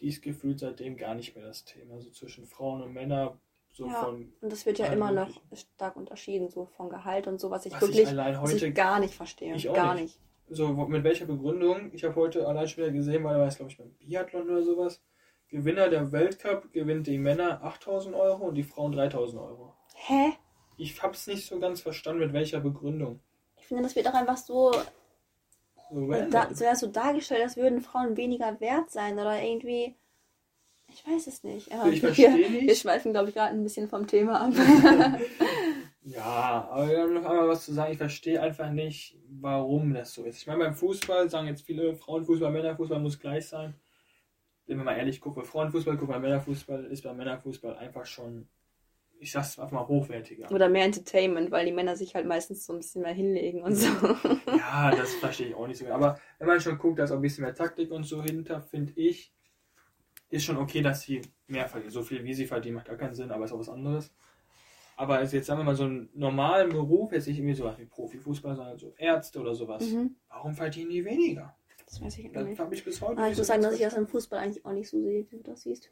Die 0.00 0.08
ist 0.08 0.22
gefühlt 0.22 0.60
seitdem 0.60 0.96
gar 0.96 1.14
nicht 1.14 1.34
mehr 1.34 1.46
das 1.46 1.64
Thema. 1.64 2.00
So 2.00 2.10
zwischen 2.10 2.46
Frauen 2.46 2.82
und 2.82 2.92
Männern, 2.92 3.38
so 3.72 3.86
Ja. 3.86 4.04
von 4.04 4.32
und 4.40 4.52
das 4.52 4.66
wird 4.66 4.78
ja 4.78 4.86
immer 4.86 5.10
noch 5.10 5.40
stark 5.52 5.96
unterschieden, 5.96 6.48
so 6.48 6.66
von 6.66 6.90
Gehalt 6.90 7.26
und 7.26 7.40
so, 7.40 7.50
was 7.50 7.66
ich 7.66 7.72
was 7.72 7.80
wirklich 7.80 8.08
ich 8.08 8.38
heute 8.38 8.66
ich 8.68 8.74
gar 8.74 9.00
nicht 9.00 9.14
verstehe. 9.14 9.54
Ich 9.54 9.68
auch 9.68 9.74
gar 9.74 9.94
nicht. 9.94 10.18
nicht. 10.48 10.56
so 10.56 10.68
mit 10.68 11.02
welcher 11.02 11.26
Begründung, 11.26 11.90
ich 11.92 12.04
habe 12.04 12.14
heute 12.14 12.46
allein 12.46 12.68
schon 12.68 12.84
wieder 12.84 12.92
gesehen, 12.92 13.24
weil 13.24 13.34
da 13.34 13.40
war 13.40 13.48
es 13.48 13.56
glaube 13.56 13.72
ich 13.72 13.78
beim 13.78 13.90
Biathlon 13.94 14.48
oder 14.48 14.62
sowas, 14.62 15.02
Gewinner 15.48 15.88
der 15.88 16.12
Weltcup 16.12 16.72
gewinnt 16.72 17.06
die 17.06 17.18
Männer 17.18 17.62
8000 17.62 18.14
Euro 18.14 18.44
und 18.46 18.54
die 18.54 18.62
Frauen 18.62 18.92
3000 18.92 19.40
Euro. 19.42 19.74
Hä? 19.94 20.34
Ich 20.76 21.02
habe 21.02 21.14
es 21.14 21.26
nicht 21.26 21.46
so 21.46 21.58
ganz 21.58 21.80
verstanden, 21.80 22.20
mit 22.20 22.32
welcher 22.32 22.60
Begründung. 22.60 23.20
Ich 23.56 23.66
finde, 23.66 23.82
das 23.84 23.96
wird 23.96 24.06
auch 24.08 24.14
einfach 24.14 24.36
so, 24.36 24.72
So 25.90 26.06
da, 26.30 26.48
so, 26.54 26.64
ja, 26.64 26.74
so 26.74 26.86
dargestellt, 26.88 27.42
als 27.42 27.56
würden 27.56 27.80
Frauen 27.80 28.16
weniger 28.16 28.60
wert 28.60 28.90
sein 28.90 29.14
oder 29.14 29.40
irgendwie. 29.42 29.94
Ich 30.88 31.06
weiß 31.06 31.26
es 31.26 31.42
nicht. 31.42 31.72
Aber 31.72 31.90
Ich 31.90 32.02
wir, 32.02 32.14
verstehe 32.14 32.36
wir 32.36 32.50
nicht. 32.50 32.80
schweifen, 32.80 33.12
glaube 33.12 33.28
ich, 33.28 33.34
gerade 33.34 33.54
ein 33.54 33.62
bisschen 33.62 33.88
vom 33.88 34.06
Thema 34.06 34.40
ab. 34.40 34.52
Ja, 36.02 36.68
aber 36.70 36.88
wir 36.90 37.00
haben 37.00 37.14
noch 37.14 37.24
einmal 37.24 37.48
was 37.48 37.64
zu 37.64 37.72
sagen. 37.72 37.92
Ich 37.92 37.98
verstehe 37.98 38.40
einfach 38.40 38.70
nicht, 38.70 39.16
warum 39.40 39.94
das 39.94 40.12
so 40.12 40.24
ist. 40.24 40.38
Ich 40.38 40.46
meine, 40.46 40.58
beim 40.64 40.74
Fußball 40.74 41.30
sagen 41.30 41.46
jetzt 41.48 41.62
viele 41.62 41.94
Frauenfußball, 41.94 42.52
Männerfußball 42.52 43.00
muss 43.00 43.18
gleich 43.18 43.46
sein. 43.48 43.74
Wenn 44.66 44.76
man 44.78 44.86
mal 44.86 44.96
ehrlich 44.98 45.20
guckt, 45.20 45.36
bei 45.36 45.44
Frauenfußball, 45.44 45.96
guckt 45.96 46.10
bei 46.12 46.18
Männerfußball, 46.18 46.84
ist 46.86 47.02
beim 47.04 47.16
Männerfußball 47.16 47.76
einfach 47.76 48.06
schon, 48.06 48.48
ich 49.24 49.32
sag's 49.32 49.58
einfach 49.58 49.72
mal, 49.72 49.88
hochwertiger. 49.88 50.50
Oder 50.52 50.68
mehr 50.68 50.84
Entertainment, 50.84 51.50
weil 51.50 51.64
die 51.66 51.72
Männer 51.72 51.96
sich 51.96 52.14
halt 52.14 52.26
meistens 52.26 52.66
so 52.66 52.72
ein 52.74 52.78
bisschen 52.78 53.02
mehr 53.02 53.12
hinlegen 53.12 53.62
und 53.62 53.74
so. 53.74 53.88
Ja, 54.56 54.90
das 54.94 55.14
verstehe 55.14 55.48
ich 55.48 55.54
auch 55.54 55.66
nicht 55.66 55.78
so. 55.78 55.84
genau. 55.84 55.96
Aber 55.96 56.20
wenn 56.38 56.46
man 56.48 56.60
schon 56.60 56.78
guckt, 56.78 56.98
da 56.98 57.04
ist 57.04 57.10
auch 57.10 57.16
ein 57.16 57.22
bisschen 57.22 57.44
mehr 57.44 57.54
Taktik 57.54 57.90
und 57.90 58.04
so 58.04 58.22
hinter, 58.22 58.60
finde 58.60 58.92
ich, 58.96 59.32
ist 60.28 60.44
schon 60.44 60.56
okay, 60.56 60.82
dass 60.82 61.02
sie 61.02 61.22
mehr 61.46 61.68
verdienen. 61.68 61.92
So 61.92 62.02
viel 62.02 62.22
wie 62.24 62.34
sie 62.34 62.46
verdienen, 62.46 62.76
macht 62.76 62.88
gar 62.88 62.96
keinen 62.96 63.14
Sinn, 63.14 63.30
aber 63.30 63.44
ist 63.44 63.52
auch 63.52 63.58
was 63.58 63.68
anderes. 63.68 64.12
Aber 64.96 65.16
also 65.16 65.36
jetzt 65.36 65.46
sagen 65.46 65.60
wir 65.60 65.64
mal 65.64 65.74
so 65.74 65.84
einen 65.84 66.08
normalen 66.14 66.70
Beruf, 66.70 67.12
jetzt 67.12 67.26
nicht 67.26 67.38
irgendwie 67.38 67.54
sowas 67.54 67.78
wie 67.78 67.86
Profifußball, 67.86 68.54
sondern 68.54 68.78
so 68.78 68.94
Ärzte 68.96 69.40
oder 69.40 69.54
sowas. 69.54 69.82
mhm. 69.84 70.16
Warum 70.28 70.54
verdienen 70.54 70.90
die 70.90 71.04
weniger? 71.04 71.56
Das 71.86 72.00
weiß 72.00 72.18
ich 72.18 72.30
Das 72.32 72.46
nicht. 72.46 72.60
ich 72.72 72.84
bis 72.84 73.00
heute 73.00 73.18
Aber 73.18 73.30
ich 73.30 73.36
muss 73.36 73.46
so 73.46 73.52
sagen, 73.52 73.62
dass 73.62 73.74
ich 73.74 73.80
das 73.80 73.94
im 73.94 74.06
Fußball 74.06 74.38
eigentlich 74.38 74.64
auch 74.64 74.72
nicht 74.72 74.88
so 74.88 75.00
sehe, 75.00 75.26
wie 75.30 75.36
du 75.36 75.42
das 75.42 75.62
siehst. 75.62 75.90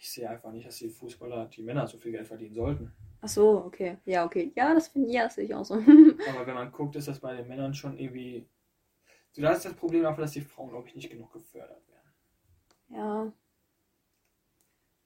Ich 0.00 0.12
sehe 0.12 0.30
einfach 0.30 0.52
nicht, 0.52 0.66
dass 0.66 0.76
die 0.76 0.88
Fußballer, 0.90 1.46
die 1.46 1.62
Männer 1.62 1.86
so 1.88 1.98
viel 1.98 2.12
Geld 2.12 2.26
verdienen 2.26 2.54
sollten. 2.54 2.92
Ach 3.20 3.28
so, 3.28 3.64
okay. 3.64 3.98
Ja, 4.04 4.24
okay. 4.24 4.52
Ja, 4.54 4.72
das 4.72 4.88
finde 4.88 5.10
ja, 5.10 5.24
das 5.24 5.34
sehe 5.34 5.44
ich 5.44 5.54
auch 5.54 5.64
so. 5.64 5.74
Aber 6.28 6.46
wenn 6.46 6.54
man 6.54 6.70
guckt, 6.70 6.94
ist 6.94 7.08
das 7.08 7.18
bei 7.18 7.34
den 7.34 7.48
Männern 7.48 7.74
schon 7.74 7.98
irgendwie. 7.98 8.48
So, 9.32 9.42
da 9.42 9.52
ist 9.52 9.64
das 9.64 9.74
Problem 9.74 10.06
einfach, 10.06 10.22
dass 10.22 10.32
die 10.32 10.40
Frauen, 10.40 10.70
glaube 10.70 10.88
ich, 10.88 10.94
nicht 10.94 11.10
genug 11.10 11.32
gefördert 11.32 11.82
werden. 11.88 12.12
ja, 12.90 13.32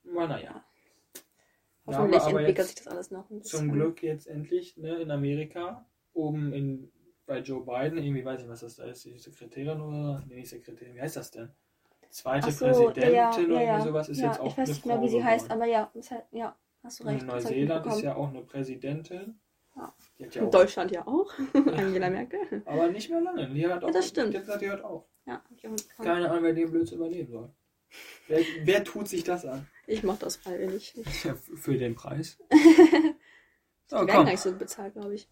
Aber 0.05 0.29
naja. 0.29 0.65
hoffentlich 1.87 2.23
aber 2.23 2.41
entwickelt 2.41 2.67
sich 2.69 2.77
das 2.77 2.87
alles 2.89 3.11
noch 3.11 3.31
ein 3.31 3.41
bisschen. 3.41 3.59
Zum 3.61 3.73
Glück 3.73 4.03
jetzt 4.03 4.27
endlich 4.27 4.77
ne, 4.77 5.01
in 5.01 5.11
Amerika, 5.11 5.87
oben 6.13 6.53
in, 6.53 6.93
bei 7.27 7.39
Joe 7.39 7.65
Biden, 7.65 7.99
irgendwie 7.99 8.25
weiß 8.25 8.43
ich, 8.43 8.49
was 8.49 8.61
das 8.61 8.77
da 8.77 8.85
ist, 8.85 9.05
die 9.05 9.19
Sekretärin 9.19 9.81
oder, 9.81 10.23
nee, 10.29 10.37
nicht 10.37 10.51
Sekretärin, 10.51 10.95
wie 10.95 11.01
heißt 11.01 11.17
das 11.17 11.31
denn? 11.31 11.51
Zweite 12.12 12.53
so, 12.53 12.66
Präsidentin 12.66 13.03
ja, 13.14 13.31
ja, 13.33 13.44
oder 13.46 13.62
ja, 13.62 13.81
sowas 13.81 14.09
ist 14.11 14.18
ja, 14.18 14.27
jetzt 14.27 14.40
auch 14.40 14.46
Ich 14.46 14.59
weiß 14.59 14.68
eine 14.68 14.68
nicht 14.75 14.87
mehr, 14.87 14.96
Frau 14.96 15.03
wie 15.03 15.09
sie 15.09 15.25
heißt, 15.25 15.51
aber 15.51 15.64
ja, 15.64 15.90
ist 15.94 16.11
halt, 16.11 16.25
ja, 16.31 16.55
hast 16.83 17.01
du 17.01 17.05
recht. 17.05 17.25
Neuseeland 17.25 17.87
ist 17.87 18.03
ja 18.03 18.14
auch 18.14 18.29
eine 18.29 18.42
Präsidentin. 18.42 19.40
Ja. 19.75 19.94
Die 20.18 20.27
hat 20.27 20.35
ja 20.35 20.42
In 20.42 20.48
auch, 20.48 20.51
Deutschland 20.51 20.90
ja 20.90 21.07
auch. 21.07 21.33
Angela 21.55 22.11
Merkel. 22.18 22.62
aber 22.66 22.88
nicht 22.88 23.09
mehr 23.09 23.22
lange. 23.22 23.48
Die 23.48 23.66
hat 23.66 23.83
auch, 23.83 23.90
das 23.90 24.09
stimmt. 24.09 24.35
Die 24.35 24.38
hat 24.38 24.61
die 24.61 24.68
hört 24.68 24.85
auf. 24.85 25.07
Ja. 25.25 25.42
Keine 25.96 26.31
Ahnung, 26.31 26.42
wer 26.44 26.53
den 26.53 26.70
Blödsinn 26.70 26.98
übernehmen 26.98 27.31
soll. 27.31 27.51
Wer, 28.29 28.40
wer 28.64 28.85
tut 28.85 29.09
sich 29.09 29.25
das 29.25 29.46
an? 29.46 29.66
Ich 29.87 30.03
mach 30.03 30.18
das 30.18 30.37
freiwillig. 30.37 30.94
Ja, 31.25 31.35
für 31.35 31.77
den 31.79 31.94
Preis. 31.94 32.37
Die 32.53 32.57
So, 33.87 33.96
werden 33.96 34.07
komm. 34.07 34.07
gar 34.07 34.25
nicht 34.25 34.40
so 34.40 34.53
bezahlt, 34.53 34.92
glaube 34.94 35.14
ich. 35.14 35.29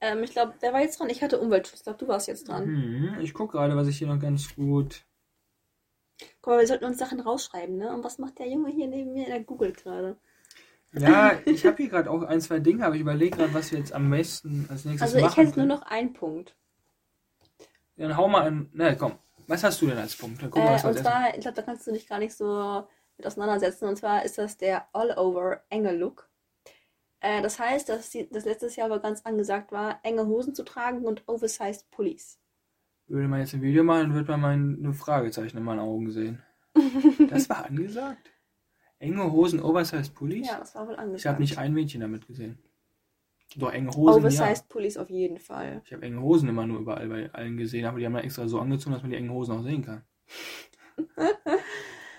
Ähm, 0.00 0.22
ich 0.24 0.32
glaube, 0.32 0.54
wer 0.60 0.72
war 0.72 0.80
jetzt 0.80 0.98
dran? 0.98 1.10
Ich 1.10 1.22
hatte 1.22 1.38
Umweltschutz. 1.40 1.78
Ich 1.80 1.84
glaube, 1.84 1.98
du 1.98 2.08
warst 2.08 2.26
jetzt 2.26 2.48
dran. 2.48 2.64
Hm, 2.64 3.20
ich 3.20 3.32
gucke 3.34 3.52
gerade, 3.56 3.76
was 3.76 3.86
ich 3.88 3.98
hier 3.98 4.08
noch 4.08 4.18
ganz 4.20 4.54
gut. 4.56 5.04
Guck 6.44 6.52
mal, 6.52 6.60
wir 6.60 6.66
sollten 6.66 6.84
uns 6.84 6.98
Sachen 6.98 7.20
rausschreiben, 7.20 7.78
ne? 7.78 7.90
Und 7.94 8.04
was 8.04 8.18
macht 8.18 8.38
der 8.38 8.46
Junge 8.46 8.70
hier 8.70 8.86
neben 8.86 9.14
mir? 9.14 9.24
Der 9.24 9.40
googelt 9.40 9.82
gerade. 9.82 10.18
Ja, 10.92 11.32
ich 11.46 11.64
habe 11.64 11.78
hier 11.78 11.88
gerade 11.88 12.10
auch 12.10 12.22
ein, 12.22 12.38
zwei 12.42 12.58
Dinge, 12.58 12.84
aber 12.84 12.96
ich 12.96 13.00
überlege 13.00 13.38
gerade, 13.38 13.54
was 13.54 13.72
wir 13.72 13.78
jetzt 13.78 13.94
am 13.94 14.10
besten 14.10 14.66
als 14.70 14.84
nächstes 14.84 15.00
Also 15.14 15.16
ich 15.16 15.24
machen. 15.24 15.46
hätte 15.46 15.58
nur 15.58 15.68
noch 15.68 15.80
einen 15.80 16.12
Punkt. 16.12 16.54
Dann 17.96 18.14
hau 18.14 18.28
mal 18.28 18.42
ein. 18.42 18.68
Na 18.74 18.94
komm, 18.94 19.14
was 19.46 19.64
hast 19.64 19.80
du 19.80 19.86
denn 19.86 19.96
als 19.96 20.16
Punkt? 20.16 20.42
Dann 20.42 20.50
gucken 20.50 20.68
wir, 20.68 20.72
Äh, 20.72 20.74
was 20.74 20.84
und 20.84 20.98
zwar, 20.98 21.34
ich 21.34 21.40
glaube, 21.40 21.56
da 21.56 21.62
kannst 21.62 21.86
du 21.86 21.92
dich 21.92 22.06
gar 22.06 22.18
nicht 22.18 22.34
so 22.34 22.86
mit 23.16 23.26
auseinandersetzen. 23.26 23.88
Und 23.88 23.96
zwar 23.96 24.22
ist 24.26 24.36
das 24.36 24.58
der 24.58 24.86
All-Over-Enge-Look. 24.92 26.28
Äh, 27.20 27.40
das 27.40 27.58
heißt, 27.58 27.88
dass 27.88 28.10
die, 28.10 28.28
das 28.28 28.44
letztes 28.44 28.76
Jahr 28.76 28.90
aber 28.90 28.98
ganz 29.00 29.22
angesagt 29.22 29.72
war, 29.72 29.98
enge 30.02 30.26
Hosen 30.26 30.54
zu 30.54 30.62
tragen 30.62 31.06
und 31.06 31.26
Oversized 31.26 31.90
Pullis. 31.90 32.38
Würde 33.06 33.28
man 33.28 33.40
jetzt 33.40 33.54
ein 33.54 33.62
Video 33.62 33.84
machen, 33.84 34.14
würde 34.14 34.30
man 34.32 34.40
mal 34.40 34.52
eine 34.52 34.92
Fragezeichen 34.94 35.58
in 35.58 35.64
meinen 35.64 35.80
Augen 35.80 36.10
sehen. 36.10 36.42
Das 37.30 37.48
war 37.48 37.66
angesagt? 37.66 38.30
Enge 38.98 39.30
Hosen, 39.30 39.60
Oversized 39.60 40.14
Pullis? 40.14 40.46
Ja, 40.46 40.58
das 40.58 40.74
war 40.74 40.88
wohl 40.88 40.96
angesagt. 40.96 41.20
ich 41.20 41.26
habe 41.26 41.40
nicht 41.40 41.58
ein 41.58 41.74
Mädchen 41.74 42.00
damit 42.00 42.26
gesehen. 42.26 42.58
Doch, 43.56 43.72
enge 43.72 43.90
Hosen, 43.90 44.22
ja. 44.22 44.28
Oversized 44.28 44.68
Pullis 44.68 44.96
auf 44.96 45.10
jeden 45.10 45.38
Fall. 45.38 45.82
Ich 45.84 45.92
habe 45.92 46.02
enge 46.02 46.20
Hosen 46.20 46.48
immer 46.48 46.66
nur 46.66 46.80
überall 46.80 47.08
bei 47.08 47.30
allen 47.32 47.56
gesehen, 47.56 47.84
aber 47.84 47.98
die 47.98 48.06
haben 48.06 48.14
dann 48.14 48.24
extra 48.24 48.48
so 48.48 48.58
angezogen, 48.58 48.94
dass 48.94 49.02
man 49.02 49.10
die 49.10 49.16
engen 49.16 49.30
Hosen 49.30 49.56
auch 49.56 49.62
sehen 49.62 49.84
kann. 49.84 50.02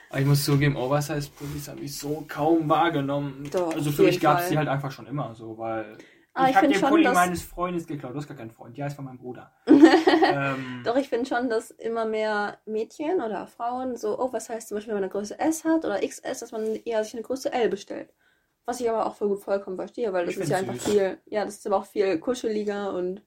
aber 0.09 0.19
ich 0.19 0.25
muss 0.25 0.45
zugeben, 0.45 0.75
Oversized 0.75 1.35
Pullis 1.35 1.67
habe 1.67 1.81
ich 1.81 1.97
so 1.97 2.23
kaum 2.27 2.69
wahrgenommen. 2.69 3.49
Doch, 3.51 3.73
also 3.73 3.91
für 3.91 4.03
mich 4.03 4.19
gab 4.19 4.39
es 4.39 4.49
die 4.49 4.57
halt 4.57 4.67
einfach 4.67 4.91
schon 4.91 5.07
immer 5.07 5.33
so, 5.33 5.57
weil 5.57 5.97
Aber 6.35 6.45
ich 6.45 6.51
ich 6.51 6.57
habe 6.57 6.67
den 6.67 6.79
schon, 6.79 6.89
Pulli 6.89 7.03
dass- 7.05 7.13
meines 7.13 7.41
Freundes 7.41 7.87
geklaut. 7.87 8.13
Du 8.13 8.17
hast 8.17 8.27
gar 8.27 8.35
keinen 8.37 8.51
Freund, 8.51 8.77
ja, 8.77 8.87
ist 8.87 8.95
von 8.95 9.05
meinem 9.05 9.17
Bruder. 9.17 9.51
ähm, 9.67 10.81
Doch, 10.83 10.97
ich 10.97 11.07
finde 11.09 11.25
schon, 11.25 11.49
dass 11.49 11.71
immer 11.71 12.05
mehr 12.05 12.59
Mädchen 12.65 13.21
oder 13.21 13.47
Frauen 13.47 13.95
so, 13.95 14.19
oh, 14.19 14.31
was 14.33 14.49
heißt 14.49 14.67
zum 14.67 14.75
Beispiel, 14.75 14.93
wenn 14.93 15.01
man 15.01 15.03
eine 15.05 15.11
Größe 15.11 15.39
S 15.39 15.63
hat 15.63 15.85
oder 15.85 15.99
XS, 16.05 16.39
dass 16.39 16.51
man 16.51 16.65
eher 16.83 17.03
sich 17.03 17.13
eine 17.13 17.23
Größe 17.23 17.51
L 17.53 17.69
bestellt. 17.69 18.13
Was 18.65 18.79
ich 18.81 18.89
aber 18.89 19.05
auch 19.05 19.15
voll 19.15 19.29
gut 19.29 19.41
vollkommen 19.41 19.77
verstehe, 19.77 20.11
weil 20.11 20.25
das 20.25 20.35
ist 20.35 20.49
ja 20.49 20.57
find's 20.57 20.69
einfach 20.71 20.85
süß. 20.85 20.93
viel, 20.93 21.17
ja, 21.25 21.45
das 21.45 21.55
ist 21.55 21.67
aber 21.67 21.77
auch 21.77 21.85
viel 21.85 22.19
kuscheliger 22.19 22.93
und. 22.93 23.21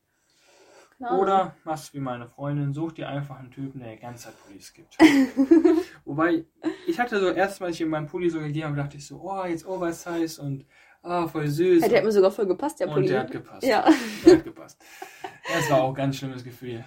Ahnung. 1.01 1.21
Oder 1.21 1.55
machst 1.63 1.95
wie 1.95 2.01
meine 2.01 2.27
Freundin, 2.27 2.75
such 2.75 2.91
dir 2.91 3.09
einfach 3.09 3.39
einen 3.39 3.53
Typen, 3.53 3.79
der 3.81 3.93
die 3.93 4.01
ganze 4.01 4.25
Zeit 4.25 4.35
Pullis 4.45 4.73
gibt. 4.75 4.99
Wobei, 6.05 6.45
ich 6.89 6.99
hatte 6.99 7.21
so 7.21 7.31
erst, 7.31 7.63
als 7.63 7.77
ich 7.77 7.83
in 7.83 7.89
meinen 7.89 8.09
Pulli 8.09 8.29
so 8.29 8.41
gegeben 8.41 8.67
habe, 8.67 8.77
dachte 8.77 8.97
ich 8.97 9.07
so, 9.07 9.21
oh, 9.23 9.45
jetzt 9.45 9.65
Oversize 9.65 10.43
und 10.43 10.67
ah, 11.03 11.27
voll 11.27 11.49
süß. 11.49 11.83
Ja, 11.83 11.89
der 11.89 11.99
hat 11.99 12.05
mir 12.05 12.13
sogar 12.13 12.31
voll 12.31 12.47
gepasst, 12.47 12.81
der 12.81 12.89
und 12.89 12.95
Pulli. 12.95 13.09
der 13.09 13.21
hat 13.21 13.31
gepasst. 13.31 13.67
Ja. 13.67 13.89
Der 14.25 14.37
hat 14.37 14.45
gepasst. 14.45 14.79
Das 15.53 15.71
war 15.71 15.83
auch 15.83 15.89
ein 15.91 15.95
ganz 15.95 16.17
schlimmes 16.17 16.45
Gefühl. 16.45 16.85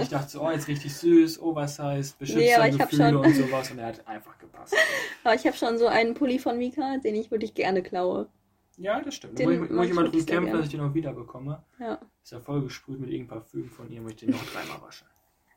Ich 0.00 0.08
dachte 0.08 0.30
so, 0.30 0.42
oh, 0.42 0.50
jetzt 0.50 0.68
richtig 0.68 0.94
süß, 0.94 1.40
Oversize, 1.42 2.14
beschützt 2.18 2.38
Nee, 2.38 2.54
und 2.56 3.34
sowas 3.34 3.70
und 3.72 3.78
er 3.78 3.86
hat 3.86 4.06
einfach 4.06 4.38
gepasst. 4.38 4.74
Aber 5.24 5.34
ich 5.34 5.44
habe 5.46 5.56
schon 5.56 5.78
so 5.78 5.86
einen 5.88 6.14
Pulli 6.14 6.38
von 6.38 6.56
Mika, 6.58 6.98
den 6.98 7.16
ich 7.16 7.30
wirklich 7.30 7.54
gerne 7.54 7.82
klaue. 7.82 8.28
Ja, 8.76 9.00
das 9.00 9.16
stimmt. 9.16 9.38
Den 9.38 9.48
Da 9.50 9.56
muss 9.56 9.64
ich, 9.64 9.70
muss 9.74 9.84
ich 9.86 9.90
immer 9.92 10.04
drum 10.04 10.26
kämpfen, 10.26 10.52
dass 10.52 10.66
ich 10.66 10.72
den 10.72 10.80
auch 10.80 10.94
wieder 10.94 11.12
bekomme. 11.12 11.64
Ja. 11.80 11.98
Ist 12.22 12.32
ja 12.32 12.40
voll 12.40 12.62
gesprüht 12.62 13.00
mit 13.00 13.10
irgendeinem 13.10 13.40
Parfüm 13.40 13.68
von 13.68 13.90
ihr, 13.90 14.00
muss 14.00 14.12
ich 14.12 14.18
den 14.18 14.30
noch 14.30 14.44
dreimal 14.46 14.80
waschen. 14.82 15.08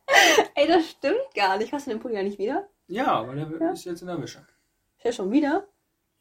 Ey, 0.56 0.68
das 0.68 0.90
stimmt 0.90 1.34
gar 1.36 1.58
nicht. 1.58 1.72
Hast 1.74 1.88
du 1.88 1.92
den 1.92 2.00
Pulli 2.00 2.16
ja 2.16 2.24
nicht 2.24 2.40
wieder? 2.40 2.68
Ja, 2.88 3.08
aber 3.08 3.36
der 3.36 3.50
Ja. 3.60 3.72
ist 3.72 3.86
jetzt 3.86 4.02
in 4.02 4.08
der 4.08 4.22
Wäsche. 4.22 4.40
Ist 4.98 5.04
ja 5.06 5.12
schon 5.12 5.32
wieder? 5.32 5.68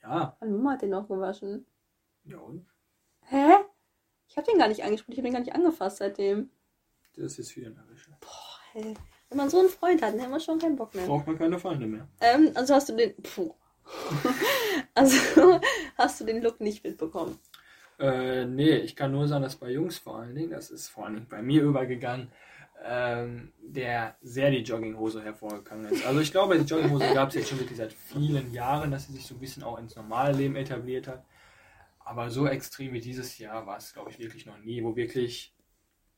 Ja. 0.07 0.37
Meine 0.41 0.53
Mama 0.53 0.73
hat 0.73 0.83
den 0.83 0.91
noch 0.91 1.09
gewaschen. 1.09 1.67
Ja, 2.25 2.39
und? 2.39 2.67
Hä? 3.23 3.55
Ich 4.29 4.37
habe 4.37 4.51
den 4.51 4.59
gar 4.59 4.69
nicht 4.69 4.85
angesprochen, 4.85 5.13
ich 5.13 5.19
habe 5.19 5.29
den 5.29 5.35
gar 5.35 5.41
nicht 5.41 5.55
angefasst 5.55 5.99
seitdem. 5.99 6.51
Der 7.17 7.25
ist 7.25 7.39
jetzt 7.39 7.57
wieder 7.57 7.73
Wäsche. 7.89 8.11
Boah, 8.21 8.81
ey. 8.81 8.95
Wenn 9.29 9.39
man 9.39 9.51
so 9.51 9.59
einen 9.59 9.69
Freund 9.69 10.03
hat, 10.03 10.15
dann 10.15 10.23
hat 10.23 10.31
man 10.31 10.41
schon 10.41 10.59
keinen 10.59 10.77
Bock 10.77 10.95
mehr. 10.95 11.07
Braucht 11.07 11.27
man 11.27 11.39
keine 11.39 11.59
Feinde 11.59 11.87
mehr. 11.87 12.07
Ähm, 12.21 12.53
also 12.55 12.75
hast 12.75 12.89
du 12.89 12.97
den. 12.97 13.15
Puh. 13.23 13.55
also 14.95 15.61
hast 15.97 16.21
du 16.21 16.25
den 16.25 16.43
Look 16.43 16.61
nicht 16.61 16.85
mitbekommen. 16.85 17.39
Äh, 17.99 18.45
nee, 18.45 18.77
ich 18.77 18.95
kann 18.95 19.13
nur 19.13 19.27
sagen, 19.27 19.43
dass 19.43 19.57
bei 19.57 19.71
Jungs 19.71 19.99
vor 19.99 20.19
allen 20.19 20.35
Dingen, 20.35 20.51
das 20.51 20.71
ist 20.71 20.89
vor 20.89 21.07
allen 21.07 21.15
Dingen 21.15 21.29
bei 21.29 21.43
mir 21.43 21.63
übergegangen, 21.63 22.31
ähm, 22.85 23.53
der 23.63 24.17
sehr 24.23 24.51
die 24.51 24.59
Jogginghose 24.63 25.23
hervorgegangen 25.23 25.87
ist. 25.93 26.07
Also 26.07 26.21
ich 26.21 26.31
glaube, 26.31 26.59
die 26.59 26.65
Jogginghose 26.65 27.13
gab 27.15 27.31
es 27.31 27.35
jetzt 27.37 27.49
schon 27.49 27.59
wirklich 27.59 27.79
seit 27.79 27.93
vielen 27.93 28.53
Jahren, 28.53 28.91
dass 28.91 29.07
sie 29.07 29.13
sich 29.13 29.27
so 29.27 29.35
ein 29.35 29.41
bisschen 29.41 29.63
auch 29.63 29.79
ins 29.79 29.97
normale 29.97 30.37
Leben 30.37 30.57
etabliert 30.57 31.09
hat. 31.09 31.25
Aber 32.01 32.31
so 32.31 32.47
extrem 32.47 32.93
wie 32.93 33.01
dieses 33.01 33.39
Jahr 33.39 33.67
war 33.67 33.79
es, 33.79 33.93
glaube 33.93 34.11
ich, 34.11 34.19
wirklich 34.19 34.47
noch 34.47 34.59
nie, 34.59 34.85
wo 34.85 34.95
wirklich, 34.95 35.53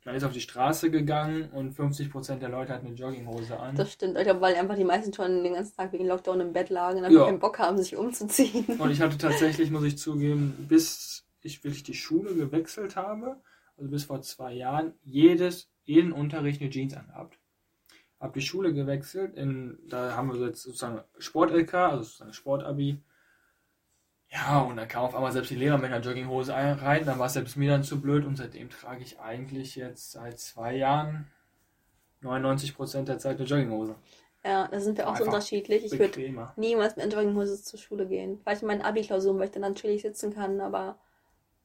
man 0.05 0.15
ist 0.15 0.25
auf 0.25 0.33
die 0.33 0.41
Straße 0.43 0.91
gegangen 0.91 1.51
und 1.51 1.75
50% 1.75 2.37
der 2.41 2.51
Leute 2.51 2.75
hatten 2.75 2.87
eine 2.89 2.95
Jogginghose 2.95 3.59
an. 3.59 3.75
Das 3.75 3.93
stimmt. 3.93 4.19
Ich 4.19 4.25
glaube, 4.25 4.43
weil 4.43 4.55
einfach 4.55 4.77
die 4.77 4.85
meisten 4.85 5.15
schon 5.15 5.43
den 5.43 5.55
ganzen 5.55 5.75
Tag 5.77 5.93
wegen 5.93 6.07
Lockdown 6.07 6.41
im 6.41 6.53
Bett 6.53 6.69
lagen 6.69 6.99
und 6.99 7.05
einfach 7.07 7.21
Ja. 7.21 7.27
keinen 7.27 7.39
Bock 7.39 7.59
haben, 7.59 7.79
sich 7.79 7.97
umzuziehen. 7.97 8.67
Und 8.79 8.91
ich 8.91 9.01
hatte 9.01 9.17
tatsächlich, 9.17 9.71
muss 9.71 9.85
ich 9.85 9.97
zugeben, 9.97 10.67
bis 10.69 11.25
ich 11.41 11.65
wirklich 11.65 11.85
die 11.85 11.95
Schule 11.95 12.35
gewechselt 12.35 12.97
habe, 12.97 13.41
also 13.79 13.91
bis 13.91 14.05
vor 14.05 14.21
zwei 14.21 14.53
Jahren, 14.53 14.93
jedes, 15.05 15.71
jeden 15.89 16.13
Unterricht 16.13 16.61
eine 16.61 16.71
Jeans 16.71 16.95
angehabt. 16.95 17.39
Hab 18.21 18.35
die 18.35 18.41
Schule 18.41 18.73
gewechselt, 18.75 19.35
in, 19.37 19.79
da 19.89 20.15
haben 20.17 20.33
wir 20.33 20.47
jetzt 20.47 20.63
sozusagen 20.63 21.03
Sport-LK, 21.19 21.75
also 21.75 22.03
sozusagen 22.03 22.33
Sportabi. 22.33 23.01
Ja, 24.31 24.61
und 24.61 24.77
dann 24.77 24.89
kam 24.89 25.05
auf 25.05 25.15
einmal 25.15 25.33
selbst 25.33 25.51
die 25.51 25.55
Lehrer 25.57 25.79
mit 25.79 25.87
einer 25.91 26.01
Jogginghose 26.05 26.55
ein- 26.55 26.79
rein, 26.79 27.07
dann 27.07 27.19
war 27.19 27.27
es 27.27 27.33
selbst 27.35 27.57
mir 27.57 27.71
dann 27.71 27.83
zu 27.85 28.01
blöd 28.01 28.27
und 28.27 28.37
seitdem 28.37 28.69
trage 28.71 29.03
ich 29.03 29.19
eigentlich 29.21 29.75
jetzt 29.77 30.11
seit 30.13 30.39
zwei 30.39 30.77
Jahren 30.77 31.29
99% 32.23 33.05
der 33.05 33.19
Zeit 33.19 33.39
eine 33.39 33.47
Jogginghose. 33.47 33.95
Ja, 34.45 34.69
da 34.69 34.81
sind 34.81 34.99
wir 34.99 35.09
auch 35.09 35.17
so 35.17 35.25
unterschiedlich. 35.25 35.85
Ich 35.85 35.93
würde 35.99 36.13
niemals 36.57 36.97
mit 36.97 37.05
einer 37.07 37.15
Jogginghose 37.15 37.63
zur 37.63 37.79
Schule 37.79 38.07
gehen. 38.07 38.39
Vielleicht 38.43 38.63
in 38.63 38.69
meinen 38.69 38.83
Abi-Klausuren, 38.83 39.39
weil 39.39 39.47
ich 39.47 39.51
dann 39.53 39.75
chillig 39.75 40.03
sitzen 40.03 40.35
kann, 40.35 40.61
aber 40.61 40.99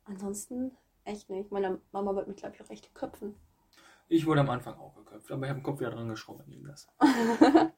ansonsten 0.05 0.71
echt 1.05 1.29
nicht. 1.29 1.51
Meine 1.51 1.79
Mama 1.91 2.15
wird 2.15 2.27
mich, 2.27 2.37
glaube 2.37 2.55
ich, 2.55 2.61
auch 2.63 2.69
echt 2.69 2.93
köpfen. 2.95 3.35
Ich 4.07 4.25
wurde 4.25 4.41
am 4.41 4.49
Anfang 4.49 4.75
auch 4.75 4.95
geköpft, 4.95 5.31
aber 5.31 5.43
ich 5.43 5.49
habe 5.49 5.59
den 5.59 5.63
Kopf 5.63 5.79
wieder 5.79 5.91
dran 5.91 6.09
geschraubt 6.09 6.47
neben 6.47 6.65
das. 6.65 6.87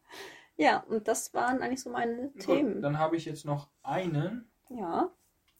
ja, 0.58 0.80
und 0.84 1.08
das 1.08 1.34
waren 1.34 1.62
eigentlich 1.62 1.82
so 1.82 1.90
meine 1.90 2.30
Gut, 2.30 2.42
Themen. 2.42 2.82
dann 2.82 3.00
habe 3.00 3.16
ich 3.16 3.26
jetzt 3.26 3.46
noch 3.46 3.70
einen. 3.84 4.50
Ja. 4.70 5.12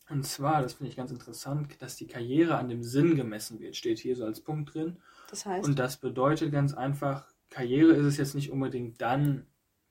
Und 0.10 0.23
zwar, 0.25 0.62
das 0.62 0.73
finde 0.73 0.89
ich 0.91 0.97
ganz 0.97 1.12
interessant, 1.12 1.82
dass 1.82 1.95
die 1.95 2.08
Karriere 2.08 2.58
an 2.58 2.69
dem 2.69 2.84
Sinn 2.84 3.15
gemessen 3.15 3.60
wird. 3.60 3.75
Steht 3.75 3.99
hier 3.99 4.15
so 4.15 4.25
als 4.25 4.41
Punkt 4.41 4.73
drin. 4.73 4.97
Das 5.30 5.45
heißt, 5.45 5.67
Und 5.67 5.80
das 5.80 5.97
bedeutet 5.97 6.51
ganz 6.51 6.73
einfach, 6.73 7.34
Karriere 7.49 7.93
ist 7.93 8.06
es 8.06 8.17
jetzt 8.17 8.36
nicht 8.36 8.51
unbedingt 8.51 9.01
dann, 9.01 9.47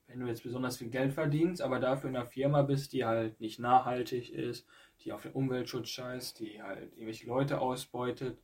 wenn 0.06 0.20
du 0.20 0.26
jetzt 0.26 0.44
besonders 0.44 0.76
viel 0.76 0.90
Geld 0.90 1.12
verdienst, 1.12 1.62
aber 1.62 1.80
dafür 1.80 2.10
in 2.10 2.16
einer 2.16 2.26
Firma 2.26 2.62
bist, 2.62 2.92
die 2.92 3.04
halt 3.04 3.40
nicht 3.40 3.58
nachhaltig 3.58 4.32
ist, 4.32 4.66
die 5.00 5.12
auf 5.12 5.22
den 5.22 5.32
Umweltschutz 5.32 5.88
scheißt, 5.88 6.38
die 6.38 6.62
halt 6.62 6.92
irgendwelche 6.92 7.26
Leute 7.26 7.60
ausbeutet. 7.60 8.38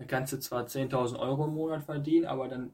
Dann 0.00 0.06
kannst 0.06 0.32
du 0.32 0.38
zwar 0.38 0.64
10.000 0.64 1.18
Euro 1.18 1.44
im 1.44 1.52
Monat 1.52 1.82
verdienen, 1.82 2.24
aber 2.24 2.48
dann 2.48 2.72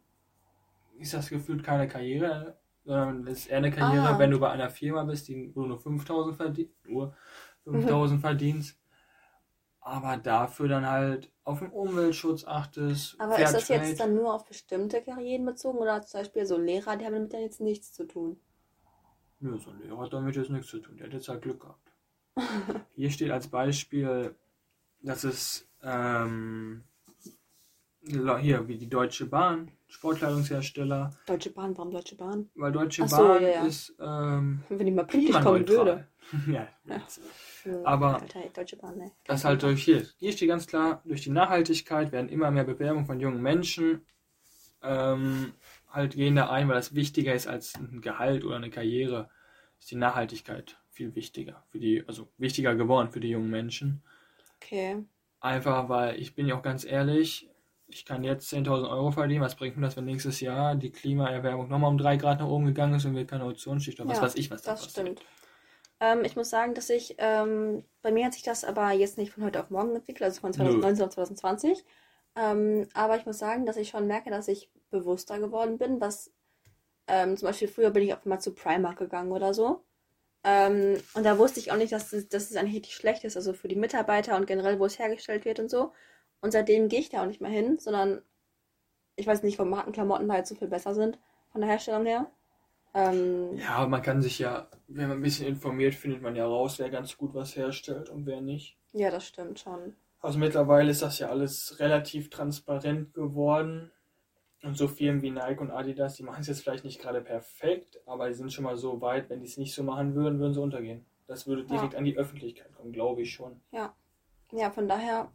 ist 0.96 1.12
das 1.12 1.28
gefühlt 1.28 1.64
keine 1.64 1.88
Karriere, 1.88 2.56
sondern 2.84 3.26
es 3.26 3.38
ist 3.40 3.46
eher 3.48 3.56
eine 3.58 3.72
Karriere, 3.72 4.10
Ah. 4.10 4.18
wenn 4.20 4.30
du 4.30 4.38
bei 4.38 4.48
einer 4.48 4.70
Firma 4.70 5.02
bist, 5.02 5.26
die, 5.26 5.50
wo 5.56 5.62
du 5.62 5.66
nur 5.66 5.80
5.000 5.80 6.34
verdient, 6.36 6.70
nur 6.84 7.16
5.000 7.64 8.20
verdienst, 8.20 8.78
aber 9.80 10.18
dafür 10.18 10.68
dann 10.68 10.86
halt 10.88 11.32
auf 11.42 11.58
den 11.58 11.70
Umweltschutz 11.70 12.44
achtest. 12.44 13.20
aber 13.20 13.40
ist 13.40 13.54
das 13.54 13.66
jetzt 13.66 13.98
dann 13.98 14.14
nur 14.14 14.32
auf 14.32 14.44
bestimmte 14.44 15.02
Karrieren 15.02 15.44
bezogen 15.44 15.78
oder 15.78 16.00
zum 16.02 16.20
Beispiel 16.20 16.46
so 16.46 16.56
Lehrer, 16.56 16.96
die 16.96 17.06
haben 17.06 17.14
damit 17.14 17.32
ja 17.32 17.40
jetzt 17.40 17.60
nichts 17.60 17.92
zu 17.92 18.06
tun? 18.06 18.38
Nö, 19.40 19.58
so 19.58 19.70
ein 19.70 19.80
Lehrer 19.80 19.98
hat 19.98 20.12
damit 20.12 20.36
jetzt 20.36 20.50
nichts 20.50 20.68
zu 20.68 20.78
tun. 20.78 20.96
Der 20.96 21.06
hat 21.08 21.12
jetzt 21.12 21.28
halt 21.28 21.42
Glück 21.42 21.60
gehabt. 21.60 21.92
Hier 22.94 23.10
steht 23.10 23.32
als 23.32 23.48
Beispiel, 23.48 24.36
dass 25.02 25.24
es 25.24 25.68
ähm, 25.82 26.84
hier 28.07 28.68
wie 28.68 28.76
die 28.76 28.88
Deutsche 28.88 29.26
Bahn, 29.26 29.70
Sportkleidungshersteller, 29.88 31.11
Deutsche 31.26 31.50
Bahn, 31.50 31.76
warum 31.76 31.90
Deutsche 31.90 32.16
Bahn? 32.16 32.48
weil 32.54 32.72
Deutsche 32.72 33.07
so, 33.09 33.16
Bahn 33.16 33.42
ja, 33.42 33.48
ja. 33.48 33.66
ist 33.66 33.94
ähm, 34.00 34.62
Wenn 34.68 34.86
ich 34.86 34.94
mal 34.94 35.07
pünktlich 35.07 35.40
kommen 35.40 35.68
würde. 35.68 36.07
ja, 36.46 36.68
Ja. 37.64 37.82
Aber- 37.84 38.20
Alter, 38.20 38.40
Deutsche 38.54 38.76
Bahn, 38.76 38.96
ne? 38.96 39.11
Das 39.24 39.44
halt 39.44 39.62
durch 39.62 39.84
hier. 39.84 40.07
Hier 40.18 40.32
steht 40.32 40.48
ganz 40.48 40.66
klar, 40.66 41.02
durch 41.04 41.22
die 41.22 41.30
Nachhaltigkeit 41.30 42.12
werden 42.12 42.28
immer 42.28 42.50
mehr 42.50 42.64
Bewerbungen 42.64 43.07
von 43.07 43.18
jungen 43.18 43.42
Menschen 43.42 44.07
ähm, 44.82 45.52
halt 45.90 46.14
gehen 46.14 46.36
da 46.36 46.50
ein, 46.50 46.68
weil 46.68 46.76
das 46.76 46.94
wichtiger 46.94 47.34
ist 47.34 47.46
als 47.46 47.74
ein 47.74 48.00
Gehalt 48.00 48.44
oder 48.44 48.57
eine 48.57 48.70
Karriere. 48.70 49.30
Ist 49.78 49.90
die 49.90 49.96
Nachhaltigkeit 49.96 50.78
viel 50.90 51.14
wichtiger 51.14 51.64
für 51.70 51.78
die, 51.78 52.04
also 52.07 52.28
wichtiger 52.38 52.74
geworden 52.74 53.11
für 53.11 53.20
die 53.20 53.30
jungen 53.30 53.50
Menschen. 53.50 54.02
Okay. 54.57 55.04
Einfach 55.40 55.88
weil 55.88 56.18
ich 56.20 56.34
bin 56.34 56.46
ja 56.46 56.57
auch 56.57 56.62
ganz 56.62 56.84
ehrlich, 56.84 57.50
ich 57.89 58.05
kann 58.05 58.24
jetzt 58.24 58.49
10.000 58.49 58.89
Euro 58.91 59.11
verdienen, 59.12 59.43
was 59.43 59.57
bringt 59.57 59.76
mir 59.76 59.82
das, 59.87 59.97
wenn 59.97 60.05
nächstes 60.07 60.41
Jahr 60.41 60.74
die 60.76 60.91
Klimaerwärmung 60.93 61.68
nochmal 61.68 61.91
um 61.91 61.99
3 61.99 62.16
Grad 62.16 62.41
nach 62.41 62.49
oben 62.49 62.66
gegangen 62.66 62.95
ist 62.95 63.05
und 63.05 63.14
wir 63.16 63.26
keine 63.26 63.45
Ozonschicht 63.47 63.99
was 64.07 64.20
Ja, 64.20 64.22
weiß 64.22 64.37
ich, 64.37 64.51
was 64.51 64.62
da 64.62 64.72
Das 64.72 64.80
passiert. 64.84 64.93
stimmt. 64.93 65.22
Ähm, 66.01 66.24
ich 66.24 66.37
muss 66.37 66.51
sagen, 66.51 66.74
dass 66.74 66.91
ich, 66.91 67.16
ähm, 67.18 67.84
bei 68.03 68.12
mir 68.12 68.26
hat 68.26 68.34
sich 68.34 68.43
das 68.43 68.64
aber 68.64 68.93
jetzt 68.93 69.18
nicht 69.18 69.32
von 69.32 69.45
heute 69.45 69.61
auf 69.61 69.70
morgen 69.70 69.97
entwickelt, 69.97 70.22
also 70.24 70.41
von 70.41 70.53
2019 70.53 71.07
auf 71.07 71.12
2020. 71.14 71.84
Ähm, 72.37 72.89
aber 72.95 73.16
ich 73.18 73.26
muss 73.26 73.39
sagen, 73.39 73.66
dass 73.66 73.76
ich 73.78 73.91
schon 73.91 74.07
merke, 74.07 74.30
dass 74.30 74.49
ich 74.49 74.70
bewusster 74.91 75.39
geworden 75.41 75.78
bin, 75.78 76.01
was 76.01 76.32
ähm, 77.09 77.37
zum 77.37 77.49
Beispiel 77.49 77.68
früher 77.68 77.91
bin 77.91 78.05
ich 78.05 78.14
auch 78.14 78.24
mal 78.24 78.41
zu 78.41 78.55
Primark 78.55 78.99
gegangen 78.99 79.32
oder 79.32 79.55
so. 79.55 79.84
Ähm, 80.45 81.03
und 81.14 81.24
da 81.24 81.39
wusste 81.39 81.61
ich 81.61 81.72
auch 81.72 81.76
nicht, 81.76 81.93
dass 81.93 82.12
es, 82.12 82.28
dass 82.28 82.51
es 82.51 82.57
eigentlich 82.57 82.76
richtig 82.76 82.95
schlecht 82.97 83.24
ist, 83.24 83.37
also 83.37 83.53
für 83.55 83.68
die 83.68 83.76
Mitarbeiter 83.76 84.37
und 84.37 84.47
generell, 84.47 84.78
wo 84.80 84.87
es 84.87 84.99
hergestellt 84.99 85.45
wird 85.45 85.61
und 85.61 85.70
so. 85.70 85.93
Und 86.41 86.53
seitdem 86.53 86.89
gehe 86.89 87.01
ich 87.01 87.09
da 87.09 87.22
auch 87.22 87.26
nicht 87.26 87.41
mehr 87.41 87.51
hin, 87.51 87.78
sondern 87.78 88.22
ich 89.16 89.26
weiß 89.26 89.43
nicht, 89.43 89.59
warum 89.59 89.70
Markenklamotten 89.70 90.28
da 90.28 90.34
halt 90.34 90.47
so 90.47 90.55
viel 90.55 90.68
besser 90.68 90.95
sind 90.95 91.18
von 91.51 91.61
der 91.61 91.70
Herstellung 91.70 92.07
her. 92.07 92.30
Ähm, 92.95 93.57
Ja, 93.57 93.70
aber 93.76 93.89
man 93.89 94.03
kann 94.03 94.22
sich 94.22 94.39
ja, 94.39 94.68
wenn 94.89 95.09
man 95.09 95.18
ein 95.18 95.22
bisschen 95.22 95.47
informiert, 95.47 95.95
findet 95.95 96.22
man 96.22 96.37
ja 96.37 96.47
raus, 96.47 96.78
wer 96.78 96.91
ganz 96.91 97.16
gut 97.16 97.34
was 97.34 97.57
herstellt 97.57 98.11
und 98.11 98.26
wer 98.26 98.41
nicht. 98.41 98.76
ja, 98.93 99.11
das 99.11 99.26
stimmt 99.26 99.59
schon. 99.59 99.95
Also 100.20 100.39
mittlerweile 100.39 100.91
ist 100.91 101.03
das 101.03 101.18
ja 101.18 101.28
alles 101.28 101.78
relativ 101.78 102.30
transparent 102.30 103.14
geworden. 103.14 103.91
Und 104.62 104.76
so 104.76 104.89
Firmen 104.89 105.22
wie 105.22 105.30
Nike 105.30 105.61
und 105.61 105.70
Adidas, 105.70 106.14
die 106.14 106.22
machen 106.24 106.41
es 106.41 106.49
jetzt 106.49 106.62
vielleicht 106.62 106.84
nicht 106.84 107.01
gerade 107.01 107.20
perfekt, 107.20 108.01
aber 108.07 108.28
die 108.28 108.34
sind 108.34 108.53
schon 108.53 108.64
mal 108.64 108.76
so 108.76 109.01
weit, 109.01 109.28
wenn 109.30 109.41
die 109.41 109.47
es 109.47 109.59
nicht 109.59 109.74
so 109.74 109.84
machen 109.84 110.14
würden, 110.14 110.41
würden 110.41 110.55
sie 110.55 110.61
untergehen. 110.62 111.05
Das 111.26 111.47
würde 111.47 111.64
direkt 111.64 111.95
an 111.95 112.05
die 112.05 112.16
Öffentlichkeit 112.16 112.72
kommen, 112.74 112.93
glaube 112.93 113.22
ich 113.22 113.32
schon. 113.32 113.61
Ja, 113.70 114.70
von 114.70 114.89
daher, 114.89 115.30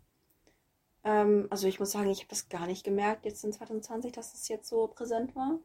ähm, 1.03 1.47
also 1.49 1.67
ich 1.67 1.79
muss 1.79 1.91
sagen, 1.91 2.09
ich 2.09 2.19
habe 2.19 2.29
das 2.29 2.49
gar 2.49 2.67
nicht 2.67 2.83
gemerkt 2.83 3.25
jetzt 3.25 3.43
in 3.43 3.51
2020, 3.53 4.11
dass 4.11 4.33
es 4.33 4.47
jetzt 4.47 4.67
so 4.69 4.87
präsent 4.87 5.35
war. 5.35 5.59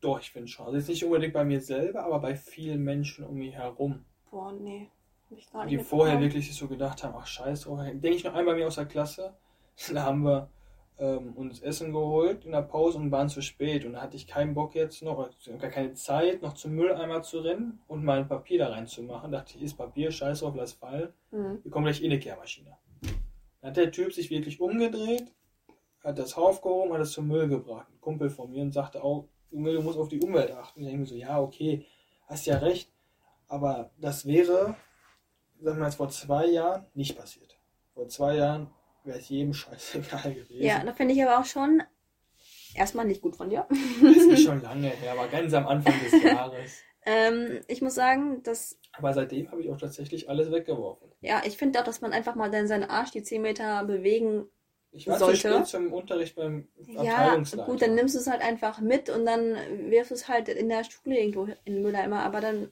Doch, 0.00 0.20
ich 0.20 0.30
finde 0.32 0.48
schon. 0.48 0.66
Also 0.66 0.78
jetzt 0.78 0.88
nicht 0.88 1.04
unbedingt 1.04 1.32
bei 1.32 1.44
mir 1.44 1.60
selber, 1.60 2.04
aber 2.04 2.18
bei 2.18 2.34
vielen 2.34 2.82
Menschen 2.82 3.24
um 3.24 3.36
mich 3.36 3.54
herum. 3.54 4.04
Boah, 4.30 4.52
nee, 4.52 4.90
hab 5.30 5.38
ich 5.38 5.52
gar 5.52 5.64
nicht 5.64 5.78
die 5.80 5.84
vorher 5.84 6.20
wirklich 6.20 6.52
so 6.54 6.66
gedacht 6.66 7.04
haben, 7.04 7.14
ach 7.16 7.26
scheiße, 7.26 7.70
oh, 7.70 7.76
denke 7.76 8.08
ich 8.10 8.24
noch 8.24 8.34
einmal 8.34 8.54
bei 8.54 8.60
mir 8.60 8.66
aus 8.66 8.74
der 8.76 8.86
Klasse, 8.86 9.36
da 9.92 10.02
haben 10.02 10.22
wir 10.22 10.48
ähm, 10.98 11.32
uns 11.34 11.60
Essen 11.60 11.92
geholt 11.92 12.44
in 12.44 12.52
der 12.52 12.62
Pause 12.62 12.98
und 12.98 13.10
waren 13.12 13.28
zu 13.28 13.42
spät 13.42 13.84
und 13.84 13.92
da 13.92 14.02
hatte 14.02 14.16
ich 14.16 14.26
keinen 14.26 14.54
Bock 14.54 14.74
jetzt 14.74 15.02
noch, 15.02 15.30
gar 15.58 15.70
keine 15.70 15.94
Zeit, 15.94 16.42
noch 16.42 16.54
zum 16.54 16.72
Mülleimer 16.72 17.22
zu 17.22 17.40
rennen 17.40 17.80
und 17.86 18.02
mein 18.04 18.26
Papier 18.26 18.58
da 18.58 18.68
reinzumachen. 18.68 19.30
Dachte 19.32 19.56
ich, 19.56 19.62
ist 19.62 19.74
Papier, 19.74 20.10
scheiß 20.10 20.40
drauf, 20.40 20.54
lass 20.56 20.72
fallen, 20.72 21.12
Hm. 21.30 21.60
wir 21.62 21.70
kommen 21.70 21.84
gleich 21.84 22.02
in 22.02 22.10
die 22.10 22.18
Kehrmaschine. 22.18 22.76
Dann 23.62 23.70
hat 23.70 23.76
der 23.76 23.92
Typ 23.92 24.12
sich 24.12 24.28
wirklich 24.28 24.60
umgedreht, 24.60 25.32
hat 26.02 26.18
das 26.18 26.34
aufgehoben, 26.34 26.92
hat 26.92 27.00
es 27.00 27.12
zum 27.12 27.28
Müll 27.28 27.48
gebracht. 27.48 27.86
Ein 27.90 28.00
Kumpel 28.00 28.28
von 28.28 28.50
mir 28.50 28.62
und 28.62 28.72
sagte 28.72 29.02
auch, 29.02 29.28
Junge, 29.50 29.72
du 29.72 29.82
musst 29.82 29.98
auf 29.98 30.08
die 30.08 30.20
Umwelt 30.20 30.50
achten. 30.50 30.80
Ich 30.80 30.86
denke 30.86 31.00
mir 31.00 31.06
so, 31.06 31.14
ja, 31.14 31.40
okay, 31.40 31.86
hast 32.26 32.46
ja 32.46 32.58
recht, 32.58 32.90
aber 33.46 33.92
das 33.98 34.26
wäre, 34.26 34.76
sagen 35.60 35.78
wir 35.78 35.84
jetzt 35.84 35.96
vor 35.96 36.08
zwei 36.08 36.46
Jahren, 36.46 36.86
nicht 36.94 37.16
passiert. 37.16 37.56
Vor 37.94 38.08
zwei 38.08 38.36
Jahren 38.36 38.68
wäre 39.04 39.18
es 39.18 39.28
jedem 39.28 39.54
scheißegal 39.54 40.34
gewesen. 40.34 40.64
Ja, 40.64 40.82
da 40.84 40.92
finde 40.92 41.14
ich 41.14 41.22
aber 41.22 41.38
auch 41.38 41.44
schon 41.44 41.82
erstmal 42.74 43.04
nicht 43.04 43.22
gut 43.22 43.36
von 43.36 43.48
dir. 43.50 43.66
Das 44.02 44.16
ist 44.16 44.42
schon 44.44 44.60
lange 44.60 44.88
her, 44.88 45.12
aber 45.12 45.28
ganz 45.28 45.54
am 45.54 45.68
Anfang 45.68 45.94
des 46.00 46.22
Jahres. 46.22 46.82
Ähm, 47.04 47.60
ich 47.68 47.82
muss 47.82 47.94
sagen, 47.94 48.42
dass, 48.42 48.78
Aber 48.92 49.12
seitdem 49.12 49.50
habe 49.50 49.60
ich 49.60 49.68
auch 49.70 49.76
tatsächlich 49.76 50.30
alles 50.30 50.50
weggeworfen. 50.50 51.10
ja, 51.20 51.42
ich 51.44 51.56
finde 51.56 51.80
auch, 51.80 51.84
dass 51.84 52.00
man 52.00 52.12
einfach 52.12 52.34
mal 52.34 52.50
dann 52.50 52.66
seinen 52.66 52.84
Arsch 52.90 53.12
die 53.12 53.22
10 53.22 53.42
Meter 53.42 53.84
bewegen. 53.84 54.46
Ich 54.92 55.06
war 55.08 55.18
Sollte. 55.18 55.48
zu 55.48 55.48
spät 55.48 55.66
zum 55.66 55.92
Unterricht 55.92 56.34
beim 56.36 56.68
Ja, 56.86 56.98
Abteilungsleiter. 57.00 57.66
gut, 57.66 57.82
dann 57.82 57.94
nimmst 57.94 58.14
du 58.14 58.18
es 58.18 58.26
halt 58.26 58.42
einfach 58.42 58.80
mit 58.80 59.08
und 59.08 59.24
dann 59.26 59.56
wirfst 59.90 60.10
du 60.10 60.14
es 60.14 60.28
halt 60.28 60.48
in 60.48 60.68
der 60.68 60.84
Schule 60.84 61.18
irgendwo 61.18 61.44
in 61.64 61.74
den 61.74 61.82
Mülleimer. 61.82 62.20
Aber 62.22 62.40
dann, 62.40 62.70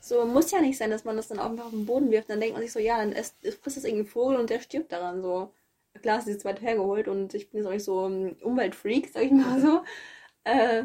so 0.00 0.26
muss 0.26 0.50
ja 0.52 0.60
nicht 0.60 0.78
sein, 0.78 0.90
dass 0.90 1.04
man 1.04 1.16
das 1.16 1.28
dann 1.28 1.38
auch 1.40 1.46
einfach 1.50 1.66
auf 1.66 1.70
den 1.72 1.86
Boden 1.86 2.10
wirft. 2.10 2.30
Dann 2.30 2.40
denkt 2.40 2.54
man 2.54 2.62
sich 2.62 2.72
so, 2.72 2.80
ja, 2.80 2.98
dann 2.98 3.12
isst, 3.12 3.36
frisst 3.62 3.78
das 3.78 3.84
irgendein 3.84 4.06
Vogel 4.08 4.36
und 4.38 4.50
der 4.50 4.60
stirbt 4.60 4.92
daran. 4.92 5.22
So, 5.22 5.52
klar, 6.02 6.18
es 6.18 6.26
ist 6.26 6.34
jetzt 6.34 6.44
weit 6.46 6.62
hergeholt 6.62 7.08
und 7.08 7.34
ich 7.34 7.50
bin 7.50 7.60
jetzt 7.60 7.68
auch 7.68 7.72
nicht 7.72 7.84
so 7.84 8.06
ein 8.08 8.34
Umweltfreak, 8.42 9.10
sag 9.12 9.24
ich 9.24 9.32
mal 9.32 9.60
so. 9.60 9.82
Äh, 10.44 10.84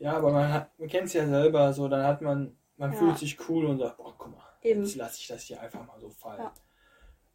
Ja, 0.00 0.16
aber 0.16 0.30
man, 0.32 0.52
hat- 0.52 0.78
man 0.78 0.88
kennt 0.88 1.06
es 1.06 1.12
ja 1.14 1.26
selber, 1.26 1.72
so 1.72 1.88
dann 1.88 2.04
hat 2.06 2.20
man, 2.22 2.56
man 2.76 2.92
Ja. 2.92 2.98
fühlt 2.98 3.18
sich 3.18 3.36
cool 3.48 3.66
und 3.66 3.78
sagt, 3.78 3.96
boah, 3.96 4.14
guck 4.16 4.30
mal, 4.30 4.42
Eben. 4.62 4.82
jetzt 4.82 4.96
lasse 4.96 5.18
ich 5.20 5.26
das 5.28 5.42
hier 5.42 5.60
einfach 5.60 5.84
mal 5.86 5.98
so 6.00 6.08
fallen. 6.10 6.40
Ja. 6.42 6.52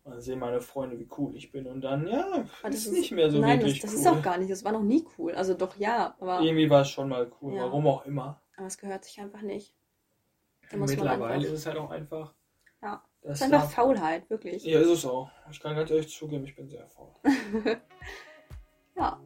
Und 0.06 0.12
dann 0.14 0.22
sehen 0.22 0.40
meine 0.40 0.60
Freunde, 0.62 1.00
wie 1.00 1.08
cool 1.18 1.36
ich 1.36 1.52
bin 1.52 1.66
und 1.68 1.82
dann, 1.82 2.08
ja, 2.08 2.26
aber 2.26 2.70
das 2.70 2.76
ist 2.86 2.92
nicht 2.92 3.12
mehr 3.12 3.30
so 3.32 3.40
nein, 3.40 3.60
wirklich 3.60 3.80
das, 3.82 3.92
das 3.92 4.00
cool. 4.02 4.06
ist 4.06 4.08
auch 4.18 4.22
gar 4.22 4.38
nicht. 4.38 4.52
Das 4.52 4.64
war 4.66 4.72
noch 4.74 4.82
nie 4.84 5.06
cool. 5.18 5.34
Also 5.34 5.54
doch 5.54 5.76
ja, 5.78 6.16
aber, 6.20 6.42
Irgendwie 6.42 6.70
war 6.70 6.82
es 6.82 6.90
schon 6.90 7.08
mal 7.10 7.32
cool, 7.42 7.54
Ja. 7.56 7.64
warum 7.64 7.88
auch 7.88 8.06
immer. 8.06 8.42
aber 8.58 8.68
es 8.68 8.78
gehört 8.78 9.04
sich 9.06 9.20
einfach 9.22 9.42
nicht. 9.42 9.74
Da 10.72 10.78
Mittlerweile 10.78 11.26
einfach- 11.26 11.48
ist 11.48 11.52
es 11.54 11.66
halt 11.66 11.78
auch 11.78 11.90
einfach. 11.92 12.34
Ja. 12.82 13.02
Das 13.22 13.30
Das 13.30 13.38
ist 13.40 13.44
einfach 13.54 13.62
darf- 13.64 13.74
Faulheit, 13.74 14.30
wirklich. 14.30 14.66
Ja, 14.66 14.80
ist 14.82 14.90
es 14.90 15.06
auch. 15.06 15.30
Ich 15.50 15.60
kann 15.62 15.76
ganz 15.76 15.90
ehrlich 15.90 16.10
zugeben, 16.10 16.44
ich 16.44 16.56
bin 16.56 16.68
sehr 16.70 16.86
faul. 16.88 17.14
Ja. 18.96 19.20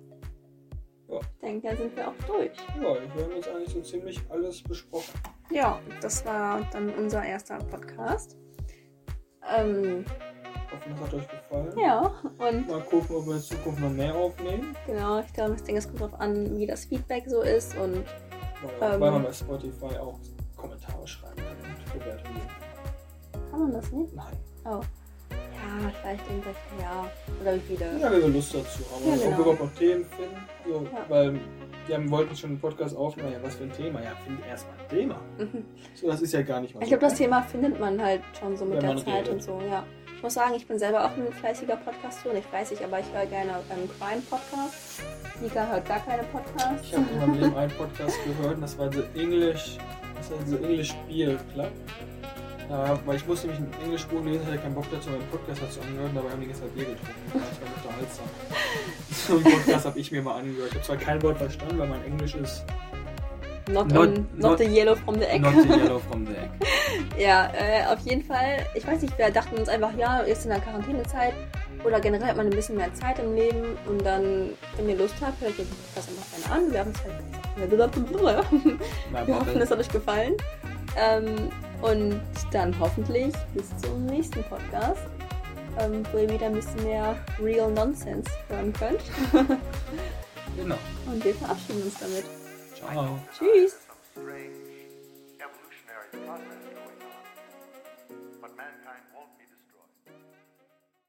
Ja. 1.10 1.20
Ich 1.20 1.40
denke, 1.42 1.70
da 1.70 1.76
sind 1.76 1.96
wir 1.96 2.08
auch 2.10 2.14
durch. 2.28 2.52
Ja, 2.76 2.82
wir 3.16 3.24
haben 3.24 3.32
jetzt 3.36 3.48
eigentlich 3.48 3.70
so 3.74 3.82
ziemlich 3.82 4.20
alles 4.30 4.62
besprochen. 4.62 5.14
Ja, 5.50 5.80
das 6.02 6.26
war 6.26 6.62
dann 6.74 6.90
unser 6.96 7.24
erster 7.24 7.58
Podcast. 7.60 8.36
Ähm, 9.58 10.04
Ich 10.66 10.74
hoffe, 10.74 10.90
das 10.90 11.00
hat 11.00 11.14
euch 11.14 11.28
gefallen. 11.30 11.78
ja, 11.80 12.02
und 12.38 12.68
Mal 12.68 12.82
gucken, 12.82 13.16
ob 13.16 13.26
wir 13.26 13.36
in 13.36 13.42
Zukunft 13.42 13.80
noch 13.80 13.90
mehr 13.90 14.14
aufnehmen. 14.14 14.76
genau, 14.86 15.20
ich 15.22 15.32
glaube, 15.34 15.56
ich 15.56 15.62
denke, 15.62 15.80
es 15.80 15.88
kommt 15.88 16.02
darauf 16.02 16.20
an, 16.20 16.58
wie 16.58 16.68
das 16.68 16.84
Feedback 16.86 17.24
so 17.28 17.42
ist 17.42 17.78
und 17.78 18.04
Weil, 18.80 18.94
Ähm. 18.96 19.00
weil 19.02 19.12
man 19.12 19.24
bei 19.24 19.32
Spotify 19.34 19.96
auch 19.98 20.20
Kommentare 20.58 21.08
schreiben 21.08 21.38
kann 21.38 21.72
und 21.94 21.94
Bewertungen 22.00 22.42
kann 23.52 23.60
man 23.62 23.72
das 23.72 23.92
nicht? 23.92 24.14
Nein. 24.14 24.34
Oh. 24.66 24.82
Ja, 25.84 25.92
vielleicht 26.02 26.24
irgendwelche, 26.30 26.58
ja. 26.82 27.12
Oder 27.42 27.56
wie 27.56 27.60
viele. 27.68 28.00
Ja, 28.00 28.12
wenn 28.12 28.22
wir 28.22 28.28
Lust 28.30 28.54
dazu 28.54 28.80
haben. 28.94 29.06
Ja, 29.08 29.14
Ob 29.14 29.22
genau. 29.22 29.38
wir 29.38 29.38
überhaupt 29.40 29.60
noch 29.62 29.74
Themen 29.74 30.06
finden. 30.06 30.38
So, 30.66 30.88
Ja. 30.94 31.06
Weil 31.08 31.40
wir 31.88 31.96
haben, 31.96 32.12
wollten 32.12 32.36
schon 32.36 32.50
einen 32.52 32.60
Podcast 32.60 32.96
aufnehmen. 32.98 33.32
Ja, 33.32 33.38
was 33.42 33.56
für 33.56 33.64
ein 33.64 33.72
Thema? 33.72 34.02
Ja, 34.02 34.12
find 34.26 34.46
erstmal 34.46 34.76
ein 34.80 34.90
Thema. 34.90 35.20
Mhm. 35.38 35.66
So, 35.96 36.08
das 36.08 36.22
ist 36.22 36.34
ja 36.34 36.42
gar 36.42 36.60
nicht 36.60 36.76
mal 36.76 36.82
Ich 36.84 36.90
so 36.90 36.98
glaube, 36.98 37.10
das. 37.10 37.18
Thema 37.18 37.42
findet 37.44 37.80
man 37.80 38.02
halt 38.02 38.22
schon 38.40 38.58
so 38.58 38.66
mit 38.66 38.82
der 38.82 38.98
Zeit 38.98 39.08
redet. 39.08 39.30
und 39.30 39.44
so, 39.44 39.62
ja. 39.70 39.84
Ich 40.18 40.24
muss 40.24 40.34
sagen, 40.34 40.56
ich 40.56 40.68
bin 40.68 40.80
selber 40.80 41.06
auch 41.06 41.12
ein 41.16 41.32
fleißiger 41.32 41.76
Podcaster. 41.78 42.34
Nicht 42.34 42.50
fleißig, 42.50 42.84
aber 42.84 43.00
ich 43.00 43.06
höre 43.14 43.28
gerne 43.28 43.52
ähm, 43.72 43.88
Crime-Podcasts. 44.00 45.02
Nika 45.42 45.68
hört 45.68 45.88
gar 45.88 46.00
keine 46.04 46.24
Podcasts. 46.24 46.88
Ich 46.88 46.94
habe 46.96 47.06
in 47.14 47.20
meinem 47.20 47.34
Leben 47.40 47.56
einen 47.56 47.72
Podcast 47.72 48.18
gehört 48.26 48.56
und 48.56 48.62
das 48.62 48.78
war 48.80 48.92
The 48.92 49.04
English, 49.16 49.78
das 50.18 50.32
war 50.32 50.38
The 50.48 50.56
English 50.56 50.96
Beer 51.08 51.38
Club. 51.54 51.72
Ja, 52.70 53.00
weil 53.06 53.16
ich 53.16 53.26
musste 53.26 53.48
nämlich 53.48 53.66
ein 53.66 53.84
Englischbuch 53.86 54.24
lesen, 54.26 54.46
hatte 54.46 54.58
keinen 54.58 54.76
Bock 54.76 54.86
dazu, 54.92 55.10
meinen 55.10 55.28
Podcast 55.32 55.62
dazu 55.62 55.80
angehört, 55.82 56.12
dabei 56.14 56.30
haben 56.32 56.42
die 56.42 56.52
Zeit 56.54 56.74
Bier 56.76 56.84
getrunken. 56.86 57.32
Das 57.34 57.42
war 57.62 57.76
unterhaltsam. 57.76 58.26
So 59.28 59.34
einen 59.36 59.44
Podcast 59.44 59.86
habe 59.86 60.00
ich 60.00 60.12
mir 60.12 60.22
mal 60.22 60.36
angehört. 60.40 60.70
Ich 60.70 60.76
habe 60.76 60.86
zwar 60.86 60.98
kein 60.98 61.22
Wort 61.24 61.38
verstanden, 61.38 61.80
weil 61.80 61.88
mein 61.88 62.04
Englisch 62.06 62.36
ist 62.36 62.64
Not, 63.70 63.92
Not- 63.92 64.08
on, 64.08 64.14
not, 64.14 64.28
not- 64.38 64.58
the 64.60 64.64
yellow 64.66 64.96
from 64.96 65.16
the 65.16 65.26
egg. 65.26 65.42
not 65.42 65.54
the 65.54 65.68
yellow 65.70 66.00
from 66.10 66.26
the 66.26 66.32
egg. 66.34 66.50
Ja, 67.18 67.52
äh, 67.54 67.86
auf 67.94 68.00
jeden 68.06 68.24
Fall. 68.24 68.66
Ich 68.76 68.88
weiß 68.88 69.02
nicht, 69.02 69.18
wir 69.18 69.30
dachten 69.30 69.58
uns 69.58 69.68
einfach, 69.68 69.94
ja, 69.98 70.24
jetzt 70.26 70.46
in 70.46 70.52
der 70.52 70.60
Quarantänezeit 70.62 71.34
oder 71.84 72.00
generell 72.00 72.28
hat 72.28 72.38
man 72.38 72.46
ein 72.48 72.56
bisschen 72.56 72.78
mehr 72.78 72.94
Zeit 72.94 73.20
im 73.20 73.36
Leben 73.36 73.78
und 73.88 74.06
dann, 74.06 74.50
wenn 74.78 74.88
ihr 74.90 74.96
Lust 74.98 75.16
habt, 75.22 75.42
hört 75.42 75.58
ihr 75.60 75.66
Podcast 75.66 76.10
einfach 76.10 76.50
gerne 76.50 76.66
an. 76.68 76.72
Wir 76.74 76.80
haben 76.80 76.92
es 76.92 77.04
halt. 77.04 77.14
Wir 79.28 79.36
hoffen, 79.36 79.62
es 79.62 79.72
hat 79.72 79.80
euch 79.80 79.90
gefallen. 79.90 80.34
Ähm, 80.98 81.50
und 81.82 82.22
dann 82.52 82.78
hoffentlich 82.80 83.34
bis 83.54 83.76
zum 83.78 84.06
nächsten 84.06 84.44
Podcast, 84.44 85.04
ähm, 85.80 86.04
wo 86.12 86.18
ihr 86.20 86.30
wieder 86.30 86.48
ein 86.48 86.54
bisschen 86.54 86.84
mehr 86.84 87.16
Real 87.42 87.72
Nonsense 87.72 88.30
hören 88.50 88.74
könnt. 88.74 89.02
Genau. 90.56 90.78
Und 91.06 91.24
wir 91.24 91.36
verabschieden 91.36 91.84
uns 91.84 92.00
damit. 92.00 92.26
Ciao. 92.76 93.20
Tschüss! 93.38 93.78